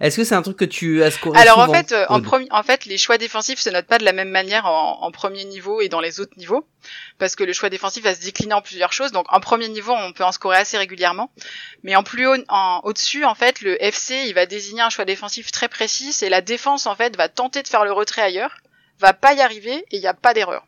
[0.00, 2.20] Est-ce que c'est un truc que tu as scoré Alors souvent, en fait, euh, en,
[2.20, 5.10] premier, en fait, les choix défensifs se notent pas de la même manière en, en,
[5.10, 6.66] premier niveau et dans les autres niveaux,
[7.18, 9.12] parce que le choix défensif va se décliner en plusieurs choses.
[9.12, 11.30] Donc en premier niveau, on peut en scorer assez régulièrement,
[11.82, 15.04] mais en plus haut, en, au-dessus, en fait, le FC, il va désigner un choix
[15.04, 18.58] défensif très précis, et la défense en fait va tenter de faire le retrait ailleurs,
[18.98, 20.64] va pas y arriver et il n'y a pas d'erreur.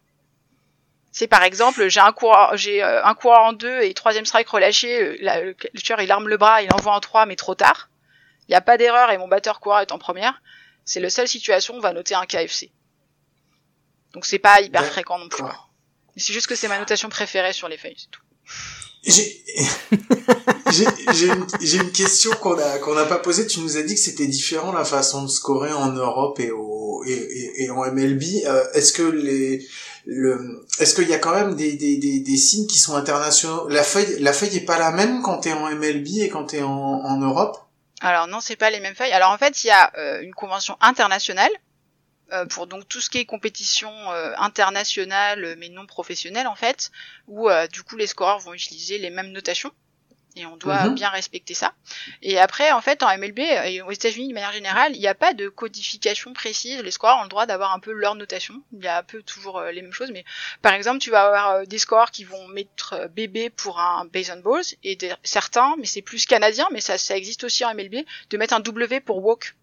[1.19, 4.49] C'est par exemple, j'ai un coureur, j'ai euh, un coureur en deux et troisième strike
[4.51, 7.57] relâché, euh, la, le tueur il arme le bras, il envoie en trois mais trop
[7.57, 7.91] tard.
[8.47, 10.41] Il n'y a pas d'erreur et mon batteur coureur est en première.
[10.85, 12.71] C'est la seule situation où on va noter un KFC.
[14.13, 15.43] Donc c'est pas hyper fréquent non plus.
[16.17, 18.23] C'est juste que c'est ma notation préférée sur les feuilles, c'est tout.
[19.03, 19.43] J'ai
[21.27, 23.49] une, une, question qu'on a qu'on n'a pas posée.
[23.49, 27.03] Tu nous as dit que c'était différent la façon de scorer en Europe et au
[27.05, 28.23] et, et, et en MLB.
[28.47, 29.67] Euh, Est-ce que les
[30.09, 33.69] le est-ce qu'il y a quand même des, des, des, des, signes qui sont internationaux?
[33.69, 36.63] La feuille la feuille est pas la même quand t'es en MLB et quand t'es
[36.63, 37.59] en, en Europe?
[38.01, 39.13] Alors non, c'est pas les mêmes feuilles.
[39.13, 41.51] Alors en fait, il y a euh, une convention internationale
[42.33, 46.91] euh, pour donc tout ce qui est compétition euh, internationale mais non professionnelle en fait,
[47.27, 49.73] où euh, du coup les scoreurs vont utiliser les mêmes notations
[50.39, 50.95] et on doit mm -hmm.
[50.95, 51.75] bien respecter ça.
[52.23, 55.15] Et après en fait en MLB et aux États-Unis de manière générale, il n'y a
[55.15, 56.81] pas de codification précise.
[56.83, 58.55] Les scoreurs ont le droit d'avoir un peu leur notation.
[58.73, 60.25] Il y a un peu toujours les mêmes choses, mais
[60.63, 64.41] par exemple tu vas avoir des scoreurs qui vont mettre BB pour un base on
[64.41, 67.97] balls et des, certains, mais c'est plus canadien, mais ça ça existe aussi en MLB,
[68.31, 69.55] de mettre un W pour walk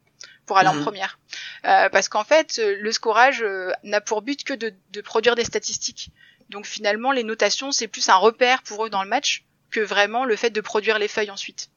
[0.45, 0.79] pour aller mmh.
[0.79, 1.19] en première.
[1.65, 5.43] Euh, parce qu'en fait, le scorage euh, n'a pour but que de, de, produire des
[5.43, 6.11] statistiques.
[6.49, 9.44] Donc finalement, les notations, c'est plus un repère pour eux dans le match
[9.75, 11.69] que vraiment le fait de produire les feuilles ensuite.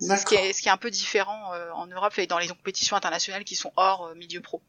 [0.00, 2.48] Ce qui, est, ce qui est un peu différent euh, en Europe et dans les
[2.48, 4.60] compétitions internationales qui sont hors euh, milieu pro.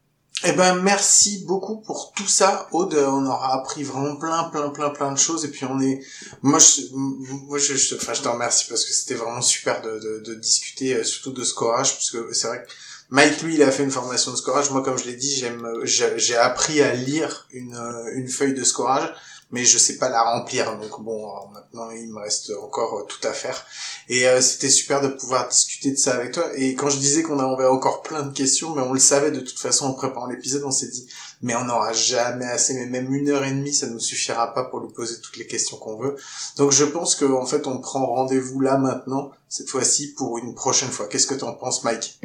[0.43, 2.93] Eh ben merci beaucoup pour tout ça, Aude.
[2.93, 5.43] On aura appris vraiment plein, plein, plein, plein de choses.
[5.45, 5.99] Et puis on est,
[6.41, 9.99] moi, je, moi, je, je, enfin, je te remercie parce que c'était vraiment super de,
[9.99, 12.69] de, de discuter, surtout de scorage, parce que c'est vrai que
[13.09, 14.69] Mike, lui, il a fait une formation de scorage.
[14.71, 17.77] Moi, comme je l'ai dit, j'aime, j'ai appris à lire une,
[18.13, 19.11] une feuille de scorage,
[19.51, 20.77] mais je sais pas la remplir.
[20.77, 23.65] Donc bon, maintenant, il me reste encore tout à faire.
[24.09, 26.45] Et euh, c'était super de pouvoir discuter de ça avec toi.
[26.55, 29.39] Et quand je disais qu'on avait encore plein de questions, mais on le savait de
[29.39, 31.07] toute façon en préparant l'épisode, on s'est dit,
[31.41, 34.65] mais on n'aura jamais assez, mais même une heure et demie, ça nous suffira pas
[34.65, 36.15] pour lui poser toutes les questions qu'on veut.
[36.57, 40.55] Donc je pense qu'en en fait, on prend rendez-vous là maintenant, cette fois-ci, pour une
[40.55, 41.07] prochaine fois.
[41.07, 42.19] Qu'est-ce que t'en penses, Mike?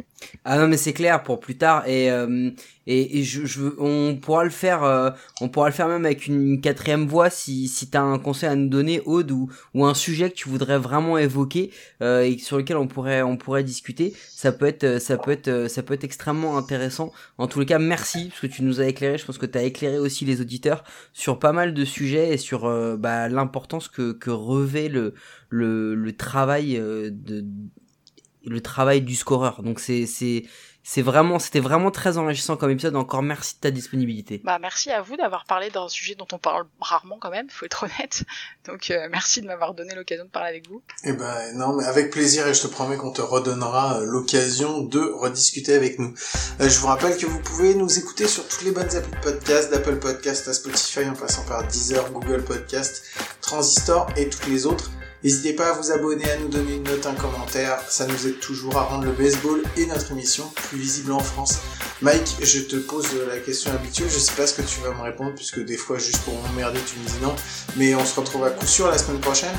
[0.45, 2.51] Ah non mais c'est clair pour plus tard et euh,
[2.87, 5.09] et, et je, je, on pourra le faire euh,
[5.39, 8.55] on pourra le faire même avec une, quatrième voix si si t'as un conseil à
[8.55, 11.71] nous donner Aude ou ou un sujet que tu voudrais vraiment évoquer
[12.01, 15.67] euh, et sur lequel on pourrait on pourrait discuter ça peut être ça peut être
[15.67, 18.85] ça peut être extrêmement intéressant en tous les cas merci parce que tu nous as
[18.85, 20.83] éclairé je pense que tu as éclairé aussi les auditeurs
[21.13, 27.09] sur pas mal de sujets et sur euh, bah, l'importance que revêt le travail euh,
[27.11, 27.45] de
[28.45, 29.61] le travail du scoreur.
[29.63, 30.43] Donc c'est
[30.83, 32.95] c'est vraiment c'était vraiment très enrichissant comme épisode.
[32.95, 34.41] Encore merci de ta disponibilité.
[34.43, 37.65] Bah merci à vous d'avoir parlé d'un sujet dont on parle rarement quand même, faut
[37.65, 38.23] être honnête.
[38.65, 40.81] Donc euh, merci de m'avoir donné l'occasion de parler avec vous.
[41.03, 44.81] Eh ben non mais avec plaisir et je te promets qu'on te redonnera euh, l'occasion
[44.81, 46.13] de rediscuter avec nous.
[46.59, 49.23] Euh, je vous rappelle que vous pouvez nous écouter sur toutes les bonnes applis de
[49.23, 53.03] podcast, d'Apple Podcast à Spotify en passant par Deezer, Google Podcast,
[53.41, 54.91] Transistor et toutes les autres.
[55.23, 58.39] N'hésitez pas à vous abonner, à nous donner une note, un commentaire, ça nous aide
[58.39, 61.59] toujours à rendre le baseball et notre émission plus visible en France.
[62.01, 65.01] Mike, je te pose la question habituelle, je sais pas ce que tu vas me
[65.01, 67.35] répondre, puisque des fois juste pour m'emmerder tu me dis non,
[67.77, 69.55] mais on se retrouve à coup sûr la semaine prochaine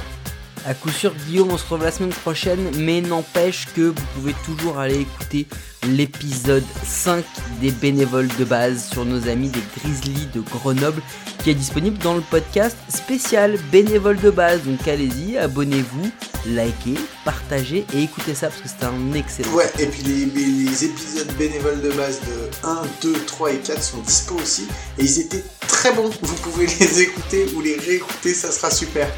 [0.64, 4.34] à coup sûr, Guillaume, on se retrouve la semaine prochaine, mais n'empêche que vous pouvez
[4.44, 5.46] toujours aller écouter
[5.88, 7.24] l'épisode 5
[7.60, 11.02] des bénévoles de base sur nos amis des Grizzlies de Grenoble
[11.42, 14.62] qui est disponible dans le podcast spécial bénévoles de base.
[14.62, 16.10] Donc allez-y, abonnez-vous,
[16.46, 19.52] likez, partagez et écoutez ça parce que c'est un excellent.
[19.52, 23.98] Ouais, et puis les, épisodes bénévoles de base de 1, 2, 3 et 4 sont
[23.98, 24.68] dispo aussi
[24.98, 26.10] et ils étaient très bons.
[26.22, 29.08] Vous pouvez les écouter ou les réécouter, ça sera super.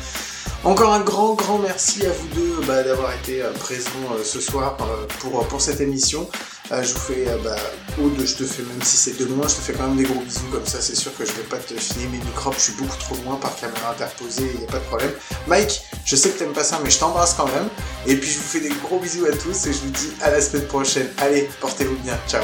[0.65, 4.41] Encore un grand, grand merci à vous deux bah, d'avoir été euh, présents euh, ce
[4.41, 6.27] soir euh, pour, pour cette émission.
[6.71, 7.55] je vous fais, bah,
[8.03, 10.05] Aude, je te fais, même si c'est de loin, je te fais quand même des
[10.05, 12.63] gros bisous comme ça, c'est sûr que je vais pas te finir mes microbes, je
[12.63, 15.13] suis beaucoup trop loin par caméra interposée, il n'y a pas de problème.
[15.47, 17.69] Mike, je sais que t'aimes pas ça, mais je t'embrasse quand même.
[18.07, 20.31] Et puis je vous fais des gros bisous à tous et je vous dis à
[20.31, 21.09] la semaine prochaine.
[21.19, 22.43] Allez, portez-vous bien, ciao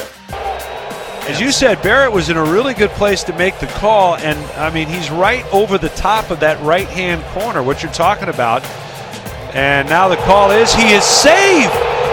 [1.30, 4.36] As you said, Barrett was in a really good place to make the call, and
[4.58, 8.28] I mean, he's right over the top of that right hand corner, what you're talking
[8.28, 8.64] about.
[9.54, 11.70] And now the call is he is safe.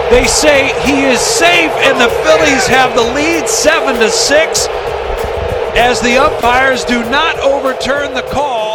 [0.08, 4.66] They say he is safe, and the Phillies have the lead 7 to 6
[5.76, 8.67] as the umpires do not overturn the call.